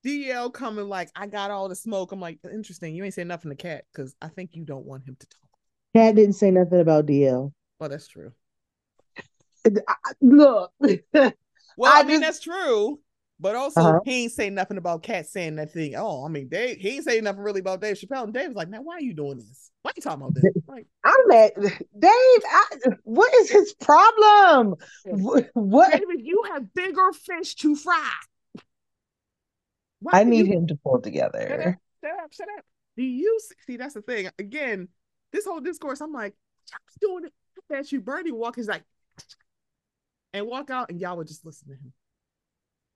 [0.05, 2.11] DL coming like I got all the smoke.
[2.11, 2.95] I'm like, interesting.
[2.95, 5.49] You ain't say nothing to Katt because I think you don't want him to talk.
[5.95, 7.51] Katt didn't say nothing about DL.
[7.79, 8.31] Well, that's true.
[10.21, 10.71] Look.
[10.79, 11.33] well,
[11.83, 12.21] I, I mean just...
[12.21, 12.99] that's true.
[13.39, 13.99] But also, uh-huh.
[14.05, 15.95] he ain't say nothing about Katt saying that thing.
[15.95, 18.25] Oh, I mean, Dave, he ain't saying nothing really about Dave Chappelle.
[18.25, 19.70] And Dave was like, now why are you doing this?
[19.81, 20.43] Why are you talking about this?
[20.67, 21.73] Like, I'm at Dave.
[22.01, 22.65] I,
[23.03, 24.75] what is his problem?
[25.03, 25.91] What?
[25.91, 28.11] David, you have bigger fish to fry.
[29.99, 30.53] Why I need you...
[30.53, 31.47] him to pull together.
[31.49, 32.65] Shut up, shut up, shut up.
[32.95, 33.77] Do you see?
[33.77, 34.29] That's the thing.
[34.39, 34.87] Again,
[35.33, 36.35] this whole discourse, I'm like,
[36.73, 37.33] I'm doing it.
[37.57, 38.83] I bet you Bernie walk is like,
[40.33, 41.93] and walk out, and y'all would just listen to him.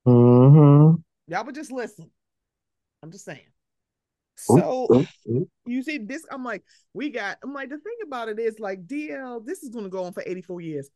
[0.08, 1.02] Mm-hmm.
[1.34, 2.10] Y'all would just listen.
[3.04, 3.40] I'm just saying.
[4.36, 5.50] So ooh, ooh, ooh.
[5.66, 6.64] you see this, I'm like,
[6.94, 7.38] we got.
[7.44, 9.46] I'm like, the thing about it is like DL.
[9.46, 10.90] This is going to go on for 84 years.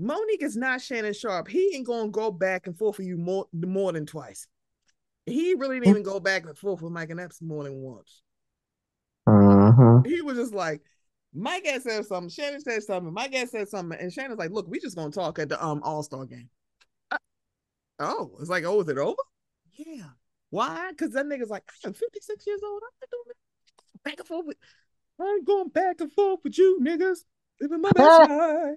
[0.00, 1.48] Mo'Nique is not Shannon Sharpe.
[1.48, 4.48] He ain't going to go back and forth for you more more than twice.
[5.26, 8.22] He really didn't even go back and forth with Mike and Epps more than once.
[9.26, 10.02] Uh-huh.
[10.04, 10.82] He was just like,
[11.32, 14.68] Mike had said something, Shannon said something, Mike had said something, and Shannon's like, look,
[14.68, 16.50] we just gonna talk at the um All Star game.
[18.00, 19.16] Oh, it's like, oh, is it over?
[19.72, 20.10] Yeah.
[20.54, 20.90] Why?
[20.90, 22.80] Because that nigga's like, I'm 56 years old.
[22.84, 23.34] I'm not doing.
[24.04, 24.56] Back and forth with,
[25.20, 27.24] I'm going back and forth with you niggas.
[27.60, 28.76] Living my best life.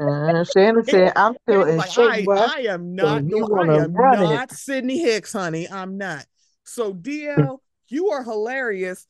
[0.00, 3.24] Uh, Shannon said, "I'm still in like, shape." I, I, am not.
[3.24, 4.56] No, I am not it.
[4.56, 5.68] Sidney Hicks, honey.
[5.68, 6.24] I'm not.
[6.62, 7.58] So DL,
[7.88, 9.06] you are hilarious.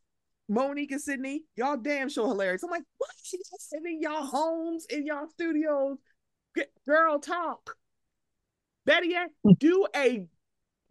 [0.49, 2.63] Mo'Nique and Sidney, y'all damn sure hilarious.
[2.63, 3.11] I'm like, what?
[3.23, 5.99] She's just sitting in y'all homes, in y'all studios.
[6.55, 7.77] Get, girl, talk.
[8.87, 9.29] Better yet,
[9.59, 10.27] do a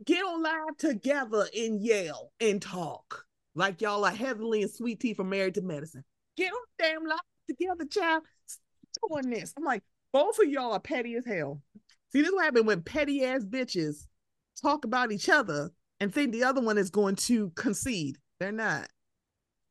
[0.06, 3.26] get on live together and yell and talk
[3.56, 6.04] like y'all are Heavenly and Sweet Tea from Married to Medicine.
[6.38, 8.24] Get on damn live together, child.
[9.10, 9.54] Doing this.
[9.58, 9.84] I'm like,
[10.14, 11.62] both of y'all are petty as hell.
[12.12, 14.08] See, this will happen when petty ass bitches
[14.62, 18.18] talk about each other and think the other one is going to concede.
[18.40, 18.90] They're not.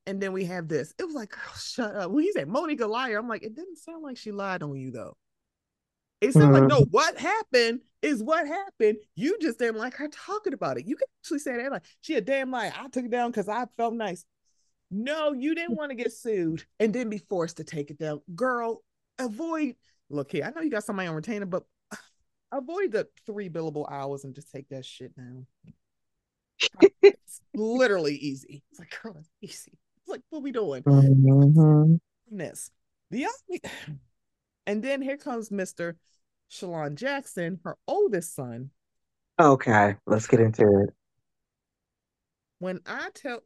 [0.07, 0.95] And then we have this.
[0.99, 2.11] It was like, girl, shut up.
[2.11, 4.77] When he said Mo'Nique a liar, I'm like, it didn't sound like she lied on
[4.77, 5.17] you though.
[6.21, 6.69] It sounded mm-hmm.
[6.69, 8.99] like, no, what happened is what happened.
[9.15, 10.87] You just didn't like her talking about it.
[10.87, 12.73] You can actually say that like she a damn lie.
[12.77, 14.25] I took it down because I felt nice.
[14.91, 18.21] No, you didn't want to get sued and then be forced to take it down.
[18.35, 18.83] Girl,
[19.19, 19.77] avoid
[20.11, 20.45] look here.
[20.45, 21.65] I know you got somebody on retainer, but
[22.53, 25.47] avoid the three billable hours and just take that shit down.
[27.03, 28.63] it's literally easy.
[28.71, 29.79] It's like, girl, it's easy.
[29.99, 30.83] It's like, what we doing?
[30.83, 31.97] Mm-hmm.
[32.37, 32.71] This.
[33.11, 33.61] The only
[34.71, 35.97] and then here comes Mr.
[36.49, 38.71] Shalon Jackson, her oldest son.
[39.41, 40.91] Okay, let's get into it.
[42.61, 43.41] When I tell,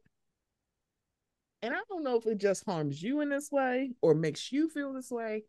[1.63, 4.69] and I don't know if it just harms you in this way or makes you
[4.69, 5.45] feel this way,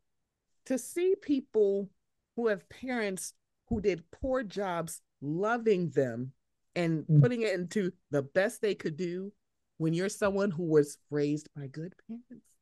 [0.65, 1.91] to see people
[2.37, 3.35] who have parents
[3.69, 6.33] who did poor jobs loving them
[6.75, 7.21] and mm.
[7.21, 9.31] putting it into the best they could do
[9.77, 12.56] when you're someone who was raised by good parents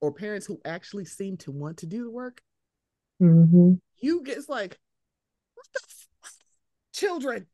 [0.00, 2.40] or parents who actually seem to want to do the work.
[3.22, 3.74] Mm-hmm.
[4.00, 4.78] You get like,
[5.54, 6.34] what the f-
[6.94, 7.46] children?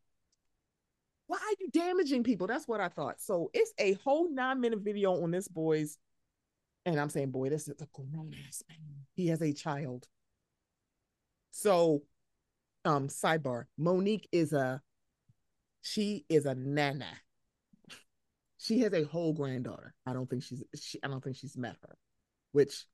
[1.27, 2.47] Why are you damaging people?
[2.47, 3.21] That's what I thought.
[3.21, 5.97] So it's a whole nine minute video on this boy's,
[6.85, 8.79] and I'm saying, boy, this is a grown ass man.
[9.15, 10.07] He has a child.
[11.51, 12.03] So,
[12.85, 14.83] um, sidebar: Mo'Nique is a,
[15.81, 17.07] she is a nana.
[18.59, 19.95] She has a whole granddaughter.
[20.05, 20.99] I don't think she's she.
[21.03, 21.97] I don't think she's met her,
[22.55, 22.87] which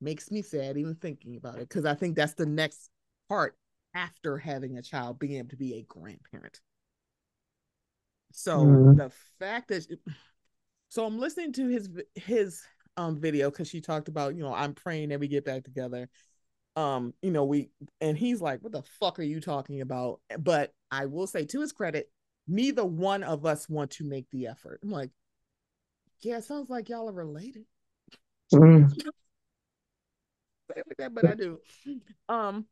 [0.00, 2.90] makes me sad even thinking about it because I think that's the next
[3.28, 3.56] part
[3.94, 6.60] after having a child, being able to be a grandparent.
[8.32, 8.96] So mm-hmm.
[8.98, 9.86] the fact that
[10.88, 12.62] so I'm listening to his his
[12.96, 16.08] um video because she talked about you know I'm praying that we get back together.
[16.74, 17.70] Um, you know we
[18.00, 20.20] and he's like, what the fuck are you talking about?
[20.38, 22.10] But I will say to his credit,
[22.48, 24.80] neither one of us want to make the effort.
[24.82, 25.10] I'm like,
[26.20, 27.64] yeah, sounds like y'all are related.
[28.52, 28.90] Mm.
[30.74, 31.60] like that, but I do.
[32.28, 32.66] Um,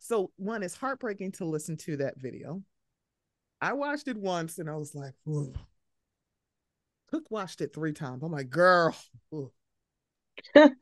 [0.00, 2.62] so one is heartbreaking to listen to that video.
[3.60, 5.52] I watched it once and I was like, Ooh.
[7.10, 8.22] Cook watched it three times.
[8.22, 8.94] I'm like, girl.
[9.32, 10.72] well,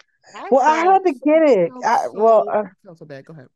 [0.60, 1.70] I had to get it.
[1.84, 2.64] I, well, uh,
[2.96, 3.24] so bad.
[3.24, 3.46] Go ahead.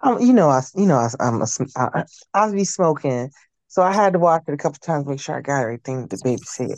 [0.00, 1.46] Um, you know, I, you know, I, I'm a,
[1.76, 2.04] I,
[2.34, 3.30] I be smoking,
[3.72, 6.20] so I had to watch it a couple times, make sure I got everything the
[6.22, 6.76] baby said.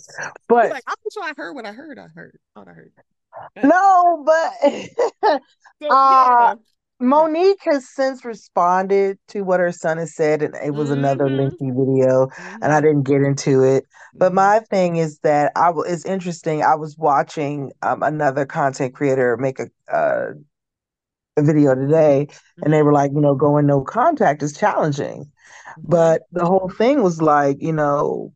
[0.49, 1.99] But like, I'm sure I heard what I heard.
[1.99, 2.39] I heard.
[2.55, 2.93] I heard.
[3.65, 4.53] No, but
[5.83, 6.55] so, uh,
[7.01, 11.01] Mo'Nique has since responded to what her son has said, and it was mm-hmm.
[11.01, 12.63] another lengthy video, mm-hmm.
[12.63, 12.87] and I mm-hmm.
[12.87, 13.87] didn't get into it.
[14.15, 14.37] But mm-hmm.
[14.37, 16.63] my thing is that I w- it's interesting.
[16.63, 20.35] I was watching um, another content creator make a, uh,
[21.37, 22.29] a video today,
[22.63, 22.87] and they mm-hmm.
[22.87, 25.33] were like, you know, going no contact is challenging,
[25.79, 28.33] but the whole thing was like, you know,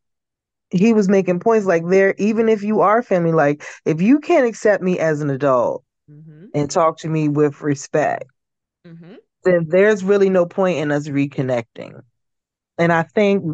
[0.71, 4.47] he was making points like there, even if you are family, like if you can't
[4.47, 6.47] accept me as an adult mm-hmm.
[6.55, 8.25] and talk to me with respect
[8.87, 9.15] mm-hmm.
[9.45, 12.01] then there's really no point in us reconnecting.
[12.79, 13.45] And I think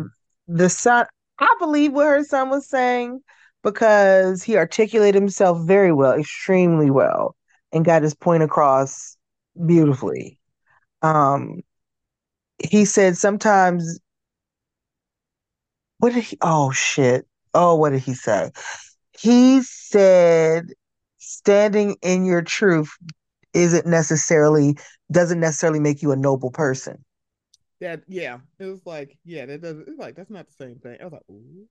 [0.48, 1.06] the son,
[1.38, 3.20] I believe what her son was saying
[3.62, 7.34] because he articulated himself very well, extremely well,
[7.72, 9.16] and got his point across
[9.66, 10.38] beautifully.
[11.02, 11.62] Um,
[12.70, 14.00] he said sometimes,
[15.98, 16.38] what did he?
[16.40, 17.26] Oh shit!
[17.54, 18.50] Oh, what did he say?
[19.18, 20.66] He said,
[21.18, 22.90] "Standing in your truth
[23.54, 24.76] isn't necessarily
[25.10, 27.04] doesn't necessarily make you a noble person.
[27.80, 29.88] That yeah, it was like yeah, that doesn't.
[29.88, 30.98] It's like that's not the same thing.
[31.00, 31.66] I was like, ooh.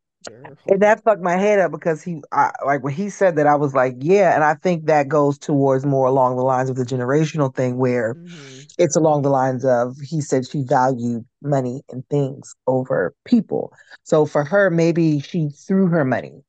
[0.67, 3.55] And that fucked my head up because he, I, like when he said that, I
[3.55, 4.35] was like, yeah.
[4.35, 8.15] And I think that goes towards more along the lines of the generational thing where
[8.15, 8.59] mm-hmm.
[8.77, 13.73] it's along the lines of he said she valued money and things over people.
[14.03, 16.43] So for her, maybe she threw her money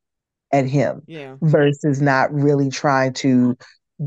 [0.53, 1.37] at him yeah.
[1.43, 3.57] versus not really trying to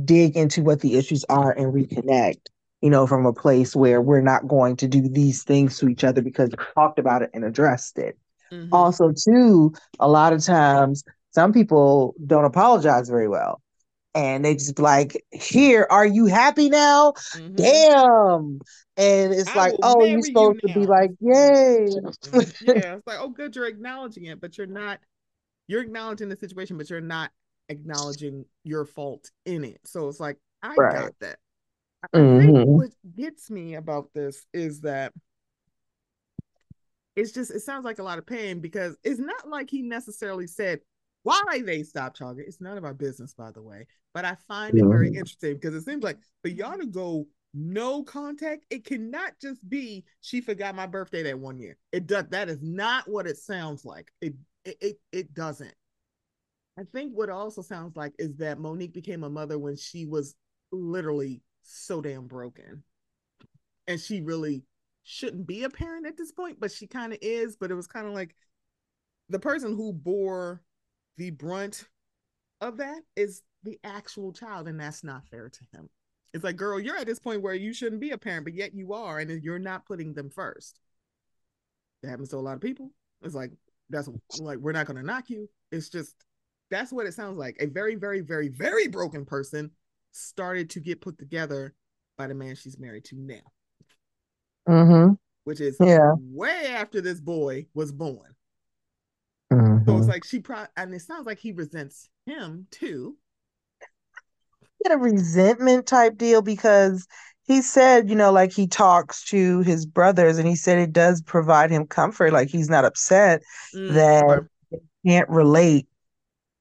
[0.06, 2.48] dig into what the issues are and reconnect,
[2.82, 6.04] you know, from a place where we're not going to do these things to each
[6.04, 8.18] other because we talked about it and addressed it.
[8.52, 8.74] Mm-hmm.
[8.74, 13.62] Also, too, a lot of times some people don't apologize very well.
[14.16, 17.12] And they just like, here, are you happy now?
[17.36, 17.56] Mm-hmm.
[17.56, 18.60] Damn.
[18.98, 21.88] And it's I like, oh, you're supposed you to be like, yay.
[21.88, 22.10] Yeah.
[22.42, 25.00] It's like, oh, good, you're acknowledging it, but you're not,
[25.68, 27.30] you're acknowledging the situation, but you're not
[27.70, 29.80] acknowledging your fault in it.
[29.86, 30.96] So it's like, I right.
[30.96, 31.38] got that.
[32.14, 32.56] I mm-hmm.
[32.56, 35.14] think what gets me about this is that
[37.18, 40.46] it's just it sounds like a lot of pain because it's not like he necessarily
[40.46, 40.80] said
[41.24, 42.46] why they stopped talking.
[42.48, 43.88] It's none of our business, by the way.
[44.14, 44.86] But I find mm-hmm.
[44.86, 49.34] it very interesting because it seems like for y'all to go no contact, it cannot
[49.42, 51.76] just be she forgot my birthday that one year.
[51.92, 54.12] It does that is not what it sounds like.
[54.22, 55.74] It it it, it doesn't.
[56.80, 60.36] I think what also sounds like is that Mo'Nique became a mother when she was
[60.72, 62.84] literally so damn broken.
[63.88, 64.64] And she really
[65.08, 67.56] shouldn't be a parent at this point, but she kind of is.
[67.56, 68.36] But it was kind of like
[69.30, 70.62] the person who bore
[71.16, 71.86] the brunt
[72.60, 75.90] of that is the actual child, and that's not fair to him.
[76.34, 78.76] It's like, girl, you're at this point where you shouldn't be a parent, but yet
[78.76, 80.80] you are, and you're not putting them first.
[82.04, 82.92] That happens to a lot of people.
[83.24, 83.52] It's like,
[83.90, 84.10] that's
[84.40, 85.50] like, we're not going to knock you.
[85.72, 86.16] It's just
[86.70, 87.56] that's what it sounds like.
[87.62, 89.72] A very, very, very, very broken person
[90.12, 91.74] started to get put together
[92.18, 93.40] by the man she's married to now.
[94.68, 95.14] Mm-hmm.
[95.44, 96.14] Which is yeah.
[96.20, 98.36] way after this boy was born.
[99.52, 99.86] Mm-hmm.
[99.86, 100.10] So it's mm-hmm.
[100.10, 103.16] like she probably, and it sounds like he resents him too.
[104.84, 107.08] Get a resentment type deal because
[107.44, 111.22] he said, you know, like he talks to his brothers and he said it does
[111.22, 112.34] provide him comfort.
[112.34, 113.42] Like he's not upset
[113.74, 115.88] mm, that he can't relate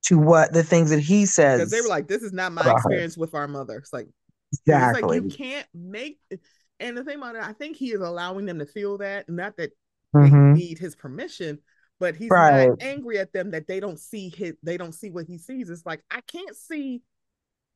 [0.05, 1.59] to what the things that he says.
[1.59, 3.21] Because they were like, this is not my experience her.
[3.21, 3.77] with our mother.
[3.79, 4.07] It's like,
[4.53, 5.19] exactly.
[5.19, 6.21] It's like you can't make.
[6.81, 9.29] And the thing about it, I think he is allowing them to feel that.
[9.29, 9.71] Not that
[10.15, 10.55] mm-hmm.
[10.55, 11.59] they need his permission,
[11.99, 12.69] but he's right.
[12.69, 15.71] not angry at them that they don't see his, they don't see what he sees.
[15.71, 17.03] It's like, I can't see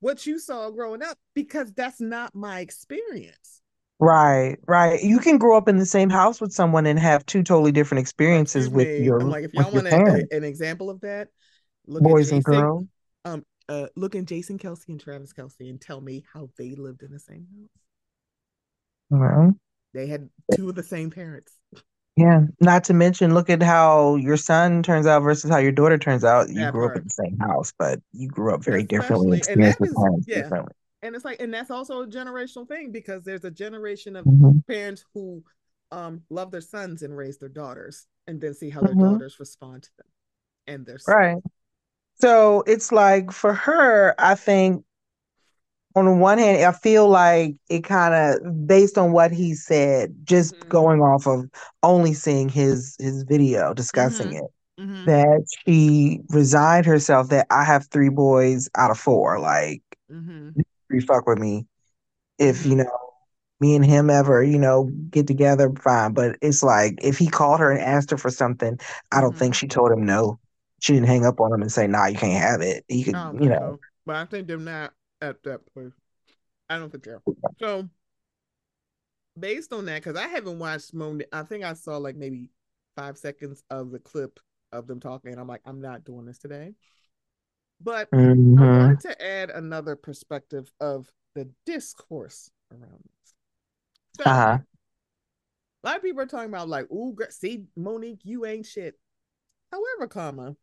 [0.00, 3.62] what you saw growing up because that's not my experience.
[3.98, 5.02] Right, right.
[5.02, 8.00] You can grow up in the same house with someone and have two totally different
[8.00, 9.20] experiences with your.
[9.20, 11.28] I'm like, if y'all want a, an example of that,
[11.86, 12.84] look boys and girls.
[13.26, 17.02] Um, uh, look at Jason Kelce and Travis Kelce and tell me how they lived
[17.02, 17.68] in the same house.
[19.92, 21.52] They had two of the same parents.
[22.16, 22.42] Yeah.
[22.60, 26.24] Not to mention, look at how your son turns out versus how your daughter turns
[26.24, 26.48] out.
[26.48, 26.96] You that grew part.
[26.96, 29.38] up in the same house, but you grew up very Especially, differently.
[29.38, 29.48] Is,
[30.26, 30.42] yeah.
[30.42, 30.72] Differently.
[31.02, 34.58] And it's like, and that's also a generational thing because there's a generation of mm-hmm.
[34.68, 35.42] parents who
[35.90, 39.12] um, love their sons and raise their daughters, and then see how their mm-hmm.
[39.12, 40.06] daughters respond to them
[40.66, 41.16] and their sons.
[41.16, 41.42] right.
[42.20, 44.84] So it's like for her, I think
[45.96, 50.14] on the one hand, I feel like it kind of based on what he said,
[50.22, 50.68] just mm-hmm.
[50.68, 51.48] going off of
[51.82, 54.36] only seeing his his video discussing mm-hmm.
[54.36, 54.50] it,
[54.80, 55.04] mm-hmm.
[55.06, 59.40] that she resigned herself that I have three boys out of four.
[59.40, 60.50] Like, mm-hmm.
[60.88, 61.66] three fuck with me.
[62.38, 62.82] If you mm-hmm.
[62.82, 62.98] know
[63.58, 66.12] me and him ever, you know, get together, fine.
[66.12, 68.78] But it's like if he called her and asked her for something,
[69.10, 69.58] I don't think mm-hmm.
[69.58, 70.38] she told him no.
[70.80, 73.16] She didn't hang up on him and say, "Nah, you can't have it." He could,
[73.38, 73.78] you know.
[74.06, 75.92] But I think they're not at that place.
[76.68, 77.22] I don't think they're
[77.58, 77.88] so.
[79.38, 82.50] Based on that, because I haven't watched Mo'Nique, I think I saw like maybe
[82.96, 84.40] five seconds of the clip
[84.72, 85.32] of them talking.
[85.32, 86.74] And I'm like, I'm not doing this today.
[87.80, 88.62] But mm-hmm.
[88.62, 93.34] I wanted to add another perspective of the discourse around this.
[94.18, 94.58] So, uh-huh.
[95.82, 98.98] A lot of people are talking about like, "Ooh, see, Mo'Nique, you ain't shit."
[99.72, 100.56] However, comma,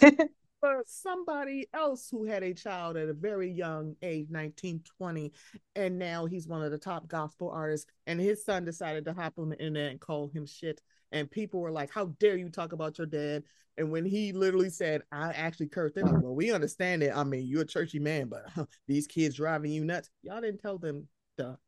[0.64, 5.30] for somebody else who had a child at a very young age 19 20
[5.76, 9.34] and now he's one of the top gospel artists and his son decided to hop
[9.36, 10.80] on the internet and call him shit
[11.12, 13.42] and people were like how dare you talk about your dad?
[13.76, 17.24] And when he literally said i actually cursed they're like well we understand it i
[17.24, 20.08] mean you're a churchy man but huh, these kids driving you nuts.
[20.22, 21.58] Y'all didn't tell them the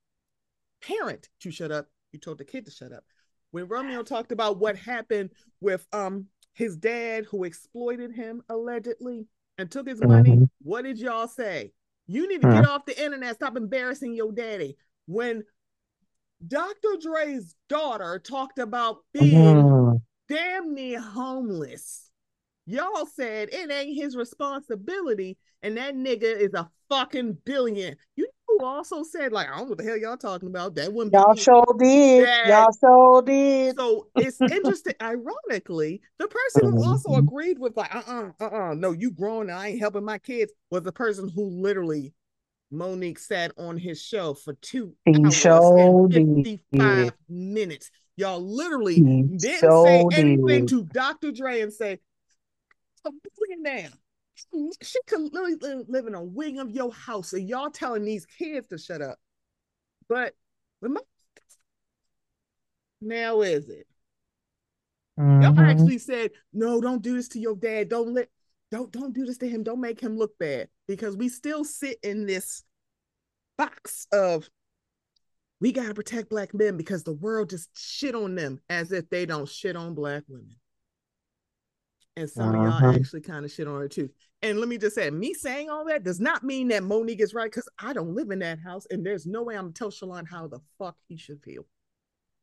[0.81, 1.89] parent to shut up.
[2.13, 3.05] You told the kid to shut up.
[3.51, 9.27] When romeo talked about what happened with um his dad who exploited him allegedly
[9.59, 10.31] and took his money.
[10.31, 10.45] Mm-hmm.
[10.63, 11.73] What did y'all say?
[12.07, 12.63] You need to mm-hmm.
[12.63, 14.77] get off the internet, stop embarrassing your daddy.
[15.07, 15.45] When
[16.47, 16.89] Dr.
[17.01, 19.97] Dre's daughter talked about being mm-hmm.
[20.29, 22.11] damn near homeless,
[22.65, 27.97] y'all said it ain't his responsibility, and that nigga is a fucking billion.
[28.17, 28.29] You
[28.65, 30.75] also said, like, I don't know what the hell y'all talking about.
[30.75, 32.27] That wouldn't y'all sure did.
[32.27, 32.47] That.
[32.47, 33.77] Y'all sure did.
[33.77, 34.95] So it's interesting.
[35.01, 37.27] Ironically, the person who also mm-hmm.
[37.27, 40.19] agreed with like, uh uh-uh, uh, uh-uh, no, you grown and I ain't helping my
[40.19, 42.13] kids was the person who literally
[42.73, 45.45] Mo'Nique sat on his show for two he hours
[46.15, 47.91] and 55 minutes.
[48.17, 50.69] Y'all literally he didn't say anything did.
[50.69, 51.33] to Dr.
[51.33, 51.99] Dre and say,
[53.05, 53.93] I'm putting down
[54.83, 58.69] she could literally live in a wing of your house, and y'all telling these kids
[58.69, 59.19] to shut up.
[60.09, 60.35] But
[63.01, 63.87] now is it?
[65.19, 65.43] Mm-hmm.
[65.43, 67.89] Y'all actually said, no, don't do this to your dad.
[67.89, 68.29] Don't let
[68.71, 69.63] don't don't do this to him.
[69.63, 70.69] Don't make him look bad.
[70.89, 72.63] Because we still sit in this
[73.57, 74.49] box of
[75.61, 79.25] we gotta protect black men because the world just shit on them as if they
[79.25, 80.57] don't shit on black women
[82.17, 82.59] and some uh-huh.
[82.59, 82.99] of y'all uh-huh.
[82.99, 84.11] actually kind of shit on her too.
[84.43, 87.35] And let me just say, me saying all that does not mean that Mo'Nique is
[87.35, 89.91] right because I don't live in that house, and there's no way I'm gonna tell
[89.91, 91.67] Shalon how the fuck he should feel.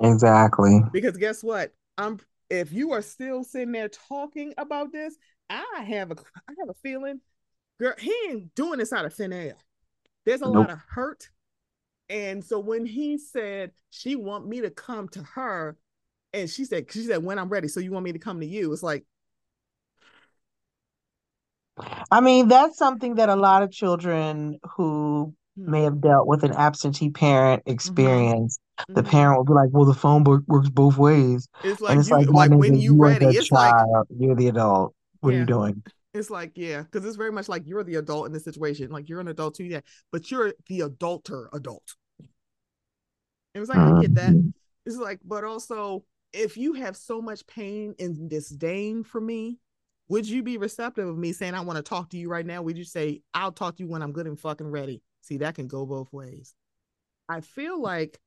[0.02, 0.82] Exactly.
[0.92, 1.74] Because guess what?
[1.98, 2.20] I'm
[2.50, 5.16] if you are still sitting there talking about this,
[5.50, 7.22] I have a I have a feeling,
[7.80, 9.56] girl, he ain't doing this out of thin air.
[10.26, 10.56] There's a nope.
[10.56, 11.30] lot of hurt.
[12.10, 15.78] And so when he said she want me to come to her,
[16.34, 18.46] and she said, she said, when I'm ready, so you want me to come to
[18.46, 19.06] you, it's like,
[22.12, 25.84] I mean, that's something that a lot of children who may hmm.
[25.86, 27.72] have dealt with an absentee parent mm-hmm.
[27.72, 28.60] experience.
[28.80, 28.94] Mm-hmm.
[28.94, 32.10] The parent will be like, "Well, the phone book works both ways." It's like, it's
[32.10, 34.96] you, like, like when you, ready, it's child, like you're the adult.
[35.20, 35.38] What yeah.
[35.38, 35.84] are you doing?
[36.14, 38.92] It's like, yeah, because it's very much like you're the adult in this situation.
[38.92, 39.82] Like you're an adult too, yeah,
[40.12, 41.96] but you're the adulter adult.
[43.56, 43.98] It was like, mm-hmm.
[43.98, 44.32] I get that.
[44.32, 44.50] Mm-hmm.
[44.86, 49.60] It's like, but also, if you have so much pain and disdain for me,
[50.10, 52.62] would you be receptive of me saying I want to talk to you right now?
[52.62, 55.02] Would you say I'll talk to you when I'm good and fucking ready?
[55.22, 56.54] See, that can go both ways.
[57.30, 58.20] I feel like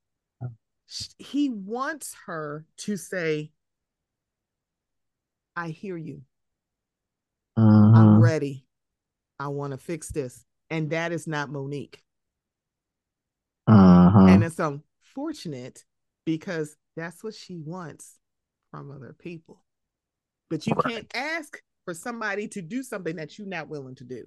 [1.18, 3.50] he wants her to say,
[5.54, 6.22] I hear you.
[7.56, 8.00] Uh-huh.
[8.00, 8.66] I'm ready.
[9.38, 10.44] I want to fix this.
[10.70, 12.02] And that is not Mo'Nique.
[13.66, 14.26] Uh-huh.
[14.26, 15.84] And it's unfortunate
[16.24, 18.18] because that's what she wants
[18.70, 19.62] from other people.
[20.50, 20.94] But you right.
[20.94, 24.24] can't ask for somebody to do something that you're not willing to do.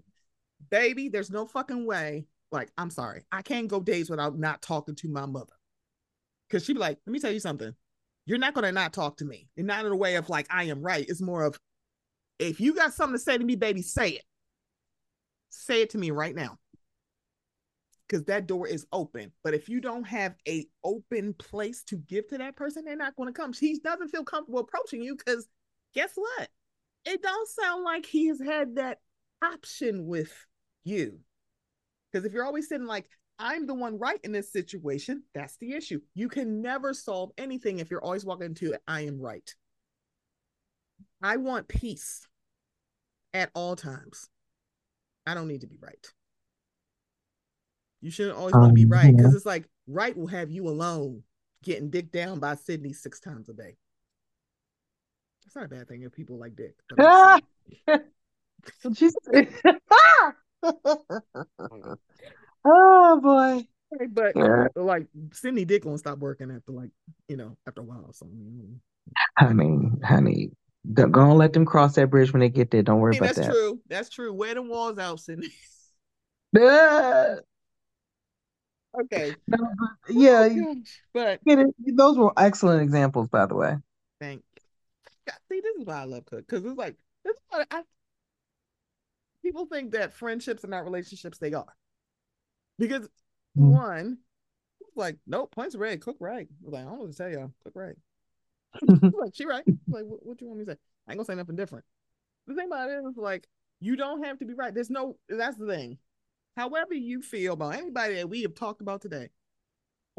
[0.70, 2.26] Baby, there's no fucking way.
[2.52, 3.24] Like, I'm sorry.
[3.32, 5.54] I can't go days without not talking to my mother.
[6.50, 7.74] Cause she'd be like, let me tell you something.
[8.26, 9.48] You're not gonna not talk to me.
[9.56, 11.06] And not in a way of like I am right.
[11.08, 11.60] It's more of
[12.40, 14.24] if you got something to say to me, baby, say it.
[15.50, 16.58] Say it to me right now.
[18.08, 19.32] Because that door is open.
[19.44, 23.16] But if you don't have a open place to give to that person, they're not
[23.16, 23.54] going to come.
[23.54, 25.48] She doesn't feel comfortable approaching you because
[25.94, 26.50] guess what?
[27.06, 29.00] It don't sound like he has had that
[29.44, 30.34] option with
[30.84, 31.20] you.
[32.12, 33.08] Because if you're always sitting like,
[33.38, 36.02] I'm the one right in this situation, that's the issue.
[36.14, 39.50] You can never solve anything if you're always walking into I am right.
[41.22, 42.28] I want peace
[43.34, 44.30] at all times.
[45.26, 46.06] I don't need to be right.
[48.02, 50.68] You shouldn't always um, want to be right because it's like right will have you
[50.68, 51.24] alone
[51.64, 53.78] getting dick down by Sidney six times a day.
[55.50, 56.76] It's not a bad thing if people like dick.
[58.96, 59.16] She's
[62.64, 63.68] oh boy.
[64.12, 64.68] But yeah.
[64.76, 66.92] like Sidney Dick won't stop working after like
[67.28, 68.14] you know after a while.
[68.14, 68.28] So
[69.40, 70.52] I honey, honey,
[70.94, 72.84] don't, go and let them cross that bridge when they get there.
[72.84, 73.48] Don't worry about that's that.
[73.48, 73.80] That's true.
[73.90, 74.32] That's true.
[74.32, 75.50] Wear the walls out, Sidney.
[76.56, 77.40] okay.
[80.12, 80.76] yeah, oh,
[81.12, 83.78] but those were excellent examples, by the way.
[84.20, 84.44] Thank.
[85.50, 87.84] See, this is why I love Cook because it's like this is what I.
[89.44, 91.38] People think that friendships are not relationships.
[91.38, 91.74] They are,
[92.78, 93.08] because
[93.58, 93.72] mm.
[93.72, 94.18] one,
[94.96, 96.48] like, nope, points red, Cook right.
[96.62, 97.96] Like, I don't know what to tell y'all, Cook right
[98.82, 99.64] like, she right.
[99.88, 100.78] Like, what, what you want me to say?
[101.08, 101.86] I ain't gonna say nothing different.
[102.48, 103.48] The thing about it is, like,
[103.80, 104.74] you don't have to be right.
[104.74, 105.18] There's no.
[105.28, 105.98] That's the thing.
[106.56, 109.30] However you feel about anybody that we have talked about today,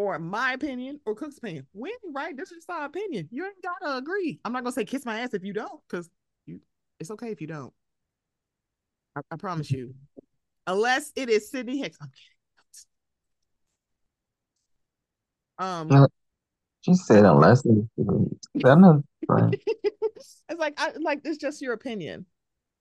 [0.00, 2.34] or my opinion or Cook's opinion, we ain't right.
[2.34, 3.28] This is just our opinion.
[3.30, 4.40] You ain't gotta agree.
[4.46, 6.08] I'm not gonna say kiss my ass if you don't, because
[6.46, 6.62] you.
[6.98, 7.70] It's okay if you don't.
[9.14, 9.94] I, I promise you.
[10.66, 11.98] Unless it is Sidney Hicks.
[12.00, 12.10] I'm
[15.58, 15.92] kidding.
[15.92, 16.06] Um,
[16.80, 17.86] she said, unless it's
[20.48, 22.24] it's like I like it's just your opinion.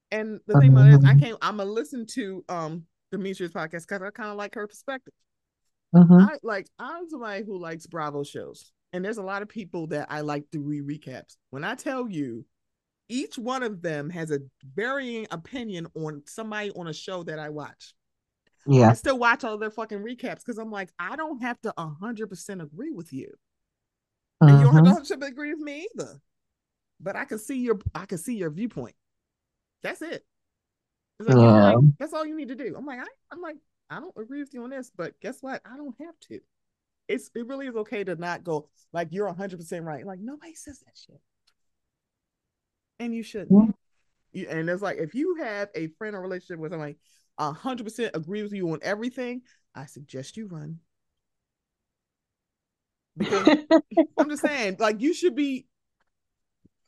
[0.09, 3.87] And the thing about it is I can't I'm gonna listen to um Demetrius podcast
[3.87, 5.13] because I kind of like her perspective.
[5.95, 6.13] Mm-hmm.
[6.13, 8.71] I like I'm somebody who likes Bravo shows.
[8.91, 11.35] And there's a lot of people that I like to re recaps.
[11.51, 12.45] When I tell you
[13.07, 14.39] each one of them has a
[14.75, 17.93] varying opinion on somebody on a show that I watch.
[18.67, 18.89] Yeah.
[18.89, 22.61] I still watch all their fucking recaps because I'm like, I don't have to 100%
[22.61, 23.31] agree with you.
[24.41, 25.23] And you don't have to mm-hmm.
[25.23, 26.19] agree with me either.
[27.01, 28.95] But I can see your I can see your viewpoint.
[29.81, 30.23] That's it.
[31.19, 31.71] Like, yeah.
[31.71, 32.75] Like, that's all you need to do.
[32.77, 33.57] I'm like, I, I'm like,
[33.89, 35.61] I don't agree with you on this, but guess what?
[35.65, 36.39] I don't have to.
[37.07, 40.05] It's it really is okay to not go like you're 100 percent right.
[40.05, 41.21] Like nobody says that shit,
[42.99, 43.75] and you shouldn't.
[44.33, 46.97] And it's like if you have a friend or relationship with somebody
[47.37, 49.41] 100 percent agree with you on everything,
[49.73, 50.79] I suggest you run
[53.19, 53.57] because
[54.17, 55.67] I'm just saying, like, you should be.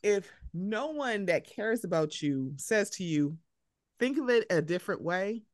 [0.02, 3.38] If no one that cares about you says to you,
[4.00, 5.44] think of it a different way,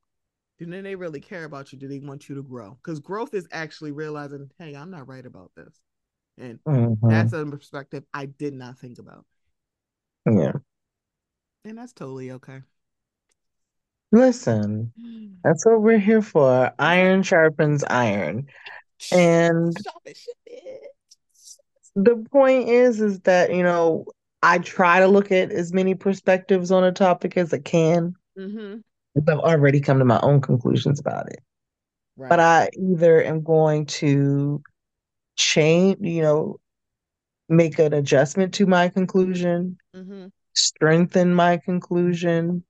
[0.59, 1.79] then they really care about you.
[1.79, 2.77] Do they want you to grow?
[2.83, 5.79] Because growth is actually realizing, hey, I'm not right about this.
[6.37, 7.09] And mm-hmm.
[7.09, 9.25] that's a perspective I did not think about.
[10.29, 10.53] Yeah.
[11.65, 12.61] And that's totally okay.
[14.11, 14.91] Listen,
[15.43, 16.71] that's what we're here for.
[16.79, 18.47] Iron sharpens iron.
[19.11, 19.75] And
[21.95, 24.05] the point is, is that, you know,
[24.41, 28.15] I try to look at as many perspectives on a topic as I can.
[28.37, 28.79] Mm-hmm.
[29.27, 31.39] I've already come to my own conclusions about it.
[32.17, 32.29] Right.
[32.29, 34.61] But I either am going to
[35.35, 36.59] change, you know,
[37.47, 40.27] make an adjustment to my conclusion, mm-hmm.
[40.53, 42.63] strengthen my conclusion,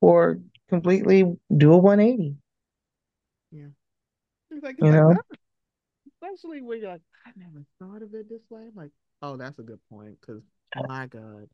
[0.00, 1.24] or completely
[1.56, 2.36] do a 180.
[3.50, 3.66] Yeah.
[4.60, 5.14] Like, you know,
[6.20, 8.62] especially when you're like, I never thought of it this way.
[8.62, 8.90] I'm like,
[9.22, 10.18] oh, that's a good point.
[10.20, 10.42] Because
[10.88, 11.48] my God.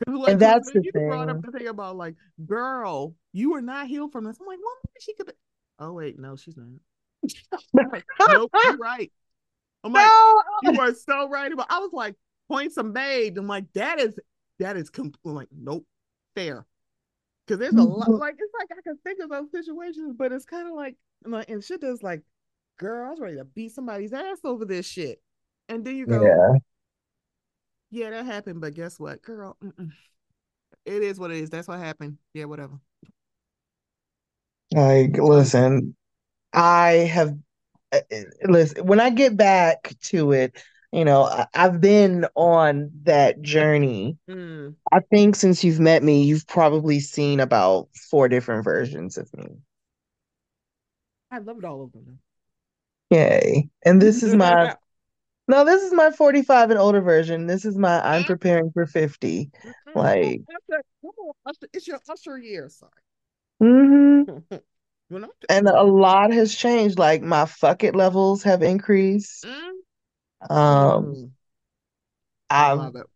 [0.06, 1.08] Like, and that's the you thing.
[1.08, 2.14] brought up the thing about like,
[2.46, 4.38] girl, you are not healed from this.
[4.40, 5.26] I'm like, well, maybe she could.
[5.26, 5.32] Be...
[5.80, 6.68] Oh wait, no, she's not.
[8.28, 9.10] nope, you're right.
[9.82, 10.42] I'm like, no.
[10.70, 11.66] you are so right about.
[11.68, 12.14] I was like,
[12.48, 13.38] points are made.
[13.38, 14.16] I'm like, that is
[14.60, 14.88] that is.
[14.88, 15.12] Com-.
[15.26, 15.84] I'm like, nope,
[16.36, 16.64] fair.
[17.44, 18.06] Because there's a lot.
[18.06, 18.20] Mm-hmm.
[18.20, 20.94] Like it's like I can think of those situations, but it's kind of like,
[21.24, 22.22] like and shit is like
[22.78, 25.20] girl, I was ready to beat somebody's ass over this shit.
[25.68, 26.58] And then you go, yeah,
[27.90, 28.60] yeah that happened.
[28.60, 29.56] But guess what, girl?
[29.62, 29.90] Mm-mm.
[30.84, 31.50] It is what it is.
[31.50, 32.18] That's what happened.
[32.34, 32.80] Yeah, whatever.
[34.72, 35.96] Like, listen,
[36.52, 37.36] I have
[37.92, 40.56] uh, uh, listen when I get back to it.
[40.92, 44.16] You know, I, have been on that journey.
[44.28, 44.74] Mm.
[44.90, 49.48] I think since you've met me, you've probably seen about four different versions of me.
[51.30, 52.20] I loved all of them.
[53.10, 53.68] Yay.
[53.84, 54.76] And this is my
[55.48, 57.46] no, this is my 45 and older version.
[57.46, 59.50] This is my I'm preparing for 50.
[59.94, 60.42] Like
[61.72, 62.92] it's your usher year, sorry.
[63.62, 64.56] Mm-hmm.
[65.48, 66.98] and a lot has changed.
[66.98, 69.46] Like my fuck it levels have increased.
[69.46, 71.30] Um mm.
[72.50, 73.06] I love it.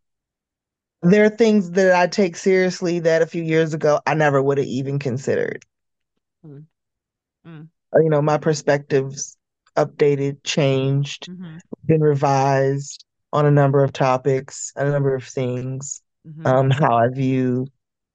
[1.02, 4.56] There are things that I take seriously that a few years ago I never would
[4.56, 5.66] have even considered.
[6.46, 6.64] Mm.
[7.46, 7.68] Mm.
[7.94, 9.36] You know, my perspectives
[9.76, 11.58] updated, changed, mm-hmm.
[11.86, 16.46] been revised on a number of topics, a number of things, mm-hmm.
[16.46, 17.66] um, how I view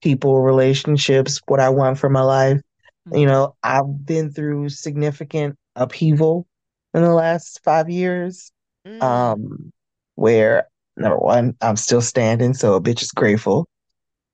[0.01, 2.61] people, relationships, what I want for my life.
[3.07, 3.17] Mm-hmm.
[3.17, 6.45] You know, I've been through significant upheaval
[6.93, 8.51] in the last five years,
[8.85, 9.01] mm.
[9.01, 9.71] um,
[10.15, 13.67] where number one, I'm still standing, so a bitch is grateful.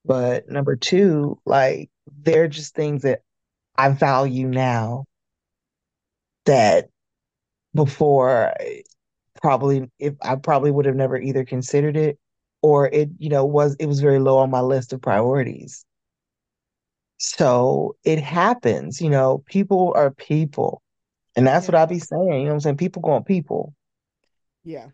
[0.04, 1.90] But number two, like,
[2.22, 3.20] they're just things that
[3.76, 5.04] I value now
[6.46, 6.88] that
[7.74, 8.54] before
[9.42, 12.18] probably if I probably would have never either considered it
[12.62, 15.84] or it you know was it was very low on my list of priorities.
[17.18, 20.82] So it happens, you know, people are people.
[21.36, 22.76] And that's what I be saying, you know what I'm saying?
[22.76, 23.74] People going people.
[24.64, 24.88] Yeah.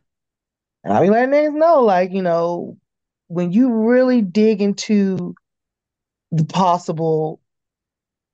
[0.85, 2.79] And I be letting niggas know, like, you know,
[3.29, 5.35] when you really dig into
[6.33, 7.41] the possible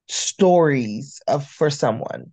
[0.07, 2.31] stories of for someone,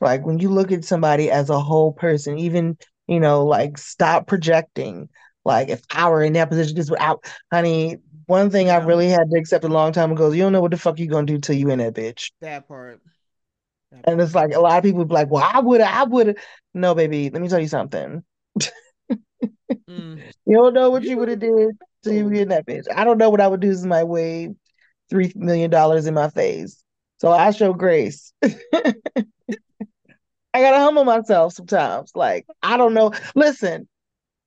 [0.00, 2.76] like when you look at somebody as a whole person, even,
[3.06, 5.08] you know, like stop projecting.
[5.44, 8.70] Like if I were in that position, just without, honey, one thing.
[8.70, 10.78] I really had to accept a long time ago is you don't know what the
[10.78, 12.30] fuck you're gonna do till you in that bitch.
[12.40, 13.00] That part.
[13.92, 16.38] That and it's like a lot of people be like, well, I would I would
[16.72, 18.24] No, baby, let me tell you something.
[19.88, 20.22] mm.
[20.46, 22.84] You don't know what you, would have did till you in that bitch.
[22.94, 24.54] I don't know what I would do is my way
[25.08, 26.83] three million dollars in my face.
[27.24, 28.34] So I show grace.
[28.42, 28.52] I
[30.52, 32.12] gotta humble myself sometimes.
[32.14, 33.14] Like, I don't know.
[33.34, 33.88] Listen,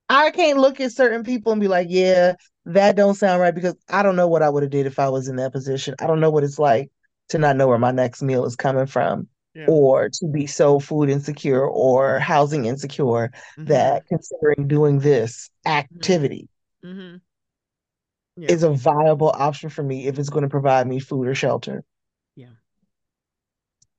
[0.09, 2.35] I can't look at certain people and be like, yeah,
[2.65, 5.09] that don't sound right because I don't know what I would have did if I
[5.09, 5.95] was in that position.
[5.99, 6.91] I don't know what it's like
[7.29, 9.27] to not know where my next meal is coming from.
[9.55, 9.65] Yeah.
[9.67, 13.65] Or to be so food insecure or housing insecure mm-hmm.
[13.65, 16.47] that considering doing this activity
[16.85, 16.99] mm-hmm.
[16.99, 18.43] mm-hmm.
[18.43, 18.51] Yeah.
[18.51, 21.83] is a viable option for me if it's going to provide me food or shelter.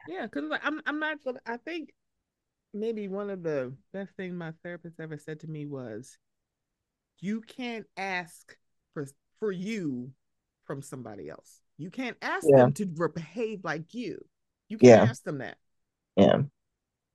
[0.09, 0.23] Yeah.
[0.23, 1.41] Because like, I'm I'm not gonna.
[1.47, 1.93] I think
[2.73, 6.19] maybe one of the best things my therapist ever said to me was,
[7.21, 8.57] "You can't ask
[8.95, 9.07] for
[9.39, 10.11] for you
[10.65, 11.61] from somebody else.
[11.77, 12.57] You can't ask yeah.
[12.57, 14.25] them to behave like you.
[14.69, 15.11] You can't yeah.
[15.11, 15.59] ask them that.
[16.17, 16.43] Yeah."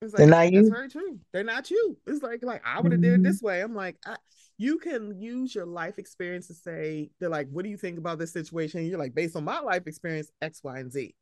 [0.02, 0.64] It's like, They're not you.
[0.64, 1.20] That's very true.
[1.32, 1.98] They're not you.
[2.06, 3.11] It's like like I would have mm-hmm.
[3.11, 3.61] did it this way.
[3.61, 4.18] I'm like, I,
[4.57, 8.20] you can use your life experience to say they're like, what do you think about
[8.20, 8.86] this situation?
[8.86, 11.15] you're like, based on my life experience, X, Y, and Z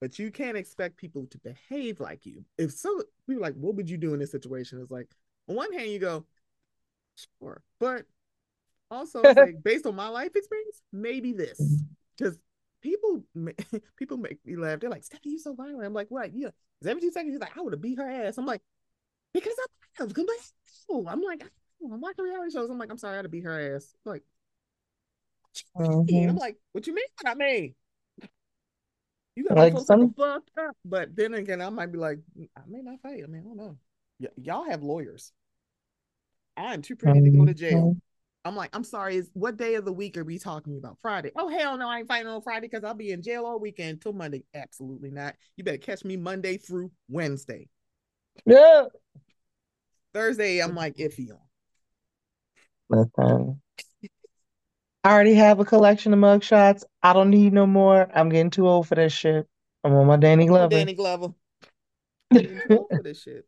[0.00, 2.44] but you can't expect people to behave like you.
[2.56, 4.80] If so, people are like, what would you do in this situation?
[4.80, 5.08] It's like,
[5.48, 6.24] on one hand, you go,
[7.38, 8.06] sure, but
[8.90, 11.60] also like based on my life experience, maybe this,
[12.16, 12.38] because
[12.82, 13.22] people
[13.96, 14.80] people make me laugh.
[14.80, 15.84] They're like, Stephanie, you're so violent.
[15.84, 16.34] I'm like, what?
[16.34, 16.48] Yeah,
[16.84, 18.38] every two seconds, you're like, I would have beat her ass.
[18.38, 18.62] I'm like,
[19.34, 20.12] because I have.
[21.06, 21.44] I'm like,
[21.84, 22.70] I'm watching reality shows.
[22.70, 23.94] I'm like, I'm sorry, I had to beat her ass.
[24.04, 24.22] Like,
[25.76, 26.30] mm-hmm.
[26.30, 27.04] I'm like, what you mean?
[27.20, 27.74] What I mean?
[29.36, 32.18] You got like some fucked up, but then again, I might be like,
[32.56, 33.22] I may not fight.
[33.24, 33.76] I mean, I don't know.
[34.20, 35.32] Y- y'all have lawyers.
[36.56, 37.78] I'm too pretty to go to jail.
[37.78, 37.98] Mm-hmm.
[38.44, 39.16] I'm like, I'm sorry.
[39.16, 40.98] Is what day of the week are we talking about?
[41.02, 41.30] Friday.
[41.36, 44.00] Oh hell no, I ain't fighting on Friday because I'll be in jail all weekend
[44.00, 44.44] till Monday.
[44.54, 45.34] Absolutely not.
[45.56, 47.68] You better catch me Monday through Wednesday.
[48.46, 48.84] Yeah.
[50.14, 51.38] Thursday, I'm like iffy on.
[52.88, 53.60] Listen,
[55.02, 56.84] I already have a collection of mugshots.
[57.02, 58.10] I don't need no more.
[58.14, 59.46] I'm getting too old for that shit.
[59.82, 60.68] I'm on my Danny Glover.
[60.68, 61.28] Danny Glover.
[62.32, 63.46] for this shit.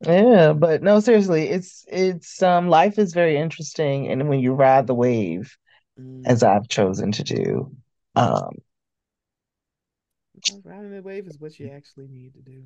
[0.00, 4.86] Yeah, but no, seriously, it's it's um life is very interesting, and when you ride
[4.86, 5.56] the wave,
[6.00, 6.22] mm.
[6.26, 7.76] as I've chosen to do,
[8.16, 8.56] um,
[10.64, 12.64] riding the wave is what you actually need to do.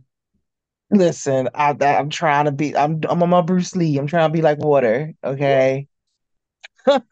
[0.91, 2.75] Listen, I, I'm trying to be.
[2.75, 3.99] I'm I'm on my Bruce Lee.
[3.99, 5.13] I'm trying to be like water.
[5.23, 5.89] Okay.
[6.87, 7.03] Love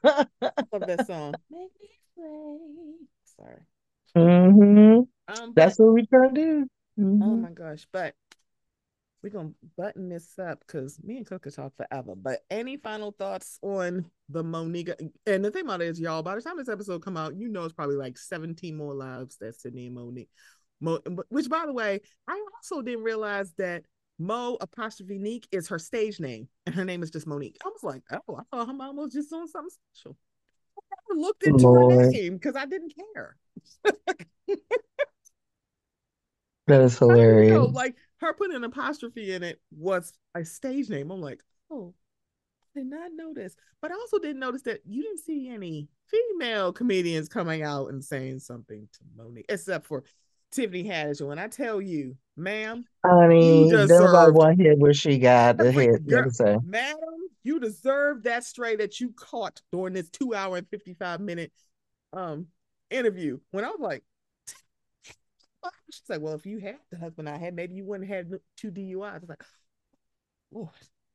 [0.86, 1.34] that song.
[1.50, 2.58] Make me sway.
[3.36, 3.60] Sorry.
[4.16, 5.42] Mm-hmm.
[5.42, 6.66] Um, That's what we trying to do.
[6.98, 7.22] Oh mm-hmm.
[7.22, 7.86] Oh my gosh!
[7.92, 8.14] But
[9.22, 12.14] we're gonna button this up because me and Cook could talk forever.
[12.14, 14.96] But any final thoughts on the Monica?
[15.26, 17.48] And the thing about it is, y'all, by the time this episode come out, you
[17.48, 20.28] know it's probably like 17 more lives that Sidney and Mo'Nique.
[20.80, 23.84] Mo, which by the way, I also didn't realize that
[24.18, 27.56] Mo apostrophe Neek is her stage name, and her name is just Monique.
[27.64, 30.16] I was like, oh, I thought her mom was just doing something special.
[30.78, 31.92] I never looked into Lord.
[31.92, 33.36] her name because I didn't care.
[36.66, 37.52] that is hilarious.
[37.52, 41.10] Know, like her putting an apostrophe in it was a stage name.
[41.10, 41.94] I'm like, oh,
[42.76, 43.56] I did not notice.
[43.82, 48.02] But I also didn't notice that you didn't see any female comedians coming out and
[48.02, 50.04] saying something to Monique, except for
[50.52, 51.26] Tiffany Haddish.
[51.26, 56.06] When I tell you, ma'am, honey, you deserve one hit where she got the hit.
[56.06, 56.30] Girl,
[56.64, 56.98] madam,
[57.42, 61.52] you deserve that stray that you caught during this two hour and 55 minute
[62.12, 62.46] um
[62.90, 63.38] interview.
[63.50, 64.04] When I was like,
[65.90, 68.70] She's like, well, if you had the husband I had, maybe you wouldn't have two
[68.70, 69.14] DUIs.
[69.14, 69.44] I was like,
[70.54, 70.70] oh,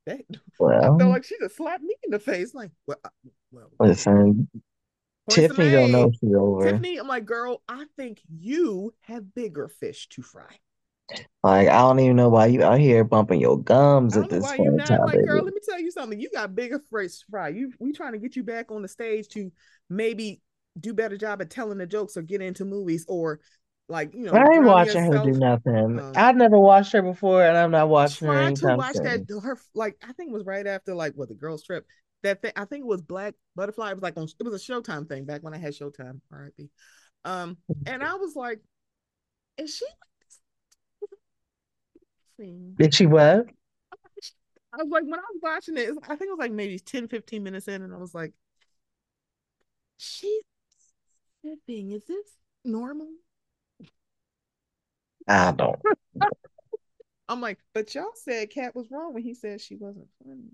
[0.05, 0.21] that.
[0.57, 2.53] Well, I felt like she just slapped me in the face.
[2.53, 2.97] Like, well,
[3.51, 4.49] well listen,
[5.29, 6.63] Tiffany don't know she's over.
[6.63, 10.59] Tiffany, I'm like, girl, I think you have bigger fish to fry.
[11.43, 14.75] Like, I don't even know why you out here bumping your gums at this point.
[14.75, 15.27] Not, time, like, baby.
[15.27, 16.19] girl, let me tell you something.
[16.19, 17.49] You got bigger fish fry.
[17.49, 19.51] You we trying to get you back on the stage to
[19.89, 20.41] maybe
[20.79, 23.39] do better job at telling the jokes or get into movies or
[23.87, 25.25] like you know, I ain't watching yourself.
[25.25, 25.99] her do nothing.
[25.99, 28.33] Um, I've never watched her before, and I'm not watching her.
[28.33, 31.35] Trying to watch that her like I think it was right after like what the
[31.35, 31.85] girls trip.
[32.21, 33.89] That thing I think it was Black Butterfly.
[33.89, 36.19] It was like on it was a Showtime thing back when I had Showtime.
[36.31, 36.69] R.I.P.
[37.25, 38.59] Um, and I was like,
[39.57, 39.85] is she?
[42.39, 43.47] Did she what?
[44.71, 47.07] I was like, when I was watching it, I think it was like maybe 10,
[47.07, 48.33] 15 minutes in, and I was like,
[49.97, 50.43] she's
[51.43, 51.91] sipping.
[51.91, 52.27] Is this
[52.63, 53.07] normal?
[55.27, 55.79] I don't.
[57.29, 60.51] I'm like, but y'all said Katt was wrong when he said she wasn't funny.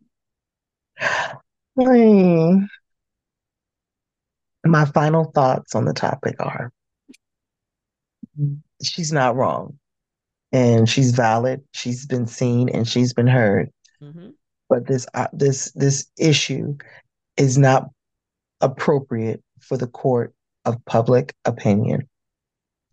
[1.78, 2.64] Hmm.
[4.66, 6.72] My final thoughts on the topic are
[8.82, 9.78] she's not wrong
[10.56, 11.62] and she's valid.
[11.74, 13.70] She's been seen and she's been heard.
[14.02, 14.30] Mm-hmm.
[14.70, 16.78] But this uh, this this issue
[17.36, 17.90] is not
[18.62, 20.34] appropriate for the court
[20.64, 22.08] of public opinion.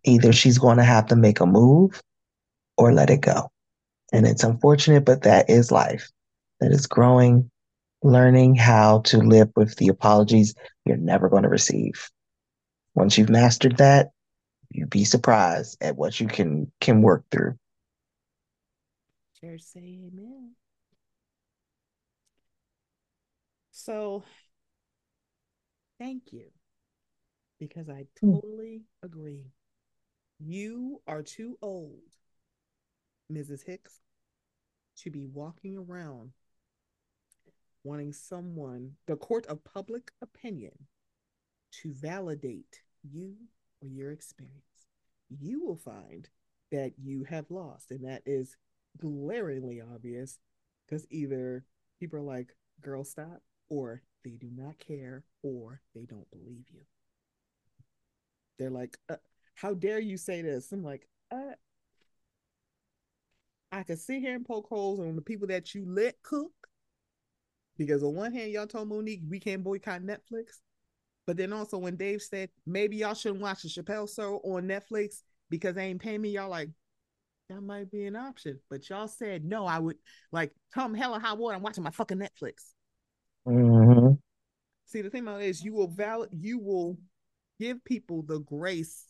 [0.02, 2.02] Either she's going to have to make a move
[2.76, 3.48] or let it go.
[4.12, 6.10] And it's unfortunate, but that is life.
[6.60, 7.48] That is growing,
[8.02, 12.10] learning how to live with the apologies you're never going to receive.
[12.96, 14.10] Once you've mastered that,
[14.72, 17.54] you'd be surprised at what you can can work through.
[19.40, 20.52] Sure say amen.
[23.70, 24.22] So
[25.98, 26.46] thank you.
[27.58, 28.34] Because I hmm.
[28.34, 29.46] totally agree.
[30.40, 32.00] You are too old,
[33.32, 33.64] Mrs.
[33.64, 34.00] Hicks,
[34.98, 36.32] to be walking around
[37.84, 40.72] wanting someone, the court of public opinion,
[41.82, 43.34] to validate you
[43.82, 44.86] or your experience.
[45.28, 46.28] You will find
[46.70, 48.56] that you have lost, and that is
[48.98, 50.38] glaringly obvious
[50.86, 51.64] because either
[52.00, 56.82] people are like, girl, stop, or they do not care, or they don't believe you.
[58.58, 59.16] They're like, uh,
[59.54, 60.70] how dare you say this?
[60.72, 61.54] I'm like, uh,
[63.70, 66.52] I could sit here and poke holes on the people that you let cook.
[67.78, 70.60] Because on one hand, y'all told Monique we can't boycott Netflix.
[71.26, 75.22] But then also when Dave said maybe y'all shouldn't watch the Chappelle show on Netflix
[75.50, 76.70] because they ain't paying me, y'all like,
[77.48, 78.58] that might be an option.
[78.70, 79.96] But y'all said no, I would
[80.32, 82.72] like come hell or high water, I'm watching my fucking Netflix.
[83.46, 84.14] Mm-hmm.
[84.86, 86.98] See, the thing about it is you will valid you will
[87.60, 89.04] give people the grace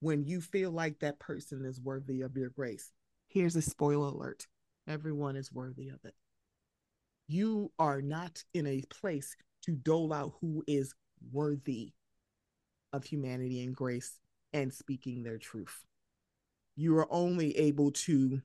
[0.00, 2.90] when you feel like that person is worthy of your grace.
[3.28, 4.46] Here's a spoiler alert
[4.88, 6.14] everyone is worthy of it.
[7.28, 10.94] You are not in a place to dole out who is
[11.32, 11.92] worthy
[12.92, 14.18] of humanity and grace
[14.52, 15.84] and speaking their truth.
[16.76, 18.40] You are only able to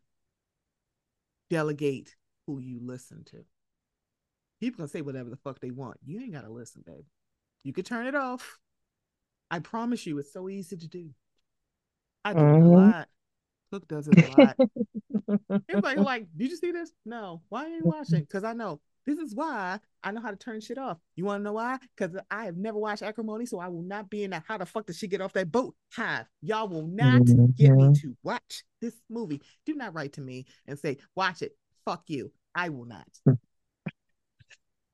[1.49, 2.15] delegate
[2.45, 3.45] who you listen to.
[4.59, 5.97] People can say whatever the fuck they want.
[6.05, 7.05] You ain't got to listen, babe.
[7.63, 8.57] You could turn it off.
[9.49, 11.09] I promise you, it's so easy to do.
[12.23, 12.65] I do mm-hmm.
[12.65, 13.07] a lot.
[13.71, 14.55] Cook does it a lot.
[15.69, 16.91] Everybody like, did you see this?
[17.05, 17.41] No.
[17.49, 18.21] Why are you watching?
[18.21, 20.97] Because I know this is why I know how to turn shit off.
[21.15, 21.77] You want to know why?
[21.95, 24.43] Because I have never watched acrimony, so I will not be in that.
[24.47, 25.75] How the fuck did she get off that boat?
[25.93, 26.25] Hive.
[26.41, 27.45] Y'all will not mm-hmm.
[27.55, 27.93] get me mm-hmm.
[27.93, 29.41] to watch this movie.
[29.65, 31.55] Do not write to me and say, watch it.
[31.85, 32.31] Fuck you.
[32.53, 33.07] I will not.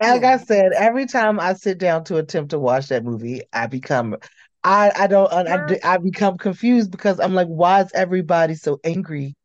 [0.01, 3.67] Like I said, every time I sit down to attempt to watch that movie, I
[3.67, 4.17] become
[4.63, 8.79] I I don't I, I, I become confused because I'm like, why is everybody so
[8.83, 9.35] angry?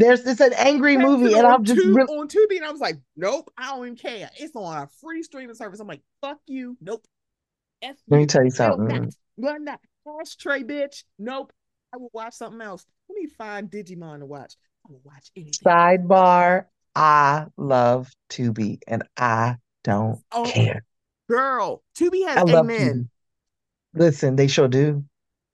[0.00, 2.00] There's it's an angry movie, and I'm just really...
[2.16, 4.30] on Tubi, and I was like, nope, I don't even care.
[4.38, 5.78] It's on a free streaming service.
[5.78, 7.04] I'm like, fuck you, nope.
[7.82, 9.12] F Let me tell you something.
[9.36, 11.04] Run that ashtray, bitch.
[11.18, 11.52] Nope.
[11.92, 12.86] I will watch something else.
[13.10, 14.54] Let me find Digimon to watch.
[14.86, 15.52] I will watch anything.
[15.64, 16.64] Sidebar.
[16.94, 20.82] I love Tubi, and I don't oh, care.
[21.28, 23.10] Girl, Tubi has I amen.
[23.92, 25.04] Listen, they sure do.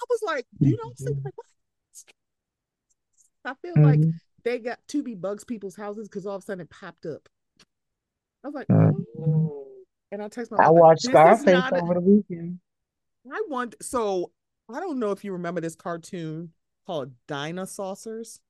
[0.01, 1.24] I was like, you know, mm-hmm.
[1.24, 1.47] like, what?
[3.44, 3.85] I feel mm-hmm.
[3.85, 4.01] like
[4.47, 7.28] they got Tubi bugs people's houses because all of a sudden it popped up.
[8.44, 9.20] I was like, mm-hmm.
[9.20, 9.66] oh.
[10.12, 10.64] and I text my.
[10.64, 12.60] I watched Scarface over the weekend.
[13.31, 14.31] I want so
[14.73, 16.52] I don't know if you remember this cartoon
[16.86, 18.40] called Dinosaurs.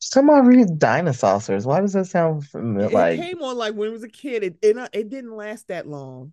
[0.00, 1.64] Someone read Dinosaurs.
[1.64, 2.88] Why does that sound familiar?
[2.88, 3.20] It like...
[3.20, 4.42] came on like when it was a kid.
[4.42, 6.32] It it, it didn't last that long.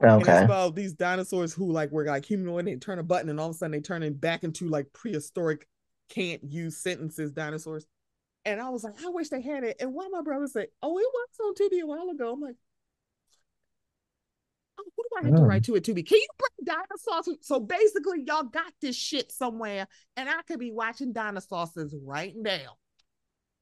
[0.00, 0.12] Okay.
[0.12, 3.38] And it's about these dinosaurs who like were like humanoid and turn a button and
[3.40, 5.66] all of a sudden they turn it back into like prehistoric,
[6.08, 7.86] can't use sentences dinosaurs.
[8.44, 9.76] And I was like, I wish they had it.
[9.80, 12.32] And one of my brothers said, Oh, it was on Tubi a while ago.
[12.32, 12.56] I'm like,
[14.78, 16.02] Oh, who do I have to write to it to be?
[16.02, 17.38] Can you bring dinosaurs?
[17.42, 19.86] So basically, y'all got this shit somewhere,
[20.16, 22.76] and I could be watching dinosaurs right now.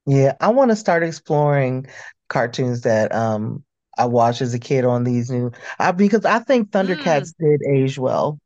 [0.06, 1.86] Yeah, I want to start exploring
[2.28, 3.64] cartoons that um
[3.98, 7.58] I watched as a kid on these new uh, because I think Thundercats mm.
[7.58, 8.38] did age well.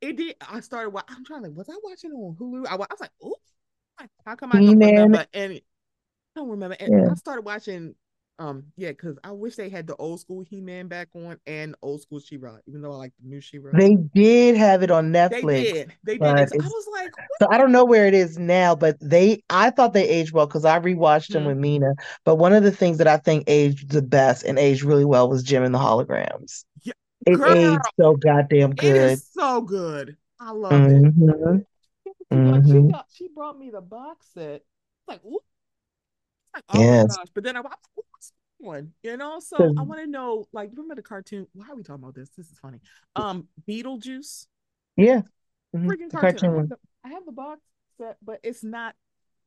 [0.00, 0.36] It did.
[0.48, 0.94] I started.
[1.08, 1.50] I'm trying to.
[1.50, 2.66] Was I watching on Hulu?
[2.68, 3.36] I, I was like, oh,
[4.26, 5.64] how come I don't remember any?
[6.36, 6.76] I don't remember.
[6.78, 7.10] And yeah.
[7.10, 7.94] I started watching
[8.38, 11.76] um, yeah, because I wish they had the old school He Man back on and
[11.82, 13.70] old school She Ra, even though I like the new She Ra.
[13.72, 15.46] They did have it on Netflix.
[15.46, 15.92] They did.
[16.02, 16.26] They did.
[16.26, 19.92] I was like, so I don't know where it is now, but they, I thought
[19.92, 21.48] they aged well because I rewatched them mm-hmm.
[21.48, 21.94] with Mina.
[22.24, 25.28] But one of the things that I think aged the best and aged really well
[25.28, 26.64] was Jem and the Holograms.
[26.82, 26.94] Yeah,
[27.26, 28.96] it girl, aged so goddamn good.
[28.96, 30.16] It is so good.
[30.40, 31.66] I love it.
[32.36, 32.70] Mm-hmm.
[32.70, 34.62] She, got, she brought me the box set.
[35.06, 35.40] Like, ooh.
[36.54, 37.06] Like, oh yes.
[37.08, 37.26] my gosh!
[37.34, 37.82] But then I, watched
[38.58, 39.40] one, you know.
[39.40, 41.46] So I want to know, like, remember the cartoon?
[41.52, 42.30] Why are we talking about this?
[42.36, 42.78] This is funny.
[43.16, 44.46] Um, Beetlejuice.
[44.96, 45.22] Yeah.
[45.74, 45.88] Mm-hmm.
[45.88, 46.38] Freaking cartoon.
[46.38, 46.54] cartoon.
[46.54, 47.60] I, have the, I have the box
[47.98, 48.94] set, but it's not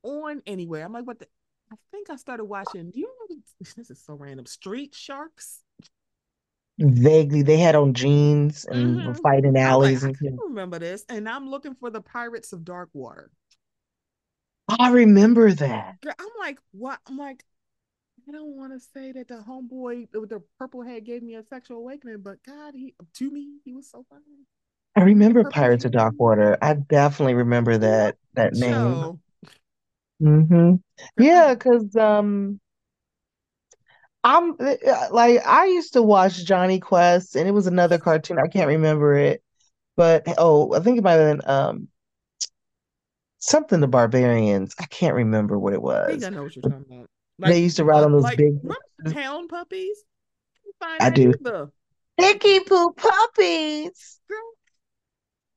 [0.04, 0.86] on anywhere.
[0.86, 1.28] I'm like, what the?
[1.72, 2.92] I think I started watching.
[2.92, 3.38] Do you know
[3.76, 4.46] this is so random?
[4.46, 5.64] Street Sharks.
[6.80, 9.14] Vaguely, they had on jeans and mm-hmm.
[9.14, 10.04] fighting alleys.
[10.04, 13.32] Like, and I remember this, and I'm looking for the Pirates of Dark Water.
[14.70, 15.96] I remember that.
[16.06, 17.00] I'm like, what?
[17.08, 17.44] I'm like,
[18.28, 21.44] I don't want to say that the homeboy with the purple head gave me a
[21.44, 24.24] sexual awakening, but God, he to me he was so funny.
[24.96, 26.58] I remember Pirates of Dark Water.
[26.62, 29.20] I definitely remember that that name.
[30.22, 30.76] Mm-hmm.
[31.18, 32.60] Yeah, because um,
[34.24, 34.76] I'm uh,
[35.12, 38.40] like I used to watch Jonny Quest, and it was another cartoon.
[38.40, 39.42] I can't remember it,
[39.96, 41.88] but oh, I think it might have been um
[43.38, 44.76] something the Barbarians.
[44.80, 46.08] I can't remember what it was.
[46.08, 47.10] I think I know what you're talking about.
[47.40, 48.60] Like, they used to ride on those like, big
[49.14, 50.04] pound puppies.
[50.82, 51.34] I do.
[52.18, 54.20] Icky poo puppies.
[54.28, 54.38] Girl.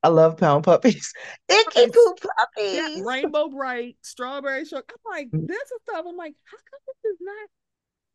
[0.02, 1.12] I love pound puppies.
[1.48, 2.74] Icky poo puppies.
[2.74, 4.90] Yeah, Rainbow Brite, strawberry short.
[4.90, 5.46] I'm like, mm.
[5.46, 6.04] this is stuff.
[6.06, 7.48] I'm like, how come this is not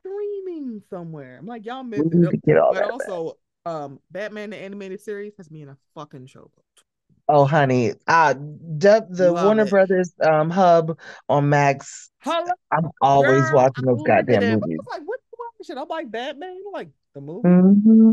[0.05, 1.37] streaming somewhere?
[1.39, 2.41] I'm like, y'all missed it.
[2.45, 6.49] But also, um, Batman the animated series has me in a fucking showboat.
[7.27, 9.69] Oh, honey, uh, the, the Warner it.
[9.71, 12.11] Brothers um hub on Max.
[12.19, 12.51] Hello?
[12.71, 14.77] I'm always Girl, watching those goddamn movies.
[14.79, 15.19] I'm like, what
[15.65, 15.77] shit?
[15.77, 17.47] I'm like Batman, I'm like the movie.
[17.47, 18.11] Mm-hmm.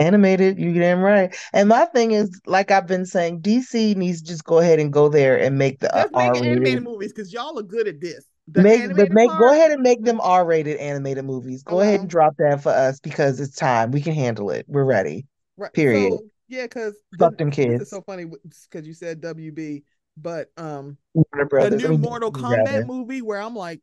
[0.00, 1.36] Animated, you damn right.
[1.52, 4.92] And my thing is, like I've been saying, DC needs to just go ahead and
[4.92, 8.24] go there and make the uh, make animated movies because y'all are good at this.
[8.52, 9.40] The make but make part?
[9.40, 11.62] go ahead and make them R-rated animated movies.
[11.62, 13.90] Go ahead and drop that for us because it's time.
[13.92, 14.66] We can handle it.
[14.68, 15.26] We're ready.
[15.56, 15.72] Right.
[15.72, 16.12] Period.
[16.12, 17.82] So, yeah, because fuck them kids.
[17.82, 19.84] It's so funny because you said WB,
[20.18, 23.80] but um, the new Mortal Kombat movie where I'm like,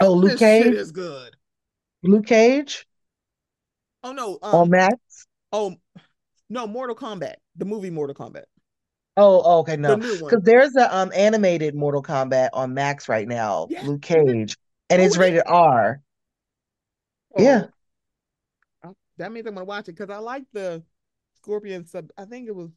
[0.00, 1.34] oh, Luke Cage is good.
[2.04, 2.86] Luke Cage.
[4.04, 5.26] Oh no, um, on Max.
[5.52, 5.74] Oh
[6.48, 8.44] no, Mortal Kombat, the movie Mortal Kombat.
[9.20, 13.28] Oh, oh okay, no, because the there's a um animated Mortal Kombat on Max right
[13.28, 13.82] now, yeah.
[13.82, 14.56] Luke Cage,
[14.88, 16.00] and oh, it's rated R.
[17.36, 17.42] Oh.
[17.42, 17.64] Yeah,
[19.18, 20.82] that means I'm gonna watch it because I like the
[21.36, 22.10] Scorpion sub.
[22.18, 22.70] I think it was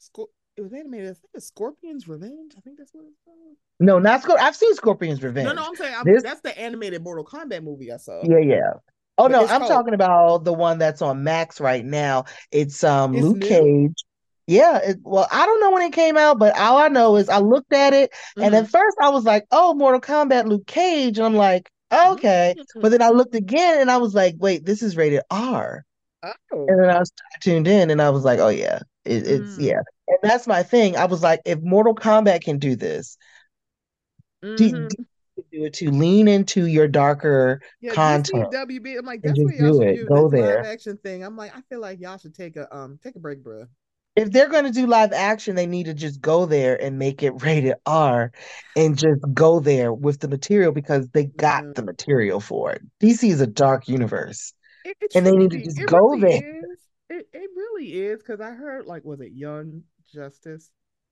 [0.00, 0.26] Scor-
[0.56, 1.10] it was animated.
[1.10, 2.54] I think it's Scorpion's Revenge.
[2.56, 3.56] I think that's what it's called.
[3.80, 4.46] No, not Scorpion.
[4.46, 5.46] I've seen Scorpion's Revenge.
[5.46, 6.22] No, no, I'm saying I'm, this...
[6.22, 8.22] that's the animated Mortal Kombat movie I saw.
[8.24, 8.72] Yeah, yeah.
[9.16, 9.70] Oh but no, I'm called...
[9.70, 12.24] talking about the one that's on Max right now.
[12.50, 13.48] It's um it's Luke new?
[13.48, 14.04] Cage.
[14.48, 17.28] Yeah, it, well, I don't know when it came out, but all I know is
[17.28, 18.42] I looked at it, mm-hmm.
[18.42, 18.70] and at mm-hmm.
[18.70, 22.80] first I was like, "Oh, Mortal Kombat, Luke Cage," and I'm like, "Okay," mm-hmm.
[22.80, 25.84] but then I looked again, and I was like, "Wait, this is rated R."
[26.22, 26.34] Oh.
[26.66, 29.66] And then I was tuned in and I was like, oh yeah, it, it's mm.
[29.66, 29.80] yeah.
[30.08, 30.96] And that's my thing.
[30.96, 33.16] I was like, if Mortal Kombat can do this,
[34.44, 34.86] Mm-hmm.
[35.50, 38.52] do it to lean into your darker yeah, content.
[38.52, 40.06] WB, I'm like, that's what y'all should do.
[40.06, 40.58] Go there.
[40.58, 41.24] Live action thing.
[41.24, 43.66] I'm like, I feel like y'all should take a um take a break, bro.
[44.18, 47.42] If they're gonna do live action, they need to just go there and make it
[47.42, 48.32] rated R,
[48.76, 51.72] and just go there with the material because they got mm-hmm.
[51.72, 52.82] the material for it.
[53.00, 54.52] DC is a dark universe,
[54.84, 56.58] it, it and they need to just go really there.
[56.58, 56.78] Is.
[57.10, 59.82] It it really is because I heard like was it Young
[60.12, 60.70] Justice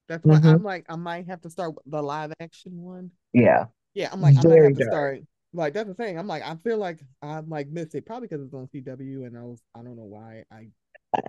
[0.08, 0.48] that's why mm-hmm.
[0.48, 3.10] I'm like, I might have to start the live action one.
[3.32, 3.64] Yeah.
[3.94, 4.10] Yeah.
[4.12, 5.20] I'm like, Very I might have to start.
[5.52, 6.18] Like that's the thing.
[6.18, 9.38] I'm like, I feel like I'm like missed it probably because it's on CW, and
[9.38, 10.68] I was, I don't know why I.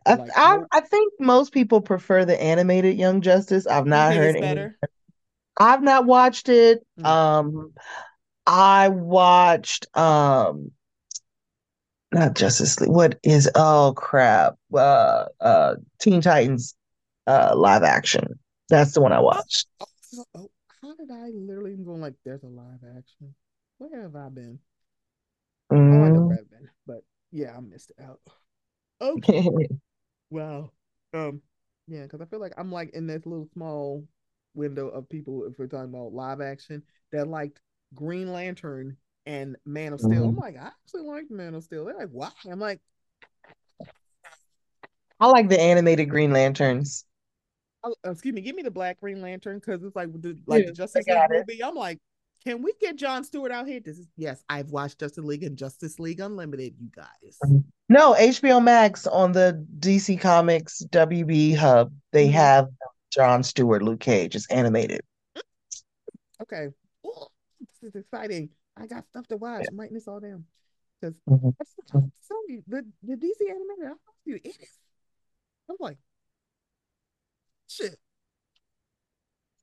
[0.05, 3.67] I, like, I, I, think most people prefer the animated Young Justice.
[3.67, 4.77] I've not heard better.
[5.59, 6.85] I've not watched it.
[6.99, 7.05] Mm-hmm.
[7.05, 7.73] Um,
[8.45, 10.71] I watched um,
[12.11, 12.89] not Justice League.
[12.89, 14.55] What is oh crap?
[14.73, 16.75] Uh, uh, Teen Titans,
[17.25, 18.39] uh, live action.
[18.69, 19.67] That's the one I watched.
[19.79, 20.51] Oh, oh,
[20.81, 23.33] how did I literally go like, there's a live action?
[23.77, 24.59] Where have I been?
[25.71, 26.01] Mm.
[26.01, 28.19] Oh, I know where I've been, but yeah, I missed it out.
[29.01, 29.47] Okay.
[30.29, 30.71] wow.
[31.13, 31.41] Um,
[31.87, 34.03] yeah, because I feel like I'm like in this little small
[34.53, 37.59] window of people, if we're talking about live action, that liked
[37.93, 40.11] Green Lantern and Man of Steel.
[40.11, 40.29] Mm-hmm.
[40.29, 41.85] I'm like, I actually like Man of Steel.
[41.85, 42.29] They're like, why?
[42.49, 42.81] I'm like,
[45.19, 47.05] I like the animated Green Lanterns.
[47.83, 50.73] Oh, excuse me, give me the Black Green Lantern because it's like the like the
[50.73, 51.63] Justice League movie.
[51.63, 51.99] I'm like,
[52.47, 53.81] can we get John Stewart out here?
[53.81, 56.75] This is yes, I've watched Justice League and Justice League Unlimited.
[56.79, 57.57] You guys, mm-hmm.
[57.89, 61.91] no HBO Max on the DC Comics WB Hub.
[62.13, 62.35] They mm-hmm.
[62.35, 62.69] have
[63.11, 64.33] John Stewart, Luke Cage.
[64.33, 65.01] It's animated.
[66.41, 66.67] Okay,
[67.05, 67.27] Ooh,
[67.59, 68.49] this is exciting.
[68.77, 69.65] I got stuff to watch.
[69.69, 70.45] I'm writing this all down
[71.01, 71.49] because mm-hmm.
[72.67, 73.87] the the DC animated.
[73.87, 73.93] I
[74.23, 74.69] you, it is.
[75.69, 75.97] I'm like,
[77.67, 77.97] shit.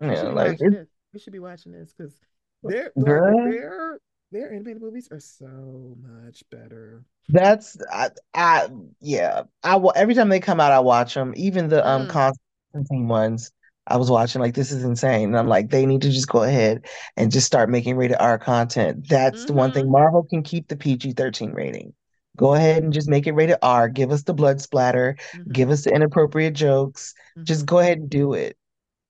[0.02, 2.20] Yeah, like we should be watching this because
[2.64, 3.98] their their
[4.32, 7.04] their animated movies are so much better.
[7.28, 8.68] That's I, I
[9.00, 9.44] yeah.
[9.62, 11.32] I will every time they come out, I watch them.
[11.36, 12.10] Even the um mm.
[12.10, 13.52] Constantine ones,
[13.86, 15.28] I was watching like this is insane.
[15.28, 16.86] And I'm like, they need to just go ahead
[17.16, 19.08] and just start making rated R content.
[19.08, 19.46] That's mm-hmm.
[19.46, 19.92] the one thing mm-hmm.
[19.92, 21.94] Marvel can keep the PG 13 rating.
[22.36, 23.88] Go ahead and just make it rated R.
[23.88, 25.16] Give us the blood splatter.
[25.34, 25.52] Mm-hmm.
[25.52, 27.14] Give us the inappropriate jokes.
[27.36, 27.44] Mm-hmm.
[27.44, 28.56] Just go ahead and do it.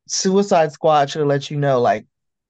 [0.07, 2.05] Suicide Squad should let you know, like,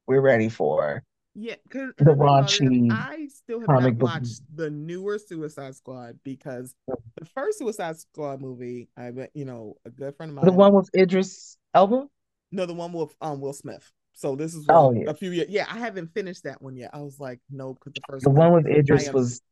[0.06, 1.02] we're ready for.
[1.36, 2.92] Yeah, because the raunchy.
[2.92, 8.88] I still have not watched the newer Suicide Squad because the first Suicide Squad movie,
[8.96, 10.44] I you know, a good friend of mine.
[10.44, 12.06] The one with Idris Elba.
[12.52, 13.90] No, the one with um Will Smith.
[14.12, 15.10] So this is oh, yeah.
[15.10, 15.48] a few years.
[15.50, 16.90] Yeah, I haven't finished that one yet.
[16.94, 19.42] I was like, no, because the first the one, one with Idris am, was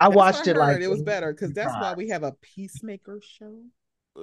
[0.00, 3.62] I watched it like it was better because that's why we have a Peacemaker show.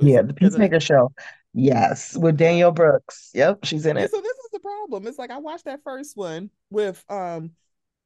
[0.02, 1.14] Yeah, the Peacemaker show.
[1.54, 3.32] Yes, with Danielle Brooks.
[3.34, 4.12] Yep, she's in it.
[4.12, 4.38] so this
[4.86, 5.08] problem.
[5.08, 7.52] It's like I watched that first one with um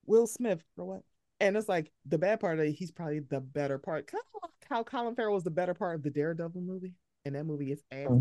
[0.05, 1.01] Will Smith for what?
[1.39, 4.07] And it's like the bad part of it, he's probably the better part.
[4.07, 6.93] Kind of like how Colin Farrell was the better part of the Daredevil movie,
[7.25, 8.07] and that movie is ass.
[8.09, 8.19] Mm.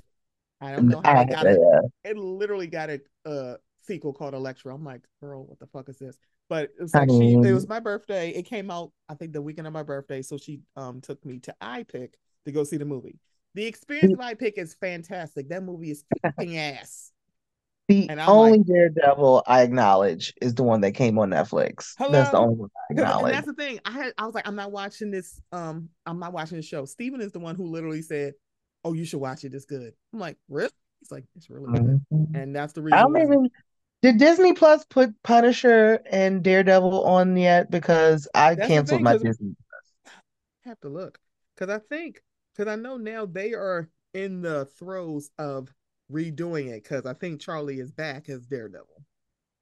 [0.60, 1.60] I don't know how I got it.
[2.04, 4.74] It literally got a uh, sequel called Elektra.
[4.74, 6.18] I'm like, girl, what the fuck is this?
[6.48, 7.34] But it's like she.
[7.34, 8.30] It was my birthday.
[8.30, 10.22] It came out, I think, the weekend of my birthday.
[10.22, 12.14] So she um took me to iPic
[12.44, 13.18] to go see the movie.
[13.54, 15.48] The experience of iPic is fantastic.
[15.48, 16.04] That movie is
[16.38, 17.12] kicking ass.
[17.88, 21.94] The only like, Daredevil I acknowledge is the one that came on Netflix.
[21.96, 22.12] Hello?
[22.12, 23.24] That's the only one I acknowledge.
[23.24, 23.80] And that's the thing.
[23.86, 25.40] I had I was like, I'm not watching this.
[25.52, 26.84] Um, I'm not watching the show.
[26.84, 28.34] Steven is the one who literally said,
[28.84, 29.54] Oh, you should watch it.
[29.54, 29.94] It's good.
[30.12, 30.70] I'm like, really?
[31.00, 32.00] He's like, it's really good.
[32.12, 32.36] Mm-hmm.
[32.36, 32.98] And that's the reason.
[32.98, 33.48] I don't even
[34.02, 37.70] did Disney Plus put Punisher and Daredevil on yet?
[37.70, 39.56] Because I That's canceled thing, my Disney.
[40.04, 40.14] Plus.
[40.64, 41.18] Have to look
[41.56, 42.22] because I think
[42.54, 45.72] because I know now they are in the throes of
[46.12, 48.86] redoing it because I think Charlie is back as Daredevil.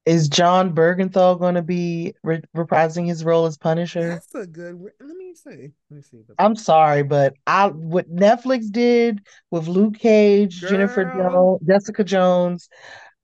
[0.04, 4.08] Is Jon Bernthal going to be re- reprising his role as Punisher?
[4.08, 4.80] That's a good.
[5.00, 5.72] Let me see.
[5.90, 6.22] Let me see.
[6.38, 9.20] I'm sorry, but I what Netflix did
[9.50, 10.70] with Luke Cage, Girl.
[10.70, 12.68] Jennifer Jones, Jessica Jones,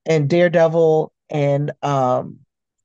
[0.05, 2.39] and Daredevil and um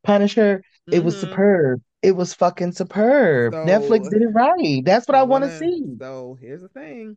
[0.05, 0.94] Punisher, mm-hmm.
[0.94, 1.31] it was mm-hmm.
[1.31, 1.82] superb.
[2.01, 3.52] It was fucking superb.
[3.52, 4.82] So, Netflix did it right.
[4.85, 5.97] That's what I, I want to see.
[5.98, 7.16] So here's the thing.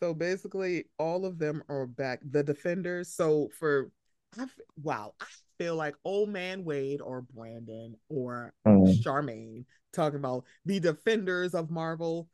[0.00, 2.20] So basically, all of them are back.
[2.30, 3.12] The defenders.
[3.12, 3.90] So for,
[4.38, 4.46] I,
[4.82, 5.26] wow, I
[5.58, 9.02] feel like old man Wade or Brandon or mm.
[9.02, 12.28] Charmaine talking about the defenders of Marvel.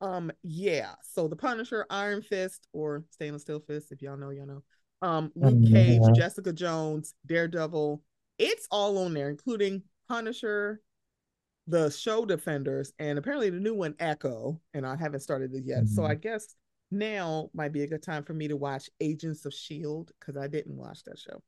[0.00, 0.92] Um, yeah.
[1.02, 4.62] So the Punisher, Iron Fist, or Stainless Steel Fist, if y'all know, y'all know
[5.02, 6.14] um, Luke Cage, mm-hmm.
[6.14, 8.02] Jessica Jones, Daredevil.
[8.38, 10.80] It's all on there, including Punisher,
[11.66, 14.60] the show Defenders, and apparently the new one, Echo.
[14.74, 15.84] And I haven't started it yet.
[15.84, 15.94] Mm-hmm.
[15.94, 16.54] So I guess
[16.90, 20.12] now might be a good time for me to watch Agents of S.H.I.E.L.D.
[20.18, 21.42] because I didn't watch that show.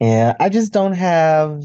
[0.00, 1.62] Yeah, I just don't have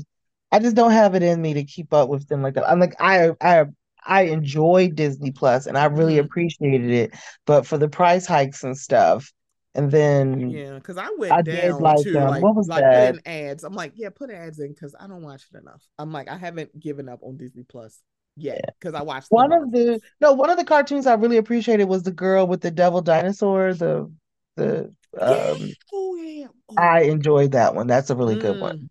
[0.52, 2.70] I just don't have it in me to keep up with them like that.
[2.70, 3.66] I'm like I I
[4.06, 6.26] I enjoy Disney Plus and I really mm-hmm.
[6.26, 7.16] appreciated it,
[7.46, 9.32] but for the price hikes and stuff,
[9.76, 12.82] and then yeah, because I went I down like, to um, like, what was like
[12.82, 13.16] that?
[13.16, 13.64] putting ads.
[13.64, 15.82] I'm like, yeah, put ads in because I don't watch it enough.
[15.98, 18.00] I'm like, I haven't given up on Disney Plus
[18.36, 21.86] yet because I watched one of the no one of the cartoons I really appreciated
[21.86, 23.74] was the girl with the devil dinosaur.
[23.74, 24.12] The
[24.56, 26.76] the um, oh yeah, oh.
[26.78, 27.88] I enjoyed that one.
[27.88, 28.42] That's a really mm.
[28.42, 28.78] good one.
[28.78, 28.90] Mm.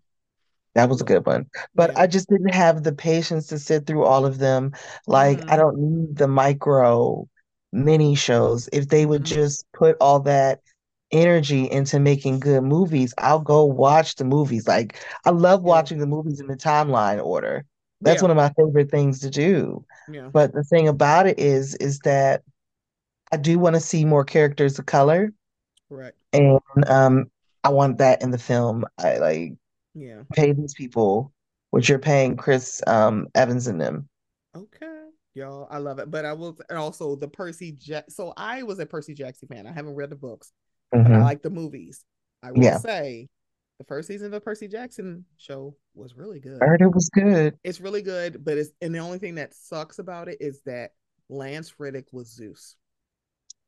[0.75, 1.47] That was a good one.
[1.75, 2.01] But yeah.
[2.01, 4.73] I just didn't have the patience to sit through all of them.
[5.05, 5.51] Like, mm.
[5.51, 7.27] I don't need the micro
[7.71, 8.69] mini shows.
[8.73, 9.25] If they would mm.
[9.25, 10.61] just put all that
[11.11, 14.67] energy into making good movies, I'll go watch the movies.
[14.67, 17.65] Like, I love watching the movies in the timeline order.
[18.03, 18.27] That's yeah.
[18.27, 19.85] one of my favorite things to do.
[20.09, 20.29] Yeah.
[20.31, 22.43] But the thing about it is, is that
[23.31, 25.33] I do want to see more characters of color.
[25.89, 26.13] Right.
[26.33, 27.25] And um,
[27.63, 28.85] I want that in the film.
[28.97, 29.53] I like
[29.95, 30.23] yeah.
[30.33, 31.31] Pay these people
[31.69, 34.07] what you're paying Chris um, Evans and them.
[34.55, 34.87] Okay.
[35.33, 36.11] Y'all, I love it.
[36.11, 38.05] But I will and also the Percy Jack.
[38.09, 39.65] So I was a Percy Jackson fan.
[39.65, 40.51] I haven't read the books,
[40.93, 41.13] mm-hmm.
[41.13, 42.05] I like the movies.
[42.43, 42.77] I will yeah.
[42.77, 43.29] say
[43.79, 46.61] the first season of the Percy Jackson show was really good.
[46.61, 47.57] I heard it was good.
[47.63, 50.91] It's really good, but it's and the only thing that sucks about it is that
[51.29, 52.75] Lance Reddick was Zeus.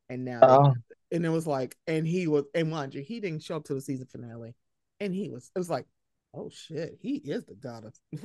[0.10, 0.73] And now oh.
[1.11, 3.73] and it was like, and he was and mind you, he didn't show up to
[3.73, 4.56] the season finale.
[4.99, 5.86] And he was it was like,
[6.34, 7.94] oh shit, he is the god of.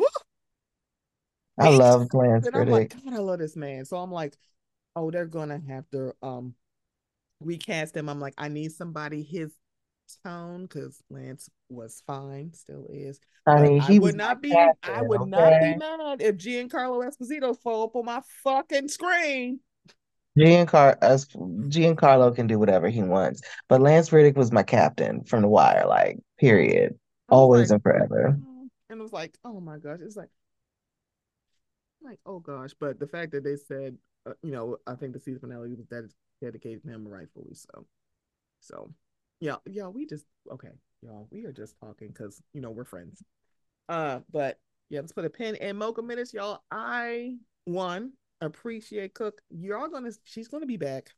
[1.59, 3.85] I love Lance and I'm like, God, I love this man.
[3.85, 4.37] So I'm like,
[4.97, 6.55] oh, they're gonna have to um
[7.41, 8.09] recast him.
[8.09, 9.53] I'm like, I need somebody his
[10.25, 13.21] tone because Lance was fine, still is.
[13.47, 14.51] I mean, he I would not be.
[14.51, 15.31] Captain, I would okay?
[15.31, 19.61] not be mad if Giancarlo Esposito fall up on my fucking screen.
[20.39, 21.27] Giancarlo,
[21.69, 25.87] Giancarlo can do whatever he wants, but Lance Reddick was my captain from The Wire,
[25.87, 28.39] like period always like, and forever.
[28.39, 30.31] Mm, and it was like, oh my gosh, it's like,
[32.03, 33.97] like oh gosh, but the fact that they said,
[34.27, 36.11] uh, you know, I think the season finale was that
[36.43, 37.87] dedicated to him rightfully so.
[38.61, 38.93] So,
[39.41, 40.73] yeah, yeah, we just okay,
[41.03, 43.23] y'all, we are just talking because you know we're friends.
[43.89, 44.59] Uh, but
[44.89, 46.63] yeah, let's put a pin in Mocha minutes, y'all.
[46.71, 49.41] I one appreciate Cook.
[49.51, 51.11] You're all gonna, she's gonna be back.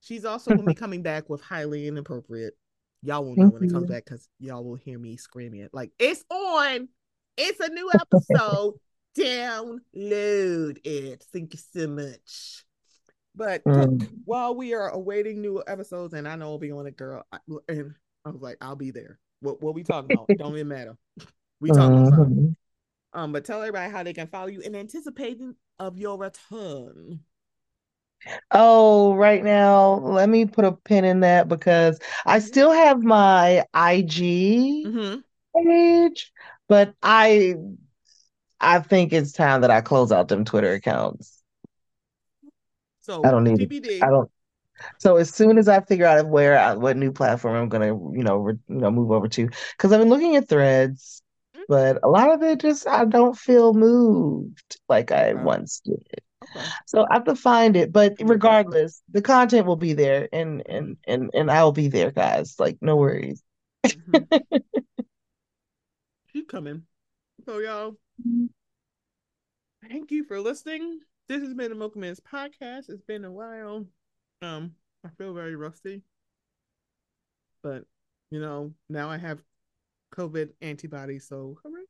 [0.00, 2.54] She's also gonna be coming back with highly inappropriate
[3.06, 5.70] Y'all will know when it comes back because y'all will hear me screaming it.
[5.72, 6.88] Like it's on.
[7.36, 8.74] It's a new episode.
[9.16, 11.24] Download it.
[11.32, 12.64] Thank you so much.
[13.36, 14.08] But mm.
[14.24, 17.38] while we are awaiting new episodes, and I know I'll be on it, girl, I,
[17.68, 17.94] and
[18.24, 19.18] I was like, I'll be there.
[19.40, 20.28] What what we talking about?
[20.38, 20.96] Don't even matter.
[21.60, 22.06] We talking mm-hmm.
[22.06, 22.56] about something.
[23.12, 27.20] Um, but tell everybody how they can follow you in anticipating of your return.
[28.50, 32.46] Oh, right now, let me put a pin in that because I mm-hmm.
[32.46, 35.18] still have my IG mm-hmm.
[35.54, 36.32] page,
[36.68, 37.54] but I
[38.60, 41.35] I think it's time that I close out them Twitter accounts.
[43.06, 44.02] So I don't need TBD.
[44.02, 44.28] I don't.
[44.98, 48.24] So as soon as I figure out where I, what new platform I'm gonna you
[48.24, 51.22] know re, you know move over to, because I've been looking at Threads,
[51.54, 51.62] mm-hmm.
[51.68, 56.02] but a lot of it just I don't feel moved like I once did.
[56.86, 60.96] So I have to find it, but regardless, the content will be there, and and
[61.06, 62.56] and and I'll be there, guys.
[62.58, 63.40] Like no worries.
[63.86, 64.46] Mm-hmm.
[66.32, 66.82] Keep coming.
[67.44, 67.96] So y'all,
[69.88, 70.98] thank you for listening.
[71.28, 72.88] This has been the Mocha Minutes podcast.
[72.88, 73.84] It's been a while.
[74.42, 74.72] Um,
[75.04, 76.02] I feel very rusty,
[77.64, 77.84] but
[78.30, 79.42] you know now I have
[80.14, 81.82] COVID antibodies, so hooray!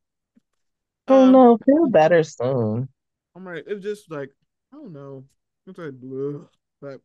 [1.07, 2.89] Oh um, no, feel better soon.
[3.35, 3.63] I'm right.
[3.67, 4.31] It's just like
[4.73, 5.23] I don't know.
[5.67, 6.49] It's like blue,
[6.81, 6.99] but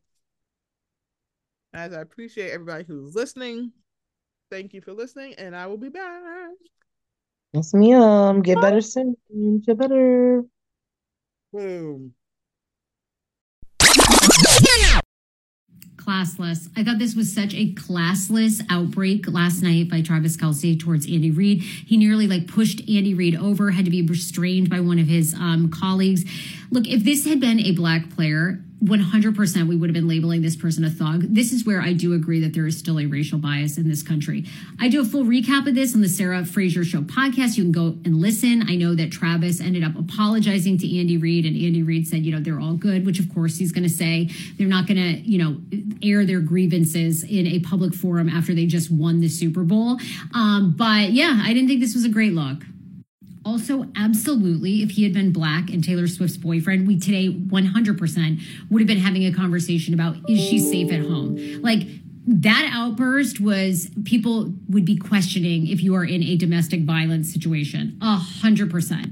[1.71, 3.73] as I appreciate everybody who's listening,
[4.49, 6.49] thank you for listening, and I will be back.
[7.51, 8.41] Yes, ma'am.
[8.41, 9.15] Get better soon.
[9.63, 10.43] Get better.
[11.51, 12.15] Boom.
[16.05, 16.69] Classless.
[16.75, 21.31] I thought this was such a classless outbreak last night by Travis Kelce towards Andy
[21.31, 21.61] Reid.
[21.61, 25.33] He nearly like pushed Andy Reid over, had to be restrained by one of his
[25.33, 26.25] um, colleagues.
[26.73, 30.55] Look, if this had been a black player, 100% we would have been labeling this
[30.55, 31.21] person a thug.
[31.21, 34.01] This is where I do agree that there is still a racial bias in this
[34.01, 34.45] country.
[34.79, 37.57] I do a full recap of this on the Sarah Fraser Show podcast.
[37.57, 38.63] You can go and listen.
[38.67, 42.31] I know that Travis ended up apologizing to Andy Reid, and Andy Reid said, you
[42.31, 44.31] know, they're all good, which of course he's going to say.
[44.57, 45.57] They're not going to, you know,
[46.01, 49.99] air their grievances in a public forum after they just won the Super Bowl.
[50.33, 52.63] Um, but yeah, I didn't think this was a great look.
[53.45, 58.81] Also, absolutely, if he had been black and Taylor Swift's boyfriend, we today 100% would
[58.81, 61.61] have been having a conversation about is she safe at home?
[61.61, 61.87] Like,
[62.25, 67.97] that outburst was people would be questioning if you are in a domestic violence situation.
[68.01, 69.09] A hundred percent.